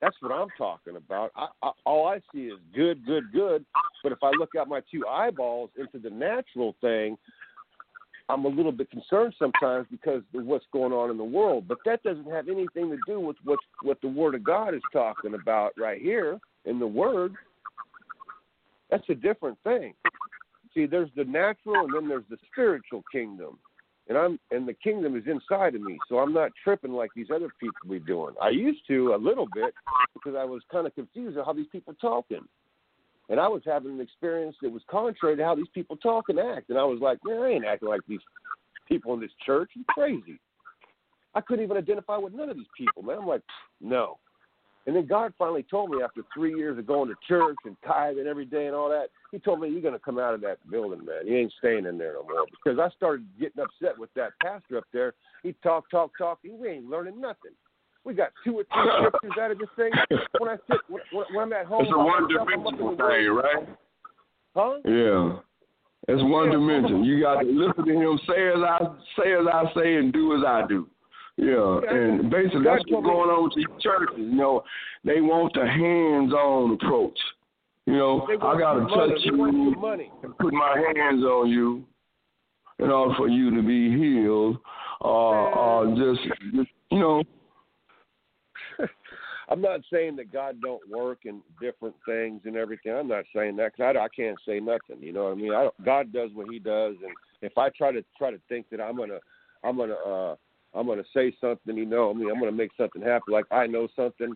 That's 0.02 0.16
what 0.20 0.32
I'm 0.32 0.50
talking 0.58 0.96
about. 0.96 1.32
I, 1.36 1.48
I, 1.64 1.72
all 1.86 2.08
I 2.08 2.20
see 2.34 2.46
is 2.46 2.60
good, 2.76 3.06
good, 3.06 3.32
good. 3.34 3.66
But 4.04 4.12
if 4.12 4.20
I 4.24 4.32
look 4.38 4.52
out 4.58 4.68
my 4.68 4.82
two 4.92 5.06
eyeballs 5.08 5.72
into 5.78 5.98
the 5.98 6.14
natural 6.14 6.76
thing, 6.82 7.18
I'm 8.30 8.46
a 8.46 8.50
little 8.50 8.72
bit 8.72 8.92
concerned 8.92 9.34
sometimes 9.40 9.88
because 9.90 10.22
of 10.36 10.46
what's 10.46 10.66
going 10.74 10.92
on 10.92 11.10
in 11.10 11.18
the 11.18 11.24
world. 11.24 11.66
But 11.68 11.78
that 11.86 12.04
doesn't 12.04 12.30
have 12.30 12.50
anything 12.50 12.90
to 12.90 12.98
do 13.08 13.20
with 13.20 13.38
what 13.44 13.60
what 13.82 14.02
the 14.02 14.10
Word 14.10 14.36
of 14.36 14.44
God 14.44 14.74
is 14.74 14.82
talking 14.92 15.34
about 15.34 15.72
right 15.78 16.02
here 16.02 16.40
in 16.66 16.80
the 16.80 16.88
Word. 16.88 17.36
That's 18.90 19.08
a 19.10 19.16
different 19.16 19.58
thing. 19.64 19.94
See, 20.74 20.86
there's 20.86 21.10
the 21.16 21.24
natural 21.24 21.86
and 21.86 21.94
then 21.94 22.08
there's 22.08 22.26
the 22.30 22.38
spiritual 22.52 23.04
kingdom. 23.12 23.58
And 24.10 24.18
I'm 24.18 24.40
and 24.52 24.68
the 24.68 24.74
kingdom 24.74 25.16
is 25.16 25.24
inside 25.28 25.76
of 25.76 25.82
me, 25.82 25.98
so 26.08 26.20
I'm 26.20 26.34
not 26.34 26.52
tripping 26.64 26.94
like 26.94 27.12
these 27.16 27.28
other 27.34 27.50
people 27.60 27.90
be 27.90 28.00
doing. 28.00 28.36
I 28.42 28.50
used 28.50 28.82
to 28.88 29.14
a 29.14 29.18
little 29.18 29.48
bit 29.54 29.74
because 30.14 30.36
I 30.38 30.46
was 30.46 30.62
kind 30.72 30.88
of 30.88 30.96
confused 30.96 31.38
at 31.38 31.46
how 31.46 31.54
these 31.54 31.68
people 31.72 31.94
talking, 32.00 32.48
and 33.30 33.40
I 33.40 33.48
was 33.48 33.62
having 33.66 33.92
an 33.92 34.02
experience 34.02 34.56
that 34.62 34.72
was 34.72 34.82
contrary 34.90 35.36
to 35.36 35.44
how 35.44 35.56
these 35.56 35.68
people 35.74 35.98
talk 35.98 36.26
and 36.30 36.40
act. 36.40 36.70
And 36.70 36.78
I 36.78 36.84
was 36.84 37.00
like, 37.02 37.20
man, 37.26 37.42
I 37.42 37.50
ain't 37.50 37.66
acting 37.66 37.90
like 37.90 38.02
these 38.08 38.22
people 38.88 39.14
in 39.14 39.20
this 39.20 39.32
church. 39.46 39.72
You 39.74 39.84
crazy. 39.90 40.40
I 41.36 41.42
couldn't 41.42 41.66
even 41.66 41.78
identify 41.78 42.18
with 42.18 42.34
none 42.34 42.50
of 42.50 42.58
these 42.58 42.66
people, 42.78 43.04
man. 43.04 43.20
I'm 43.20 43.28
like, 43.28 43.42
no. 43.82 44.18
And 44.88 44.96
then 44.96 45.06
God 45.06 45.34
finally 45.38 45.66
told 45.70 45.90
me 45.92 46.02
after 46.02 46.22
three 46.34 46.56
years 46.56 46.78
of 46.80 46.88
going 46.88 47.10
to 47.10 47.16
church 47.28 47.58
and 47.66 47.76
tithing 47.86 48.26
every 48.26 48.46
day 48.46 48.68
and 48.68 48.76
all 48.76 48.90
that, 48.90 49.08
He 49.34 49.38
told 49.38 49.60
me, 49.60 49.68
You're 49.68 49.82
going 49.82 49.94
to 49.94 50.00
come 50.00 50.18
out 50.18 50.34
of 50.34 50.40
that 50.42 50.60
building, 50.72 51.06
man. 51.06 51.28
You 51.28 51.38
ain't 51.38 51.54
staying 51.60 51.86
in 51.86 51.98
there 51.98 52.14
no 52.14 52.24
more. 52.24 52.46
Because 52.50 52.80
I 52.80 52.90
started 52.96 53.28
getting 53.38 53.62
upset 53.62 54.00
with 54.00 54.14
that 54.14 54.32
pastor 54.42 54.78
up 54.78 54.86
there. 54.94 55.14
He 55.44 55.54
talk, 55.62 55.92
talk, 55.92 56.12
talk. 56.18 56.40
We 56.42 56.70
ain't 56.70 56.90
learning 56.90 57.20
nothing. 57.20 57.52
We 58.08 58.14
got 58.14 58.30
two 58.46 58.58
or 58.58 58.64
three 58.64 58.92
scriptures 59.00 59.32
out 59.38 59.52
of 59.52 59.60
this 59.60 59.68
thing. 59.76 59.92
When 60.40 60.50
I 60.50 60.56
sit, 60.72 60.80
when, 60.88 61.02
when 61.34 61.44
I'm 61.44 61.52
at 61.52 61.66
home, 61.66 61.84
it's 61.84 61.92
a 61.94 61.98
one 61.98 62.26
dimensional 62.30 62.96
thing, 62.96 63.28
right? 63.36 63.68
Huh? 64.56 64.76
Yeah. 64.86 65.40
It's 66.08 66.24
one 66.24 66.46
yeah. 66.46 66.52
dimension. 66.54 67.04
You 67.04 67.20
got 67.20 67.42
to 67.42 67.46
listen 67.46 67.86
to 67.86 67.92
him 67.92 68.18
say 68.26 68.48
as 68.48 68.64
I 68.64 68.80
say 69.20 69.34
as 69.34 69.46
I 69.52 69.66
say 69.76 69.96
and 69.96 70.14
do 70.14 70.38
as 70.38 70.44
I 70.48 70.66
do. 70.70 70.88
Yeah, 71.36 71.82
and 71.90 72.32
basically 72.32 72.64
that's 72.64 72.82
what's 72.88 73.06
going 73.06 73.30
on 73.30 73.44
with 73.44 73.56
these 73.58 73.66
churches. 73.84 74.16
You 74.18 74.36
know, 74.36 74.64
they 75.04 75.20
want 75.20 75.54
the 75.54 75.68
hands-on 75.68 76.76
approach. 76.76 77.20
You 77.88 77.98
know, 77.98 78.26
I 78.42 78.58
got 78.58 78.76
to 78.76 78.88
touch 78.88 79.20
you 79.26 79.44
and 79.44 79.76
put 80.40 80.54
my 80.54 80.82
hands 80.96 81.24
on 81.26 81.50
you 81.50 81.84
in 82.80 82.90
order 82.90 83.14
for 83.18 83.28
you 83.28 83.54
to 83.54 83.62
be 83.62 83.90
healed, 83.92 84.60
or, 85.02 85.36
or 85.36 85.88
just, 85.88 86.26
just, 86.56 86.70
you 86.90 87.00
know. 87.00 87.22
I'm 89.50 89.62
not 89.62 89.80
saying 89.92 90.18
that 90.18 90.32
God 90.32 90.62
don't 90.62 90.82
work 90.90 91.20
in 91.24 91.42
different 91.62 91.96
things 92.06 92.42
and 92.46 92.56
everything. 92.56 92.92
I'm 92.92 93.08
not 93.08 93.26
saying 93.34 93.56
that 93.58 93.74
because 93.74 93.96
I, 93.96 94.06
I 94.06 94.08
can't 94.10 94.38
say 94.46 94.60
nothing. 94.60 95.02
You 95.02 95.14
know 95.14 95.26
what 95.26 95.32
I 95.32 95.36
mean? 95.36 95.54
I 95.54 95.70
God 95.86 96.12
does 96.12 96.32
what 96.34 96.48
He 96.52 96.60
does, 96.60 96.96
and 97.02 97.14
if 97.42 97.58
I 97.58 97.70
try 97.70 97.92
to 97.92 98.04
try 98.18 98.32
to 98.32 98.40
think 98.50 98.70
that 98.72 98.82
I'm 98.82 98.98
gonna 98.98 99.20
I'm 99.64 99.78
gonna 99.78 99.94
uh 99.94 100.36
I'm 100.74 100.88
to 100.88 101.04
say 101.14 101.36
something, 101.40 101.76
you 101.76 101.86
know, 101.86 102.12
I 102.12 102.14
mean, 102.14 102.30
I'm 102.30 102.40
to 102.42 102.52
make 102.52 102.72
something 102.78 103.02
happen. 103.02 103.34
Like 103.34 103.46
I 103.52 103.68
know 103.68 103.88
something. 103.96 104.34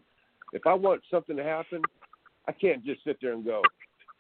If 0.53 0.65
I 0.65 0.73
want 0.73 1.01
something 1.09 1.37
to 1.37 1.43
happen, 1.43 1.81
I 2.47 2.51
can't 2.51 2.83
just 2.83 3.03
sit 3.03 3.17
there 3.21 3.33
and 3.33 3.45
go, 3.45 3.61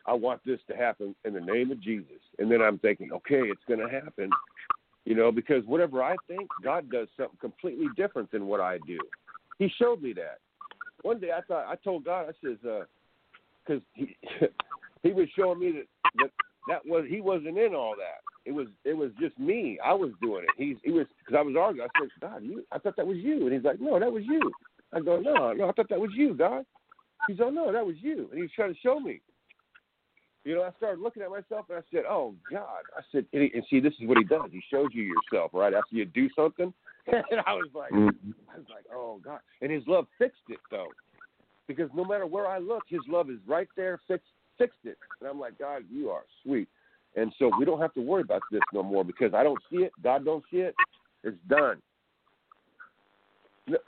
I 0.05 0.13
want 0.13 0.41
this 0.45 0.59
to 0.69 0.75
happen 0.75 1.15
in 1.25 1.33
the 1.33 1.41
name 1.41 1.71
of 1.71 1.81
Jesus. 1.81 2.21
And 2.39 2.51
then 2.51 2.61
I'm 2.61 2.79
thinking, 2.79 3.11
okay, 3.11 3.41
it's 3.41 3.61
going 3.67 3.79
to 3.79 3.89
happen, 3.89 4.29
you 5.05 5.15
know, 5.15 5.31
because 5.31 5.65
whatever 5.65 6.01
I 6.01 6.15
think, 6.27 6.49
God 6.63 6.89
does 6.89 7.07
something 7.17 7.37
completely 7.39 7.87
different 7.97 8.31
than 8.31 8.47
what 8.47 8.61
I 8.61 8.77
do. 8.87 8.99
He 9.59 9.69
showed 9.77 10.01
me 10.01 10.13
that. 10.13 10.39
One 11.03 11.19
day 11.19 11.31
I 11.35 11.41
thought, 11.41 11.65
I 11.67 11.75
told 11.75 12.05
God, 12.05 12.27
I 12.29 12.47
says, 12.47 12.57
uh, 12.67 12.83
because 13.65 13.81
he, 13.93 14.15
he 15.03 15.13
was 15.13 15.27
showing 15.37 15.59
me 15.59 15.71
that, 15.71 15.85
that 16.17 16.29
that 16.67 16.85
was, 16.85 17.05
he 17.09 17.21
wasn't 17.21 17.57
in 17.57 17.73
all 17.73 17.95
that 17.97 18.21
it 18.45 18.51
was 18.51 18.67
it 18.85 18.93
was 18.93 19.11
just 19.19 19.37
me. 19.39 19.77
I 19.83 19.93
was 19.93 20.11
doing 20.21 20.43
it. 20.43 20.49
He's 20.57 20.77
he 20.83 20.91
was 20.91 21.05
because 21.19 21.37
I 21.37 21.41
was 21.41 21.55
arguing. 21.59 21.87
I 21.87 21.99
said, 21.99 22.09
God, 22.19 22.43
you, 22.43 22.63
I 22.71 22.79
thought 22.79 22.95
that 22.97 23.05
was 23.07 23.17
you, 23.17 23.45
and 23.45 23.53
he's 23.53 23.63
like, 23.63 23.79
No, 23.79 23.99
that 23.99 24.11
was 24.11 24.23
you. 24.25 24.51
I 24.93 24.99
go, 24.99 25.19
No, 25.19 25.53
no, 25.53 25.69
I 25.69 25.71
thought 25.73 25.89
that 25.89 25.99
was 25.99 26.11
you, 26.15 26.33
God. 26.33 26.65
He's 27.27 27.39
like, 27.39 27.53
No, 27.53 27.71
that 27.71 27.85
was 27.85 27.95
you, 27.99 28.29
and 28.31 28.41
he's 28.41 28.51
trying 28.51 28.73
to 28.73 28.79
show 28.79 28.99
me. 28.99 29.21
You 30.43 30.55
know, 30.55 30.63
I 30.63 30.71
started 30.77 31.01
looking 31.01 31.21
at 31.21 31.29
myself 31.29 31.65
and 31.69 31.77
I 31.77 31.81
said, 31.91 32.03
"Oh 32.09 32.33
God!" 32.51 32.83
I 32.97 33.01
said, 33.11 33.25
and, 33.33 33.43
he, 33.43 33.51
and 33.53 33.63
see, 33.69 33.79
this 33.79 33.93
is 34.01 34.07
what 34.07 34.17
he 34.17 34.23
does. 34.23 34.49
He 34.51 34.61
shows 34.71 34.87
you 34.93 35.03
yourself, 35.03 35.51
right? 35.53 35.73
After 35.73 35.95
you 35.95 36.05
do 36.05 36.29
something, 36.35 36.73
and 37.07 37.41
I 37.45 37.53
was 37.53 37.69
like, 37.73 37.91
mm-hmm. 37.91 38.31
I 38.53 38.57
was 38.57 38.67
like, 38.69 38.85
"Oh 38.93 39.19
God!" 39.23 39.39
And 39.61 39.71
His 39.71 39.83
love 39.87 40.07
fixed 40.17 40.41
it 40.49 40.59
though, 40.71 40.89
because 41.67 41.89
no 41.93 42.03
matter 42.03 42.25
where 42.25 42.47
I 42.47 42.57
look, 42.57 42.83
His 42.87 43.01
love 43.07 43.29
is 43.29 43.37
right 43.47 43.67
there, 43.77 43.99
fixed, 44.07 44.25
fixed 44.57 44.79
it. 44.83 44.97
And 45.19 45.29
I'm 45.29 45.39
like, 45.39 45.59
God, 45.59 45.83
you 45.91 46.09
are 46.09 46.23
sweet. 46.43 46.67
And 47.15 47.31
so 47.37 47.51
we 47.59 47.65
don't 47.65 47.81
have 47.81 47.93
to 47.95 48.01
worry 48.01 48.21
about 48.21 48.41
this 48.51 48.61
no 48.73 48.83
more 48.83 49.03
because 49.03 49.33
I 49.33 49.43
don't 49.43 49.59
see 49.69 49.79
it. 49.79 49.91
God 50.01 50.23
don't 50.23 50.43
see 50.49 50.59
it. 50.59 50.73
It's 51.23 51.37
done. 51.49 51.81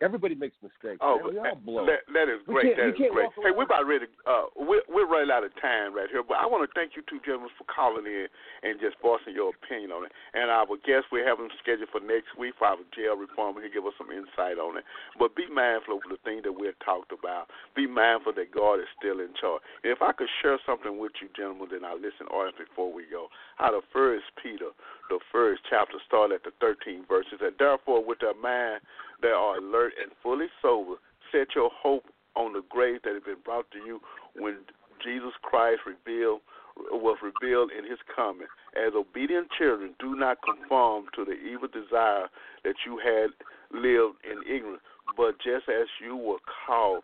Everybody 0.01 0.33
makes 0.33 0.57
mistakes. 0.61 0.97
Oh, 1.01 1.21
man. 1.21 1.29
we 1.29 1.39
all 1.39 1.55
blow. 1.61 1.85
That, 1.85 2.05
that 2.13 2.27
is 2.27 2.41
great. 2.49 2.73
That 2.77 2.93
is 2.93 2.97
great. 2.97 3.29
Hey, 3.45 3.53
we're 3.53 3.69
about 3.69 3.85
ready. 3.85 4.09
To, 4.09 4.11
uh, 4.25 4.45
we're 4.57 4.85
we're 4.89 5.09
running 5.09 5.29
out 5.29 5.45
of 5.45 5.53
time 5.61 5.93
right 5.93 6.09
here, 6.09 6.25
but 6.25 6.41
I 6.41 6.45
want 6.49 6.65
to 6.65 6.71
thank 6.73 6.97
you 6.97 7.05
two 7.05 7.21
gentlemen 7.21 7.53
for 7.57 7.65
calling 7.69 8.05
in 8.05 8.25
and 8.65 8.81
just 8.81 8.97
voicing 9.01 9.37
your 9.37 9.53
opinion 9.53 9.91
on 9.93 10.05
it. 10.09 10.11
And 10.33 10.49
I 10.49 10.63
our 10.63 10.79
guest 10.87 11.11
we 11.11 11.19
have 11.21 11.39
him 11.39 11.51
scheduled 11.59 11.91
for 11.91 11.99
next 11.99 12.31
week 12.39 12.55
for 12.57 12.71
our 12.71 12.79
jail 12.95 13.19
reform. 13.19 13.59
He'll 13.59 13.73
give 13.73 13.85
us 13.85 13.97
some 13.99 14.09
insight 14.09 14.55
on 14.55 14.79
it. 14.79 14.85
But 15.19 15.35
be 15.35 15.45
mindful 15.51 15.99
of 15.99 16.07
the 16.07 16.17
things 16.23 16.47
that 16.47 16.55
we've 16.55 16.77
talked 16.79 17.11
about. 17.11 17.51
Be 17.75 17.85
mindful 17.85 18.33
that 18.39 18.55
God 18.55 18.79
is 18.79 18.89
still 18.95 19.19
in 19.19 19.35
charge. 19.35 19.61
And 19.83 19.91
if 19.91 20.01
I 20.01 20.15
could 20.15 20.31
share 20.41 20.57
something 20.65 20.97
with 20.97 21.11
you, 21.19 21.27
gentlemen, 21.35 21.67
then 21.71 21.83
I'll 21.83 21.99
listen 21.99 22.31
honest 22.31 22.57
before 22.57 22.91
we 22.91 23.03
go. 23.11 23.27
Out 23.59 23.75
of 23.75 23.83
First 23.91 24.31
Peter, 24.39 24.71
the 25.11 25.19
first 25.31 25.61
chapter, 25.69 25.99
start 26.07 26.31
at 26.31 26.47
the 26.47 26.55
13th 26.63 27.07
verses. 27.11 27.43
And 27.43 27.53
therefore, 27.59 27.99
with 27.99 28.23
their 28.23 28.37
mind, 28.37 28.81
they 29.23 29.29
are 29.29 29.57
alert 29.57 29.93
and 30.01 30.11
fully 30.21 30.47
sober. 30.61 30.95
Set 31.31 31.55
your 31.55 31.71
hope 31.73 32.03
on 32.35 32.53
the 32.53 32.61
grace 32.69 32.99
that 33.03 33.13
has 33.13 33.23
been 33.23 33.41
brought 33.43 33.69
to 33.71 33.79
you 33.79 33.99
when 34.35 34.57
Jesus 35.03 35.33
Christ 35.41 35.81
revealed 35.87 36.41
was 36.75 37.17
revealed 37.21 37.69
in 37.71 37.85
his 37.85 37.99
coming. 38.15 38.47
As 38.75 38.93
obedient 38.95 39.47
children, 39.57 39.93
do 39.99 40.15
not 40.15 40.37
conform 40.41 41.05
to 41.15 41.23
the 41.23 41.33
evil 41.33 41.67
desire 41.67 42.27
that 42.63 42.75
you 42.85 42.97
had 42.97 43.29
lived 43.71 44.17
in 44.25 44.41
ignorance, 44.49 44.81
but 45.15 45.37
just 45.37 45.69
as 45.69 45.87
you 46.03 46.15
were 46.15 46.41
called 46.65 47.03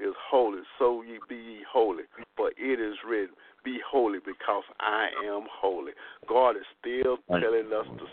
is 0.00 0.14
holy, 0.30 0.60
so 0.78 1.02
ye 1.02 1.18
be 1.28 1.36
ye 1.36 1.60
holy. 1.70 2.04
For 2.36 2.50
it 2.56 2.80
is 2.80 2.96
written, 3.06 3.34
Be 3.64 3.78
holy, 3.86 4.18
because 4.24 4.64
I 4.80 5.08
am 5.26 5.44
holy. 5.50 5.92
God 6.28 6.56
is 6.56 6.68
still 6.80 7.18
telling 7.28 7.72
us 7.72 7.86
to 7.98 8.06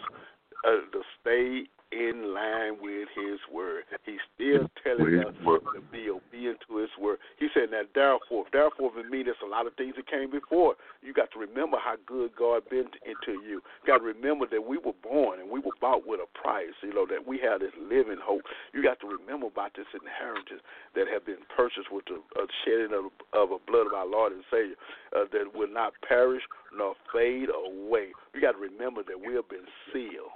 uh, 0.66 0.80
to 0.92 1.02
stay 1.20 1.64
in 1.94 2.34
line 2.34 2.82
with 2.82 3.08
His 3.16 3.39
word. 3.54 3.84
He's 4.06 4.22
still 4.36 4.70
telling 4.84 5.20
us 5.20 5.34
to 5.46 5.82
be 5.91 6.10
obedient 6.10 6.60
to 6.68 6.78
His 6.78 6.89
word. 7.00 7.20
He 7.38 7.48
said, 7.54 7.70
"Now 7.72 7.84
therefore, 7.94 8.46
therefore, 8.52 8.91
for 8.91 9.04
me, 9.04 9.24
there's 9.24 9.38
a 9.46 9.50
lot 9.50 9.68
of 9.68 9.76
things 9.76 9.96
that 9.96 10.08
came 10.10 10.32
before. 10.32 10.76
You 11.02 11.14
got 11.14 11.32
to 11.32 11.39
remember 11.39 11.78
how 11.78 11.96
good 12.06 12.36
God 12.36 12.64
been 12.70 12.89
to, 12.89 13.00
into 13.06 13.41
you. 13.46 13.62
You 13.62 13.88
got 13.88 14.00
to 14.00 14.04
remember 14.04 14.46
that 14.50 14.62
we 14.62 14.78
were 14.78 14.98
born 15.04 15.39
and 15.39 15.50
we 15.50 15.60
were 15.60 15.78
bought 15.80 16.08
with 16.08 16.20
a 16.20 16.30
price. 16.38 16.74
You 16.82 16.94
know 16.94 17.06
that 17.10 17.26
we 17.26 17.39
have 17.39 17.60
this 17.62 17.76
living 17.78 18.20
hope. 18.22 18.41
You 18.74 18.82
got 18.82 19.00
to 19.02 19.08
remember 19.08 19.48
about 19.48 19.76
this 19.76 19.88
inheritance 19.94 20.62
that 20.96 21.08
have 21.08 21.26
been 21.26 21.44
purchased 21.56 21.91
with 21.91 22.06
the 22.06 22.18
uh, 22.39 22.48
shedding 22.66 22.94
of, 22.94 23.12
of 23.34 23.50
the 23.50 23.60
blood 23.70 23.88
of 23.88 23.94
our 23.94 24.08
Lord 24.08 24.34
and 24.34 24.44
Savior, 24.50 24.76
uh, 25.16 25.26
that 25.32 25.54
will 25.54 25.72
not 25.72 25.94
perish 26.08 26.44
nor 26.76 26.96
fade 27.12 27.50
away. 27.50 28.10
You 28.34 28.41
got 28.41 28.54
to 28.54 28.62
remember 28.62 29.04
that 29.04 29.20
we 29.20 29.36
have 29.36 29.48
been 29.50 29.68
sealed 29.91 30.34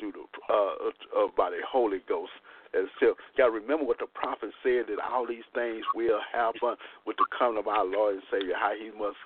through 0.00 0.12
the 0.12 0.24
uh, 0.48 0.90
uh, 1.14 1.28
by 1.36 1.50
the 1.50 1.60
Holy 1.68 2.00
Ghost. 2.08 2.32
And 2.72 2.88
got 3.36 3.46
to 3.46 3.50
remember 3.50 3.84
what 3.84 3.98
the 3.98 4.06
prophet 4.06 4.50
said 4.62 4.86
that 4.88 5.02
all 5.02 5.26
these 5.26 5.46
things 5.54 5.82
will 5.94 6.20
happen 6.32 6.76
with 7.04 7.16
the 7.16 7.26
coming 7.36 7.58
of 7.58 7.66
our 7.66 7.84
Lord 7.84 8.14
and 8.14 8.22
Savior. 8.30 8.54
How 8.54 8.72
He 8.78 8.90
must 8.96 9.18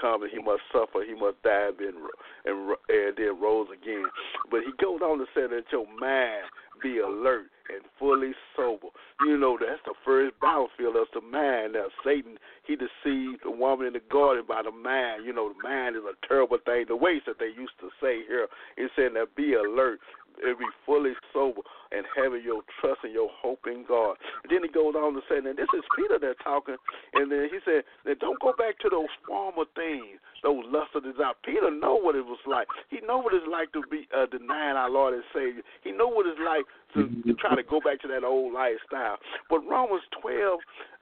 come 0.00 0.22
and 0.22 0.32
He 0.32 0.42
must 0.42 0.62
suffer, 0.72 1.06
He 1.06 1.14
must 1.14 1.40
die, 1.42 1.70
and 1.78 1.96
and, 2.44 2.74
and 2.88 3.14
then 3.16 3.40
rose 3.40 3.68
again. 3.72 4.04
But 4.50 4.66
He 4.66 4.72
goes 4.82 5.00
on 5.00 5.18
to 5.18 5.26
say 5.34 5.46
that 5.46 5.70
your 5.70 5.86
mind 5.98 6.50
be 6.82 6.98
alert 6.98 7.50
and 7.68 7.84
fully 7.98 8.32
sober. 8.56 8.88
You 9.20 9.36
know 9.36 9.58
that's 9.58 9.82
the 9.84 9.94
first 10.04 10.38
battlefield 10.40 10.96
of 10.96 11.08
the 11.14 11.20
mind. 11.20 11.74
Now 11.74 11.86
Satan 12.04 12.38
he 12.66 12.76
deceived 12.76 13.44
the 13.44 13.50
woman 13.50 13.86
in 13.86 13.92
the 13.92 14.02
garden 14.10 14.44
by 14.46 14.62
the 14.62 14.70
mind. 14.70 15.24
You 15.24 15.32
know 15.32 15.52
the 15.52 15.62
mind 15.62 15.96
is 15.96 16.02
a 16.04 16.14
terrible 16.26 16.58
thing. 16.64 16.86
The 16.88 16.96
ways 16.96 17.22
that 17.26 17.38
they 17.38 17.52
used 17.54 17.78
to 17.80 17.90
say 18.00 18.22
here, 18.26 18.48
saying 18.96 19.14
that 19.14 19.36
be 19.36 19.54
alert 19.54 20.00
and 20.42 20.58
be 20.58 20.66
fully 20.86 21.12
sober 21.32 21.62
and 21.92 22.04
having 22.16 22.42
your 22.44 22.62
trust 22.80 23.00
and 23.04 23.12
your 23.12 23.30
hope 23.32 23.64
in 23.66 23.84
God. 23.88 24.16
And 24.44 24.52
then 24.52 24.62
he 24.62 24.68
goes 24.68 24.94
on 24.94 25.14
to 25.14 25.22
say, 25.28 25.40
now 25.40 25.56
this 25.56 25.70
is 25.72 25.84
Peter 25.96 26.18
that's 26.20 26.38
talking, 26.44 26.76
and 27.14 27.30
then 27.30 27.48
he 27.50 27.58
said, 27.64 27.84
now 28.04 28.14
don't 28.20 28.40
go 28.40 28.52
back 28.56 28.78
to 28.80 28.88
those 28.90 29.10
former 29.26 29.64
things, 29.74 30.20
those 30.42 30.64
lust 30.68 30.92
of 30.94 31.04
desire. 31.04 31.34
Peter 31.44 31.70
know 31.70 31.96
what 31.96 32.14
it 32.14 32.24
was 32.24 32.40
like. 32.46 32.68
He 32.90 33.00
know 33.00 33.18
what 33.18 33.34
it's 33.34 33.48
like 33.48 33.72
to 33.72 33.82
be 33.90 34.06
uh, 34.12 34.26
denying 34.26 34.76
our 34.76 34.90
Lord 34.90 35.14
and 35.14 35.24
Savior. 35.32 35.62
He 35.82 35.92
know 35.92 36.08
what 36.08 36.26
it's 36.26 36.40
like 36.40 36.64
to, 36.94 37.08
to 37.24 37.34
try 37.40 37.56
to 37.56 37.64
go 37.64 37.80
back 37.80 38.00
to 38.02 38.08
that 38.08 38.24
old 38.24 38.52
lifestyle. 38.52 39.16
But 39.48 39.64
Romans 39.64 40.04
12 40.20 40.60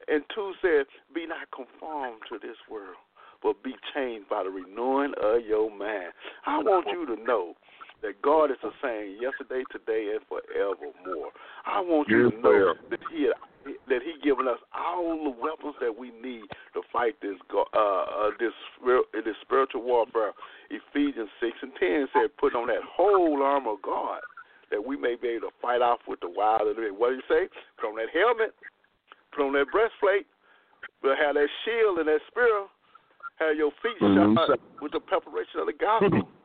and 0.09 0.23
2 0.35 0.53
said, 0.63 0.87
be 1.15 1.27
not 1.27 1.51
conformed 1.51 2.23
to 2.31 2.39
this 2.39 2.59
world 2.71 2.97
but 3.43 3.63
be 3.63 3.75
changed 3.95 4.29
by 4.29 4.43
the 4.43 4.51
renewing 4.51 5.13
of 5.23 5.45
your 5.45 5.71
mind. 5.71 6.11
I 6.47 6.59
want 6.59 6.87
you 6.91 7.07
to 7.15 7.23
know 7.23 7.55
that 8.03 8.21
God 8.23 8.51
is 8.51 8.61
the 8.63 8.73
same 8.83 9.17
yesterday, 9.21 9.65
today, 9.73 10.15
and 10.15 10.21
forevermore. 10.29 11.31
I 11.65 11.81
want 11.81 12.09
you 12.09 12.31
to 12.31 12.37
know 12.37 12.75
that 12.91 13.01
He 13.11 13.31
that 13.89 14.01
He 14.03 14.15
given 14.23 14.47
us 14.47 14.59
all 14.75 15.25
the 15.25 15.31
weapons 15.31 15.75
that 15.81 15.97
we 15.97 16.11
need 16.11 16.47
to 16.75 16.83
fight 16.93 17.17
this 17.21 17.37
uh, 17.53 17.63
uh 17.75 18.31
this 18.39 18.53
this 19.13 19.37
spiritual 19.43 19.83
warfare. 19.83 20.33
Ephesians 20.71 21.31
six 21.41 21.57
and 21.63 21.73
ten 21.79 22.07
said, 22.13 22.37
"Put 22.39 22.55
on 22.55 22.69
that 22.69 22.83
whole 22.85 23.43
armor 23.43 23.73
of 23.73 23.83
God." 23.83 24.21
That 24.71 24.85
we 24.85 24.97
may 24.97 25.15
be 25.15 25.29
able 25.29 25.47
to 25.47 25.55
fight 25.63 25.81
off 25.81 26.01
with 26.09 26.19
the 26.19 26.29
wild 26.29 26.67
of 26.67 26.75
the 26.75 26.91
What 26.91 27.11
do 27.11 27.15
you 27.15 27.23
say? 27.31 27.47
Put 27.79 27.91
on 27.91 27.97
that 28.03 28.11
helmet, 28.11 28.51
put 29.31 29.47
on 29.47 29.53
that 29.53 29.71
breastplate, 29.71 30.27
but 31.03 31.15
have 31.23 31.37
that 31.37 31.47
shield 31.65 31.99
and 31.99 32.09
that 32.09 32.19
spear, 32.27 32.67
have 33.39 33.57
your 33.57 33.71
feet 33.81 33.99
Mhm. 34.01 34.35
shod 34.35 34.59
with 34.81 34.91
the 34.91 35.01
preparation 35.01 35.61
of 35.61 35.67
the 35.67 35.73
gospel. 35.73 36.29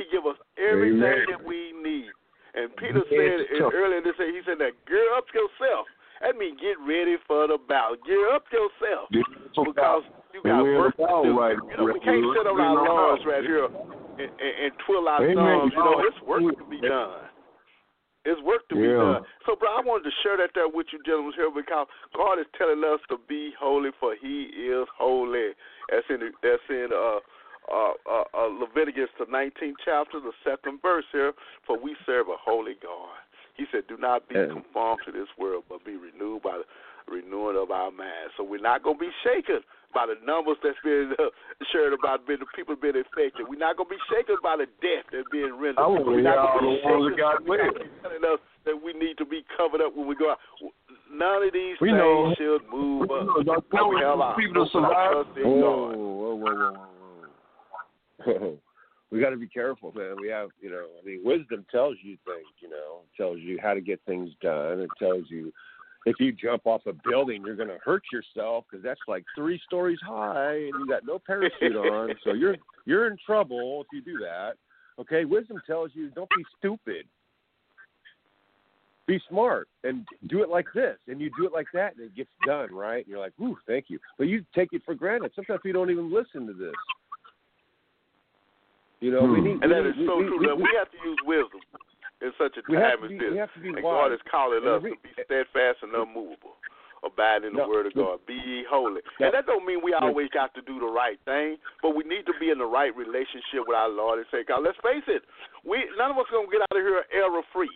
He 0.00 0.08
give 0.08 0.24
us 0.24 0.40
everything 0.56 1.04
Amen. 1.04 1.28
that 1.28 1.44
we 1.44 1.76
need. 1.76 2.08
And 2.56 2.72
Peter 2.80 3.04
Yes, 3.12 3.44
said 3.52 3.68
earlier 3.68 4.00
this 4.00 4.16
day, 4.16 4.32
he 4.32 4.40
said 4.48 4.56
that 4.64 4.72
gear 4.88 5.12
up 5.12 5.28
yourself. 5.36 5.84
That 6.24 6.40
means 6.40 6.56
get 6.56 6.80
ready 6.80 7.20
for 7.28 7.44
the 7.44 7.60
battle. 7.60 8.00
Gear 8.08 8.32
up 8.32 8.48
yourself 8.48 9.12
because 9.12 10.02
you 10.32 10.40
got 10.40 10.64
work 10.64 10.96
to 10.96 11.04
do. 11.04 11.36
right 11.36 11.56
you 11.68 11.76
know, 11.76 11.84
we 11.92 12.00
can't 12.00 12.24
sit 12.32 12.48
on 12.48 12.56
our 12.56 12.80
laurels 12.80 13.20
right 13.28 13.44
here 13.44 13.68
and, 13.68 14.30
and, 14.40 14.54
and 14.64 14.72
twill 14.88 15.04
our 15.04 15.20
Amen. 15.20 15.36
thumbs. 15.36 15.72
You 15.76 15.84
know, 15.84 16.00
it's 16.00 16.20
work 16.24 16.48
to 16.56 16.64
be 16.64 16.80
done. 16.80 17.28
It's 18.24 18.40
work 18.42 18.68
to 18.68 18.74
be 18.76 18.88
done. 18.88 19.24
So, 19.44 19.56
bro, 19.56 19.68
I 19.68 19.80
wanted 19.80 20.04
to 20.08 20.14
share 20.24 20.36
that 20.36 20.52
there 20.52 20.68
with 20.68 20.88
you, 20.92 21.00
gentlemen, 21.04 21.32
here 21.36 21.48
because 21.48 21.88
God 22.16 22.40
is 22.40 22.48
telling 22.56 22.84
us 22.84 23.00
to 23.08 23.16
be 23.28 23.52
holy, 23.56 23.90
for 24.00 24.16
He 24.20 24.48
is 24.52 24.88
holy. 24.96 25.56
That's 25.88 26.04
in 26.08 26.20
the, 26.20 26.28
that's 26.44 26.64
in 26.68 26.88
uh, 26.92 27.20
uh, 27.68 27.92
uh, 28.08 28.24
uh, 28.32 28.46
Leviticus, 28.48 29.10
the 29.18 29.26
19th 29.26 29.76
chapter, 29.84 30.20
the 30.20 30.32
second 30.44 30.80
verse 30.82 31.04
here. 31.12 31.32
For 31.66 31.78
we 31.78 31.96
serve 32.06 32.28
a 32.28 32.36
holy 32.40 32.74
God. 32.82 33.18
He 33.56 33.66
said, 33.70 33.84
"Do 33.88 33.96
not 33.98 34.28
be 34.28 34.36
conformed 34.48 35.00
to 35.04 35.12
this 35.12 35.28
world, 35.38 35.64
but 35.68 35.84
be 35.84 35.96
renewed 35.96 36.42
by 36.42 36.58
the 36.58 36.66
renewing 37.12 37.56
of 37.60 37.70
our 37.70 37.90
minds." 37.90 38.32
So 38.36 38.44
we're 38.44 38.60
not 38.62 38.82
gonna 38.82 38.96
be 38.98 39.10
shaken 39.22 39.60
by 39.92 40.06
the 40.06 40.14
numbers 40.24 40.56
that's 40.62 40.78
been 40.82 41.12
uh, 41.18 41.28
shared 41.72 41.92
about 41.92 42.24
being, 42.26 42.38
the 42.38 42.46
people 42.56 42.76
being 42.76 42.96
infected. 42.96 43.44
We're 43.48 43.58
not 43.58 43.76
gonna 43.76 43.90
be 43.90 43.98
shaken 44.08 44.36
by 44.42 44.56
the 44.56 44.66
death 44.80 45.04
that's 45.12 45.28
being 45.30 45.52
rendered. 45.60 45.82
Wanna 45.84 46.02
We're 46.08 46.22
not 46.22 46.60
be 46.62 46.80
the 46.80 46.88
ones 46.88 47.12
that 47.16 47.36
shaken 47.36 47.48
with. 47.50 47.60
he's 47.82 47.90
telling 48.00 48.24
us 48.24 48.40
that 48.64 48.76
we 48.80 48.92
need 48.94 49.18
to 49.18 49.26
be 49.26 49.44
covered 49.58 49.82
up 49.82 49.94
when 49.94 50.06
we 50.06 50.14
go 50.14 50.30
out. 50.32 50.38
None 51.12 51.42
of 51.42 51.52
these 51.52 51.76
We 51.80 51.88
things 51.90 51.98
know. 51.98 52.34
should 52.38 52.62
move 52.70 53.10
us. 53.10 53.26
We 53.36 53.44
know. 53.44 53.60
Don't 53.60 53.90
we 53.92 54.00
tell 54.00 54.14
have 54.14 54.20
our 54.20 54.36
people 54.38 54.64
to 54.64 54.70
survive. 54.72 55.26
God. 55.26 55.36
whoa, 55.36 55.92
whoa, 55.92 56.34
whoa, 56.38 56.54
whoa. 56.72 56.99
we 59.10 59.20
got 59.20 59.30
to 59.30 59.36
be 59.36 59.48
careful, 59.48 59.92
man. 59.94 60.16
We 60.20 60.28
have, 60.28 60.50
you 60.60 60.70
know, 60.70 60.86
I 61.00 61.04
mean, 61.04 61.20
wisdom 61.24 61.64
tells 61.70 61.96
you 62.02 62.16
things, 62.24 62.46
you 62.60 62.68
know, 62.68 63.00
it 63.04 63.16
tells 63.16 63.38
you 63.40 63.58
how 63.62 63.74
to 63.74 63.80
get 63.80 64.00
things 64.06 64.30
done. 64.40 64.80
It 64.80 64.90
tells 64.98 65.24
you 65.28 65.52
if 66.06 66.16
you 66.18 66.32
jump 66.32 66.66
off 66.66 66.82
a 66.86 66.92
building, 67.08 67.42
you're 67.44 67.56
going 67.56 67.68
to 67.68 67.78
hurt 67.84 68.02
yourself 68.12 68.64
because 68.70 68.82
that's 68.82 69.00
like 69.06 69.24
three 69.36 69.60
stories 69.66 69.98
high 70.02 70.54
and 70.54 70.72
you 70.80 70.86
got 70.88 71.04
no 71.04 71.18
parachute 71.18 71.76
on, 71.76 72.14
so 72.24 72.32
you're 72.32 72.56
you're 72.86 73.06
in 73.06 73.16
trouble 73.24 73.82
if 73.82 73.86
you 73.92 74.00
do 74.00 74.18
that. 74.18 74.52
Okay, 74.98 75.24
wisdom 75.24 75.60
tells 75.66 75.90
you 75.94 76.10
don't 76.10 76.30
be 76.30 76.44
stupid. 76.58 77.06
Be 79.06 79.20
smart 79.28 79.68
and 79.82 80.06
do 80.28 80.42
it 80.42 80.48
like 80.48 80.66
this, 80.74 80.96
and 81.08 81.20
you 81.20 81.30
do 81.36 81.44
it 81.44 81.52
like 81.52 81.66
that, 81.74 81.96
and 81.96 82.06
it 82.06 82.14
gets 82.14 82.30
done, 82.46 82.72
right? 82.72 83.04
And 83.04 83.08
you're 83.08 83.18
like, 83.18 83.32
"Ooh, 83.40 83.56
thank 83.66 83.86
you," 83.88 83.98
but 84.18 84.28
you 84.28 84.44
take 84.54 84.68
it 84.72 84.82
for 84.84 84.94
granted. 84.94 85.32
Sometimes 85.34 85.60
we 85.64 85.72
don't 85.72 85.90
even 85.90 86.12
listen 86.12 86.46
to 86.46 86.52
this. 86.52 86.74
You 89.00 89.10
know, 89.12 89.24
we 89.24 89.40
Hmm. 89.40 89.44
need. 89.44 89.58
And 89.64 89.68
we 89.68 89.68
that 89.68 89.82
need- 89.82 89.90
is 89.90 89.96
we, 89.96 90.06
so 90.06 90.16
we, 90.16 90.24
true. 90.28 90.38
We, 90.38 90.46
that 90.46 90.56
we 90.56 90.70
have 90.76 90.90
to 90.92 90.98
use 91.04 91.18
wisdom 91.24 91.60
in 92.20 92.32
such 92.36 92.56
a 92.56 92.62
time 92.62 93.04
as 93.04 93.08
be- 93.08 93.16
this. 93.18 93.30
we 93.32 93.38
have 93.38 93.52
to 93.54 93.60
be 93.60 93.68
and 93.72 93.82
wise. 93.82 93.96
God 93.96 94.12
is 94.12 94.22
calling 94.30 94.58
And 94.64 94.68
us 94.68 94.82
re- 94.84 94.92
to 94.92 95.00
be 95.00 95.12
steadfast 95.24 95.78
and 95.82 95.94
unmovable, 95.96 96.60
abide 97.02 97.44
in 97.48 97.56
the 97.56 97.64
No, 97.64 97.68
word 97.72 97.86
of 97.88 97.94
God, 97.96 98.20
be 98.28 98.34
ye 98.36 98.64
holy. 98.68 99.00
No. 99.18 99.26
And 99.26 99.32
that 99.34 99.46
don't 99.48 99.64
mean 99.64 99.80
we 99.80 99.92
No. 99.92 100.04
always 100.12 100.28
got 100.36 100.52
to 100.52 100.60
do 100.62 100.78
the 100.78 100.86
right 100.92 101.18
thing, 101.24 101.56
but 101.80 101.96
we 101.96 102.04
need 102.04 102.26
to 102.26 102.34
be 102.38 102.50
in 102.52 102.58
the 102.60 102.66
right 102.68 102.94
relationship 102.94 103.64
with 103.66 103.76
our 103.76 103.88
Lord 103.88 104.18
and 104.20 104.28
say, 104.28 104.44
God, 104.44 104.62
let's 104.64 104.76
face 104.84 105.04
it, 105.08 105.24
we 105.64 105.80
none 105.96 106.10
of 106.12 106.18
us 106.18 106.28
gonna 106.30 106.46
get 106.52 106.60
out 106.60 106.76
of 106.76 106.82
here 106.84 107.04
error 107.10 107.40
free. 107.56 107.72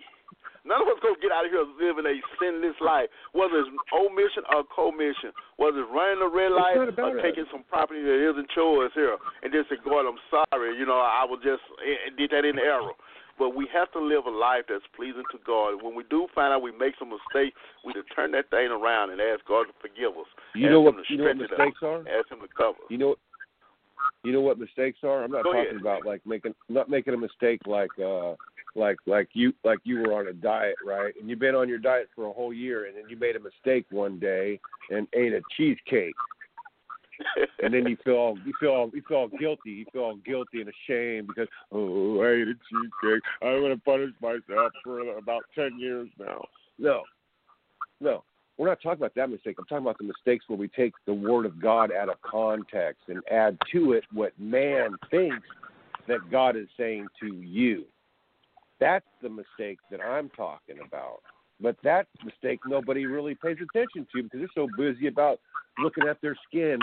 None 0.65 0.81
of 0.81 0.89
us 0.89 0.97
gonna 1.05 1.21
get 1.21 1.29
out 1.29 1.45
of 1.45 1.53
here 1.53 1.65
living 1.77 2.09
a 2.09 2.17
sinless 2.41 2.77
life, 2.81 3.12
whether 3.37 3.61
it's 3.61 3.69
omission 3.93 4.49
or 4.49 4.65
commission, 4.73 5.29
whether 5.61 5.85
it's 5.85 5.93
running 5.93 6.25
a 6.25 6.29
red 6.29 6.57
light 6.57 6.81
or 6.81 7.21
taking 7.21 7.45
some 7.53 7.69
property 7.69 8.01
that 8.01 8.17
isn't 8.33 8.49
yours 8.57 8.91
here, 8.97 9.17
and 9.45 9.53
just 9.53 9.69
say, 9.69 9.77
God, 9.85 10.09
I'm 10.09 10.21
sorry, 10.33 10.73
you 10.81 10.89
know, 10.89 10.97
I 10.97 11.29
was 11.29 11.41
just 11.45 11.61
I 11.85 12.09
did 12.17 12.33
that 12.33 12.49
in 12.49 12.57
error. 12.59 12.97
But 13.37 13.51
we 13.51 13.67
have 13.75 13.91
to 13.93 14.01
live 14.01 14.27
a 14.27 14.31
life 14.31 14.62
that's 14.69 14.87
pleasing 14.95 15.27
to 15.33 15.39
God. 15.45 15.83
When 15.83 15.97
we 15.97 16.05
do 16.09 16.29
find 16.35 16.55
out 16.55 16.62
we 16.62 16.71
make 16.71 16.95
some 16.99 17.11
mistakes, 17.11 17.59
we 17.85 17.93
to 17.93 18.03
turn 18.15 18.31
that 18.31 18.49
thing 18.49 18.71
around 18.71 19.11
and 19.11 19.21
ask 19.21 19.45
God 19.45 19.65
to 19.67 19.75
forgive 19.83 20.17
us. 20.17 20.31
You 20.55 20.67
ask 20.67 20.73
know 20.73 20.81
what? 20.81 20.95
You 21.11 21.19
know 21.19 21.25
what 21.25 21.37
mistakes 21.37 21.83
us. 21.83 21.83
are? 21.83 21.99
Ask 22.07 22.31
Him 22.31 22.39
to 22.41 22.49
cover. 22.57 22.79
You 22.89 22.99
know. 22.99 23.17
You 24.23 24.33
know 24.33 24.41
what 24.41 24.59
mistakes 24.59 24.99
are? 25.03 25.25
I'm 25.25 25.33
not 25.33 25.45
Go 25.45 25.53
talking 25.53 25.69
ahead. 25.71 25.81
about 25.81 26.07
like 26.07 26.25
making 26.25 26.55
not 26.69 26.89
making 26.89 27.12
a 27.15 27.19
mistake 27.19 27.61
like 27.67 27.91
uh 27.99 28.35
like 28.75 28.97
like 29.07 29.29
you 29.33 29.53
like 29.64 29.79
you 29.85 29.99
were 29.99 30.18
on 30.18 30.29
a 30.29 30.33
diet, 30.33 30.77
right? 30.85 31.14
And 31.20 31.29
you've 31.29 31.39
been 31.39 31.55
on 31.55 31.68
your 31.68 31.79
diet 31.79 32.09
for 32.14 32.27
a 32.27 32.33
whole 32.33 32.53
year 32.53 32.87
and 32.87 32.97
then 32.97 33.05
you 33.09 33.16
made 33.16 33.37
a 33.37 33.41
mistake 33.41 33.87
one 33.91 34.18
day 34.18 34.61
and 34.91 35.07
ate 35.14 35.33
a 35.33 35.41
cheesecake 35.57 36.14
and 37.62 37.75
then 37.75 37.87
you 37.87 37.97
feel 38.05 38.37
you 38.45 38.53
feel 38.61 38.91
you 38.93 39.03
feel 39.07 39.29
guilty. 39.29 39.70
You 39.70 39.87
feel 39.93 40.16
guilty 40.16 40.61
and 40.61 40.70
ashamed 40.70 41.29
because 41.29 41.49
oh, 41.72 42.20
I 42.20 42.31
ate 42.31 42.49
a 42.49 42.55
cheesecake. 42.55 43.22
I'm 43.43 43.62
gonna 43.62 43.77
punish 43.79 44.11
myself 44.20 44.72
for 44.83 45.16
about 45.16 45.43
ten 45.55 45.79
years 45.79 46.09
now. 46.18 46.45
No, 46.79 47.03
no, 48.01 48.25
we're 48.59 48.68
not 48.68 48.79
talking 48.83 48.99
about 48.99 49.14
that 49.14 49.31
mistake. 49.31 49.57
I'm 49.59 49.66
talking 49.66 49.85
about 49.85 49.99
the 49.99 50.05
mistakes 50.05 50.45
where 50.49 50.59
we 50.59 50.68
take 50.68 50.95
the 51.07 51.14
word 51.14 51.47
of 51.47 51.61
God 51.61 51.93
out 51.93 52.09
of 52.09 52.20
context 52.22 53.03
and 53.09 53.20
add 53.31 53.57
to 53.72 53.93
it 53.93 54.05
what 54.12 54.33
man 54.39 54.91
thinks 55.11 55.47
that 56.09 56.18
God 56.31 56.57
is 56.57 56.68
saying 56.77 57.07
to 57.20 57.35
you. 57.35 57.85
That's 58.85 59.07
the 59.22 59.30
mistake 59.30 59.78
that 59.91 60.03
I'm 60.03 60.28
talking 60.28 60.76
about. 60.87 61.20
But 61.59 61.76
that 61.85 62.07
mistake 62.22 62.61
nobody 62.66 63.07
really 63.07 63.35
pays 63.35 63.57
attention 63.57 64.07
to 64.14 64.22
because 64.22 64.41
they're 64.41 64.49
so 64.55 64.68
busy 64.76 65.07
about 65.07 65.41
looking 65.78 66.07
at 66.07 66.20
their 66.20 66.37
skin, 66.47 66.78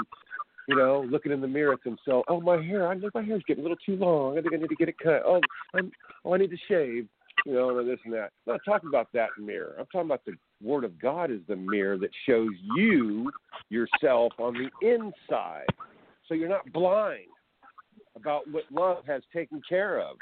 you 0.68 0.76
know, 0.76 1.06
looking 1.12 1.32
in 1.32 1.42
the 1.42 1.48
mirror 1.48 1.74
at 1.74 1.84
themselves. 1.84 2.26
Oh, 2.28 2.42
my 2.42 2.60
hair! 2.60 2.88
I 2.88 3.00
think 3.00 3.14
my 3.14 3.22
hair's 3.22 3.44
getting 3.48 3.64
a 3.64 3.68
little 3.68 3.78
too 3.86 3.98
long. 3.98 4.36
I 4.36 4.42
think 4.42 4.56
I 4.56 4.58
need 4.58 4.70
to 4.70 4.76
get 4.76 4.90
it 4.90 4.98
cut. 4.98 5.22
Oh, 5.24 5.42
I'm, 5.76 5.92
oh, 6.26 6.34
I 6.34 6.40
need 6.40 6.50
to 6.50 6.58
shave. 6.68 7.08
You 7.46 7.54
know, 7.54 7.78
and 7.78 7.88
this 7.88 8.00
and 8.04 8.14
that. 8.16 8.32
I'm 8.48 8.54
not 8.54 8.62
talking 8.66 8.90
about 8.90 9.10
that 9.14 9.30
mirror. 9.40 9.76
I'm 9.78 9.86
talking 9.86 10.08
about 10.08 10.26
the 10.26 10.34
Word 10.64 10.84
of 10.84 11.00
God 11.00 11.30
is 11.30 11.42
the 11.48 11.56
mirror 11.56 12.00
that 12.00 12.10
shows 12.28 12.50
you 12.76 13.32
yourself 13.70 14.34
on 14.40 14.56
the 14.56 14.88
inside, 14.88 15.68
so 16.28 16.34
you're 16.34 16.50
not 16.50 16.72
blind 16.74 17.28
about 18.16 18.50
what 18.52 18.64
love 18.72 19.06
has 19.06 19.22
taken 19.32 19.62
care 19.70 20.00
of. 20.00 20.18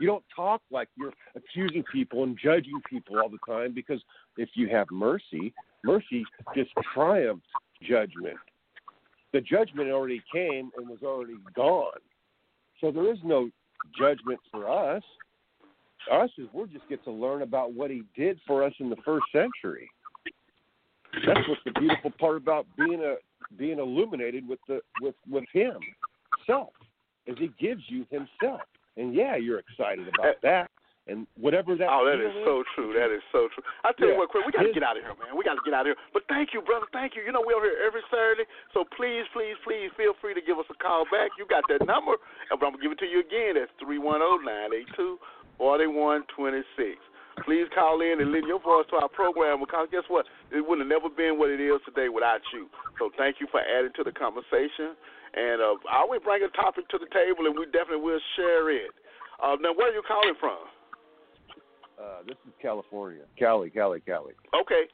You 0.00 0.06
don't 0.06 0.24
talk 0.34 0.62
like 0.70 0.88
you're 0.96 1.12
accusing 1.34 1.82
people 1.92 2.22
and 2.24 2.38
judging 2.42 2.80
people 2.88 3.18
all 3.18 3.28
the 3.28 3.38
time 3.46 3.74
because 3.74 4.00
if 4.36 4.50
you 4.54 4.68
have 4.68 4.86
mercy, 4.90 5.52
mercy 5.84 6.24
just 6.54 6.70
triumphs 6.94 7.46
judgment. 7.82 8.36
The 9.32 9.40
judgment 9.40 9.90
already 9.90 10.22
came 10.32 10.70
and 10.76 10.88
was 10.88 11.00
already 11.02 11.38
gone. 11.54 12.00
So 12.80 12.90
there 12.90 13.12
is 13.12 13.18
no 13.24 13.50
judgment 13.98 14.40
for 14.50 14.68
us. 14.68 15.02
Us 16.10 16.30
is 16.38 16.46
we 16.52 16.66
just 16.66 16.88
get 16.88 17.04
to 17.04 17.10
learn 17.10 17.42
about 17.42 17.74
what 17.74 17.90
he 17.90 18.02
did 18.16 18.38
for 18.46 18.62
us 18.62 18.72
in 18.78 18.88
the 18.88 18.96
first 19.04 19.26
century. 19.32 19.90
That's 21.26 21.46
what's 21.48 21.60
the 21.64 21.72
beautiful 21.72 22.12
part 22.18 22.36
about 22.36 22.66
being 22.76 23.02
a 23.02 23.16
being 23.56 23.78
illuminated 23.78 24.46
with 24.46 24.60
the 24.68 24.80
with 25.00 25.14
with 25.28 25.44
him 25.52 25.78
self, 26.46 26.70
is 27.26 27.36
he 27.38 27.50
gives 27.58 27.82
you 27.88 28.06
himself. 28.10 28.62
And 28.98 29.14
yeah, 29.14 29.36
you're 29.38 29.62
excited 29.62 30.06
about 30.10 30.26
eh. 30.26 30.42
that. 30.42 30.70
And 31.08 31.24
whatever 31.40 31.72
that 31.72 31.88
Oh, 31.88 32.04
that 32.04 32.20
is 32.20 32.34
so 32.44 32.60
true. 32.76 32.92
That 32.92 33.08
is 33.08 33.24
so 33.32 33.48
true. 33.48 33.64
I 33.80 33.96
tell 33.96 34.12
you 34.12 34.12
Yeah. 34.12 34.20
what, 34.20 34.28
quick, 34.28 34.44
we 34.44 34.52
got 34.52 34.68
to 34.68 34.76
get 34.76 34.84
out 34.84 35.00
of 35.00 35.02
here, 35.08 35.16
man. 35.16 35.32
We 35.32 35.40
got 35.40 35.56
to 35.56 35.64
get 35.64 35.72
out 35.72 35.88
of 35.88 35.96
here. 35.96 36.00
But 36.12 36.28
thank 36.28 36.52
you, 36.52 36.60
brother. 36.60 36.84
Thank 36.92 37.16
you. 37.16 37.24
You 37.24 37.32
know 37.32 37.40
we're 37.40 37.64
here 37.64 37.80
every 37.80 38.04
Saturday, 38.12 38.44
so 38.76 38.84
please, 38.92 39.24
please, 39.32 39.56
please 39.64 39.88
feel 39.96 40.12
free 40.20 40.36
to 40.36 40.44
give 40.44 40.60
us 40.60 40.68
a 40.68 40.76
call 40.76 41.08
back. 41.08 41.32
You 41.40 41.48
got 41.48 41.64
that 41.72 41.80
number, 41.88 42.20
and 42.20 42.52
I'm 42.52 42.60
gonna 42.60 42.76
give 42.76 42.92
it 42.92 43.00
to 43.00 43.08
you 43.08 43.24
again. 43.24 43.56
That's 43.56 43.72
three 43.80 43.96
one 43.96 44.20
zero 44.20 44.36
nine 44.44 44.76
eight 44.76 44.90
two 45.00 45.16
forty 45.56 45.88
one 45.88 46.28
twenty 46.28 46.60
six. 46.76 47.00
Please 47.48 47.64
call 47.72 48.04
in 48.04 48.20
and 48.20 48.28
lend 48.28 48.44
your 48.44 48.60
voice 48.60 48.84
to 48.92 49.00
our 49.00 49.08
program 49.08 49.64
because 49.64 49.88
guess 49.90 50.04
what? 50.08 50.26
It 50.52 50.60
would 50.60 50.84
have 50.84 50.86
never 50.86 51.08
been 51.08 51.40
what 51.40 51.48
it 51.48 51.64
is 51.64 51.80
today 51.88 52.12
without 52.12 52.44
you. 52.52 52.68
So 53.00 53.08
thank 53.16 53.40
you 53.40 53.48
for 53.48 53.64
adding 53.64 53.88
to 53.96 54.04
the 54.04 54.12
conversation. 54.12 54.92
And 55.32 55.56
uh, 55.56 55.80
I 55.88 56.04
always 56.04 56.20
bring 56.20 56.44
a 56.44 56.52
topic 56.52 56.84
to 56.92 57.00
the 57.00 57.08
table, 57.08 57.48
and 57.48 57.56
we 57.56 57.64
definitely 57.72 58.04
will 58.04 58.20
share 58.36 58.68
it. 58.68 58.92
Uh, 59.40 59.56
now, 59.64 59.72
where 59.72 59.88
are 59.88 59.96
you 59.96 60.04
calling 60.04 60.36
from? 60.36 60.60
Uh, 61.96 62.20
this 62.28 62.36
is 62.44 62.52
California. 62.60 63.24
Cali, 63.38 63.70
Cali, 63.70 64.04
Cali. 64.04 64.36
Okay. 64.52 64.84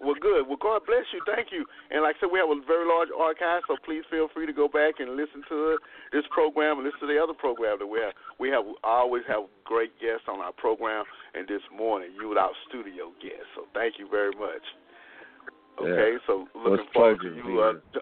Well, 0.00 0.16
good. 0.16 0.48
Well, 0.48 0.56
God 0.56 0.80
bless 0.88 1.04
you. 1.12 1.20
Thank 1.28 1.52
you. 1.52 1.68
And 1.92 2.00
like 2.02 2.16
I 2.16 2.24
said, 2.24 2.32
we 2.32 2.40
have 2.40 2.48
a 2.48 2.56
very 2.64 2.88
large 2.88 3.12
archive, 3.12 3.68
so 3.68 3.76
please 3.84 4.02
feel 4.08 4.32
free 4.32 4.48
to 4.48 4.52
go 4.52 4.66
back 4.66 4.96
and 4.98 5.12
listen 5.12 5.44
to 5.52 5.76
this 6.10 6.24
program 6.32 6.80
and 6.80 6.88
listen 6.88 7.04
to 7.04 7.10
the 7.12 7.20
other 7.20 7.36
program 7.36 7.76
that 7.78 7.86
we 7.86 8.00
have. 8.00 8.16
We 8.40 8.48
have 8.48 8.64
always 8.82 9.22
have 9.28 9.44
great 9.68 9.92
guests 10.00 10.24
on 10.24 10.40
our 10.40 10.56
program, 10.56 11.04
and 11.36 11.46
this 11.46 11.60
morning 11.68 12.16
you 12.16 12.32
were 12.32 12.38
our 12.40 12.56
studio 12.68 13.12
guest. 13.20 13.44
So 13.54 13.68
thank 13.76 14.00
you 14.00 14.08
very 14.08 14.32
much. 14.32 14.64
Okay, 15.80 16.16
so 16.26 16.48
looking 16.56 16.88
forward 16.92 17.20
to 17.20 17.32
you 17.36 17.60
uh, 17.60 18.00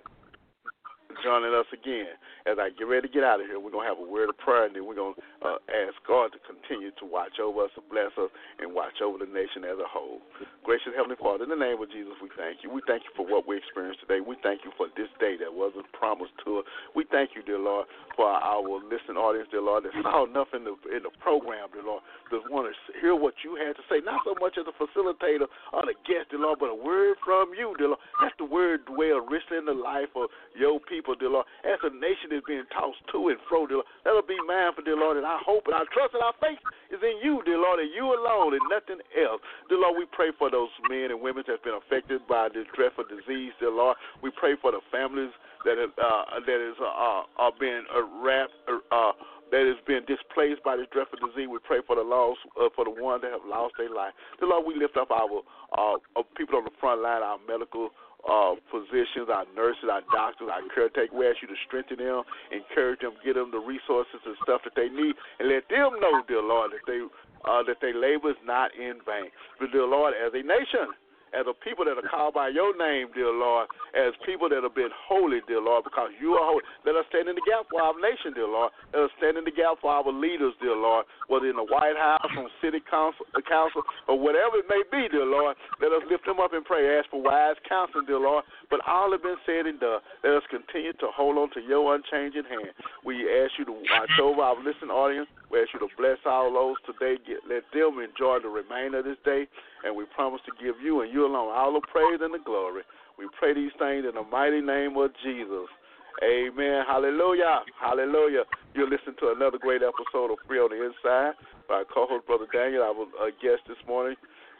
joining 1.24 1.54
us 1.54 1.68
again. 1.72 2.14
As 2.46 2.56
I 2.56 2.70
get 2.74 2.88
ready 2.88 3.08
to 3.08 3.12
get 3.12 3.24
out 3.24 3.40
of 3.40 3.46
here, 3.46 3.60
we're 3.60 3.74
gonna 3.74 3.88
have 3.88 4.00
a 4.00 4.08
word 4.08 4.28
of 4.30 4.38
prayer, 4.38 4.66
and 4.66 4.74
then 4.74 4.86
we're 4.86 4.98
gonna 4.98 5.18
uh, 5.44 5.58
ask 5.68 5.96
God 6.06 6.32
to 6.32 6.40
continue 6.46 6.90
to 6.98 7.04
watch 7.04 7.36
over 7.42 7.66
us, 7.66 7.72
to 7.76 7.82
bless 7.86 8.14
us, 8.16 8.30
and 8.58 8.72
watch 8.72 8.98
over 9.04 9.20
the 9.20 9.28
nation 9.28 9.64
as 9.66 9.78
a 9.78 9.88
whole. 9.88 10.22
Gracious 10.64 10.94
Heavenly 10.96 11.18
Father, 11.20 11.44
in 11.44 11.50
the 11.50 11.58
name 11.58 11.80
of 11.80 11.90
Jesus, 11.90 12.14
we 12.22 12.30
thank 12.36 12.62
you. 12.62 12.70
We 12.70 12.82
thank 12.86 13.04
you 13.04 13.12
for 13.14 13.26
what 13.26 13.46
we 13.46 13.58
experienced 13.58 14.00
today. 14.00 14.20
We 14.20 14.36
thank 14.42 14.64
you 14.64 14.72
for 14.76 14.88
this 14.96 15.10
day 15.18 15.36
that 15.40 15.50
wasn't 15.50 15.86
promised 15.92 16.34
to 16.44 16.62
us. 16.62 16.66
We 16.94 17.04
thank 17.10 17.36
you, 17.36 17.42
dear 17.42 17.60
Lord, 17.60 17.86
for 18.16 18.26
our 18.28 18.62
listening 18.84 19.20
audience, 19.20 19.48
dear 19.50 19.62
Lord, 19.62 19.84
that 19.84 19.94
saw 20.04 20.24
enough 20.24 20.52
in 20.54 20.64
the 20.64 20.74
in 20.94 21.02
the 21.04 21.12
program, 21.20 21.68
dear 21.72 21.84
Lord, 21.84 22.02
that 22.30 22.42
want 22.50 22.68
to 22.68 22.74
hear 23.00 23.14
what 23.14 23.34
you 23.44 23.56
had 23.56 23.76
to 23.76 23.84
say, 23.88 24.00
not 24.04 24.20
so 24.24 24.34
much 24.40 24.56
as 24.58 24.66
a 24.66 24.74
facilitator 24.76 25.46
or 25.72 25.82
the 25.84 25.94
guest, 26.08 26.30
dear 26.30 26.40
Lord, 26.40 26.58
but 26.58 26.72
a 26.72 26.78
word 26.78 27.16
from 27.24 27.52
you, 27.56 27.74
dear 27.76 27.92
Lord. 27.94 28.02
Let 28.22 28.32
the 28.38 28.48
word 28.48 28.84
dwell 28.86 29.24
richly 29.24 29.56
in 29.58 29.66
the 29.66 29.76
life 29.76 30.12
of 30.16 30.30
your 30.56 30.80
people, 30.80 31.07
dear 31.16 31.30
Lord. 31.30 31.46
As 31.64 31.80
a 31.80 31.90
nation 31.94 32.34
is 32.36 32.44
being 32.44 32.66
tossed 32.74 33.00
to 33.12 33.32
and 33.32 33.40
fro, 33.48 33.66
dear 33.66 33.80
Lord, 33.80 33.88
that'll 34.04 34.26
be 34.26 34.36
mine 34.44 34.76
for, 34.76 34.82
dear 34.82 34.96
Lord, 34.96 35.16
and 35.16 35.24
I 35.24 35.38
hope 35.40 35.64
and 35.66 35.76
I 35.76 35.86
trust 35.94 36.12
and 36.12 36.22
our 36.22 36.36
faith 36.40 36.60
is 36.90 37.00
in 37.00 37.20
you, 37.24 37.40
dear 37.44 37.58
Lord, 37.58 37.80
and 37.80 37.88
you 37.94 38.04
alone 38.04 38.52
and 38.52 38.64
nothing 38.68 39.00
else. 39.16 39.40
Dear 39.68 39.80
Lord, 39.80 39.96
we 39.96 40.04
pray 40.12 40.32
for 40.36 40.50
those 40.50 40.72
men 40.88 41.12
and 41.12 41.20
women 41.20 41.44
that's 41.46 41.62
been 41.62 41.78
affected 41.78 42.24
by 42.28 42.48
this 42.52 42.66
dreadful 42.74 43.04
disease, 43.08 43.52
dear 43.60 43.72
Lord. 43.72 43.96
We 44.20 44.30
pray 44.34 44.56
for 44.60 44.72
the 44.72 44.80
families 44.90 45.32
that 45.64 45.78
have, 45.78 45.94
uh, 45.96 46.40
that 46.44 46.60
is 46.60 46.76
uh, 46.80 47.22
are 47.36 47.52
being 47.58 47.84
uh, 47.92 48.04
wrapped, 48.24 48.52
uh, 48.68 49.12
that 49.50 49.64
is 49.64 49.76
being 49.86 50.04
displaced 50.06 50.62
by 50.62 50.76
this 50.76 50.86
dreadful 50.92 51.18
disease. 51.20 51.48
We 51.50 51.58
pray 51.64 51.80
for 51.86 51.96
the 51.96 52.02
lost, 52.04 52.40
uh, 52.60 52.68
for 52.76 52.84
the 52.84 52.92
ones 52.92 53.22
that 53.22 53.32
have 53.32 53.44
lost 53.46 53.74
their 53.78 53.92
life. 53.92 54.12
Dear 54.38 54.48
Lord, 54.48 54.66
we 54.66 54.76
lift 54.76 54.96
up 54.96 55.10
our 55.10 55.28
uh, 55.76 55.96
uh, 56.16 56.22
people 56.36 56.58
on 56.58 56.64
the 56.64 56.74
front 56.80 57.02
line, 57.02 57.22
our 57.22 57.38
medical 57.48 57.90
uh, 58.26 58.58
physicians, 58.72 59.30
our 59.30 59.46
nurses, 59.54 59.86
our 59.90 60.02
doctors, 60.10 60.50
our 60.50 60.62
caretakers. 60.74 61.14
We 61.14 61.28
ask 61.28 61.38
you 61.42 61.48
to 61.48 61.58
strengthen 61.66 62.02
them, 62.02 62.22
encourage 62.50 63.00
them, 63.00 63.14
give 63.22 63.36
them 63.36 63.50
the 63.50 63.62
resources 63.62 64.18
and 64.26 64.34
stuff 64.42 64.62
that 64.66 64.74
they 64.74 64.90
need, 64.90 65.14
and 65.38 65.48
let 65.48 65.68
them 65.70 66.00
know, 66.02 66.22
dear 66.26 66.42
Lord, 66.42 66.72
that 66.74 66.84
they 66.86 67.00
uh, 67.46 67.62
that 67.62 67.78
their 67.80 67.94
labor 67.94 68.34
is 68.34 68.42
not 68.42 68.74
in 68.74 68.98
vain. 69.06 69.30
But 69.60 69.70
dear 69.70 69.86
Lord, 69.86 70.14
as 70.18 70.34
a 70.34 70.42
nation, 70.42 70.90
as 71.34 71.44
a 71.48 71.54
people 71.64 71.84
that 71.84 71.96
are 71.96 72.08
called 72.08 72.34
by 72.34 72.48
your 72.48 72.76
name, 72.76 73.08
dear 73.14 73.32
Lord, 73.32 73.68
as 73.92 74.14
people 74.24 74.48
that 74.48 74.62
have 74.62 74.74
been 74.74 74.92
holy, 74.92 75.40
dear 75.46 75.60
Lord, 75.60 75.84
because 75.84 76.10
you 76.20 76.34
are 76.36 76.44
holy. 76.44 76.64
Let 76.84 76.96
us 76.96 77.04
stand 77.08 77.28
in 77.28 77.36
the 77.36 77.44
gap 77.44 77.68
for 77.68 77.80
our 77.80 77.96
nation, 78.00 78.32
dear 78.32 78.48
Lord. 78.48 78.72
Let 78.92 79.08
us 79.08 79.12
stand 79.18 79.36
in 79.36 79.44
the 79.44 79.54
gap 79.54 79.80
for 79.80 79.92
our 79.92 80.06
leaders, 80.08 80.54
dear 80.60 80.76
Lord, 80.76 81.04
whether 81.28 81.48
in 81.48 81.56
the 81.56 81.68
White 81.68 81.96
House, 81.96 82.30
on 82.36 82.48
city 82.60 82.80
council, 82.84 83.26
council, 83.44 83.82
or 84.08 84.18
whatever 84.18 84.60
it 84.60 84.68
may 84.68 84.82
be, 84.88 85.08
dear 85.08 85.26
Lord. 85.26 85.56
Let 85.80 85.92
us 85.92 86.02
lift 86.08 86.24
them 86.24 86.40
up 86.40 86.52
and 86.52 86.64
pray. 86.64 86.98
Ask 86.98 87.10
for 87.10 87.20
wise 87.20 87.56
counsel, 87.68 88.02
dear 88.04 88.20
Lord. 88.20 88.44
But 88.70 88.80
all 88.86 89.12
have 89.12 89.22
been 89.22 89.40
said 89.44 89.66
and 89.66 89.78
done. 89.80 90.00
Let 90.24 90.40
us 90.40 90.46
continue 90.50 90.92
to 90.98 91.08
hold 91.12 91.38
on 91.38 91.50
to 91.54 91.60
your 91.60 91.94
unchanging 91.94 92.48
hand. 92.48 92.72
We 93.04 93.28
ask 93.28 93.52
you 93.58 93.64
to 93.66 93.72
watch 93.72 94.14
over 94.20 94.40
our 94.40 94.56
listening 94.58 94.90
audience. 94.92 95.28
We 95.50 95.60
ask 95.60 95.72
you 95.72 95.80
to 95.80 95.88
bless 95.96 96.18
all 96.26 96.52
those 96.52 96.76
today. 96.84 97.16
Get, 97.24 97.40
let 97.48 97.64
them 97.72 97.98
enjoy 97.98 98.38
the 98.44 98.52
remainder 98.52 99.00
of 99.00 99.04
this 99.04 99.20
day. 99.24 99.48
And 99.84 99.96
we 99.96 100.04
promise 100.14 100.40
to 100.44 100.52
give 100.62 100.76
you 100.82 101.00
and 101.00 101.12
you 101.12 101.24
alone 101.24 101.52
all 101.52 101.72
the 101.72 101.84
praise 101.88 102.20
and 102.20 102.32
the 102.32 102.42
glory. 102.44 102.82
We 103.18 103.26
pray 103.38 103.54
these 103.54 103.72
things 103.78 104.04
in 104.06 104.14
the 104.14 104.26
mighty 104.30 104.60
name 104.60 104.96
of 104.96 105.10
Jesus. 105.24 105.66
Amen. 106.22 106.84
Hallelujah. 106.86 107.62
Hallelujah. 107.80 108.44
You're 108.74 108.90
listening 108.90 109.16
to 109.20 109.32
another 109.36 109.58
great 109.58 109.82
episode 109.82 110.32
of 110.32 110.38
Free 110.46 110.58
on 110.58 110.70
the 110.70 110.84
Inside 110.84 111.34
by 111.68 111.84
co-host 111.92 112.26
Brother 112.26 112.46
Daniel. 112.52 112.82
I 112.82 112.90
was 112.90 113.08
a 113.22 113.30
guest 113.40 113.62
this 113.68 113.78
morning. 113.86 114.16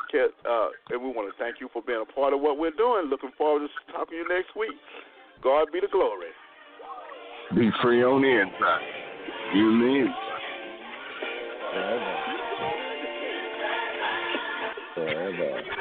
Uh, 0.09 0.68
and 0.89 1.03
we 1.03 1.12
want 1.12 1.28
to 1.28 1.36
thank 1.36 1.61
you 1.61 1.68
for 1.70 1.82
being 1.82 2.01
a 2.01 2.12
part 2.14 2.32
of 2.32 2.41
what 2.41 2.57
we're 2.57 2.72
doing. 2.72 3.11
Looking 3.11 3.30
forward 3.36 3.68
to 3.68 3.93
talking 3.93 4.16
to 4.16 4.16
you 4.16 4.28
next 4.28 4.57
week. 4.57 4.72
God 5.43 5.68
be 5.70 5.80
the 5.80 5.89
glory. 5.93 6.32
Be 7.55 7.70
free 7.82 8.03
on 8.03 8.22
the 8.22 8.41
inside. 8.41 8.80
You 9.55 9.70
mean? 9.70 10.09
Forever. 11.72 12.22
Forever. 14.94 15.77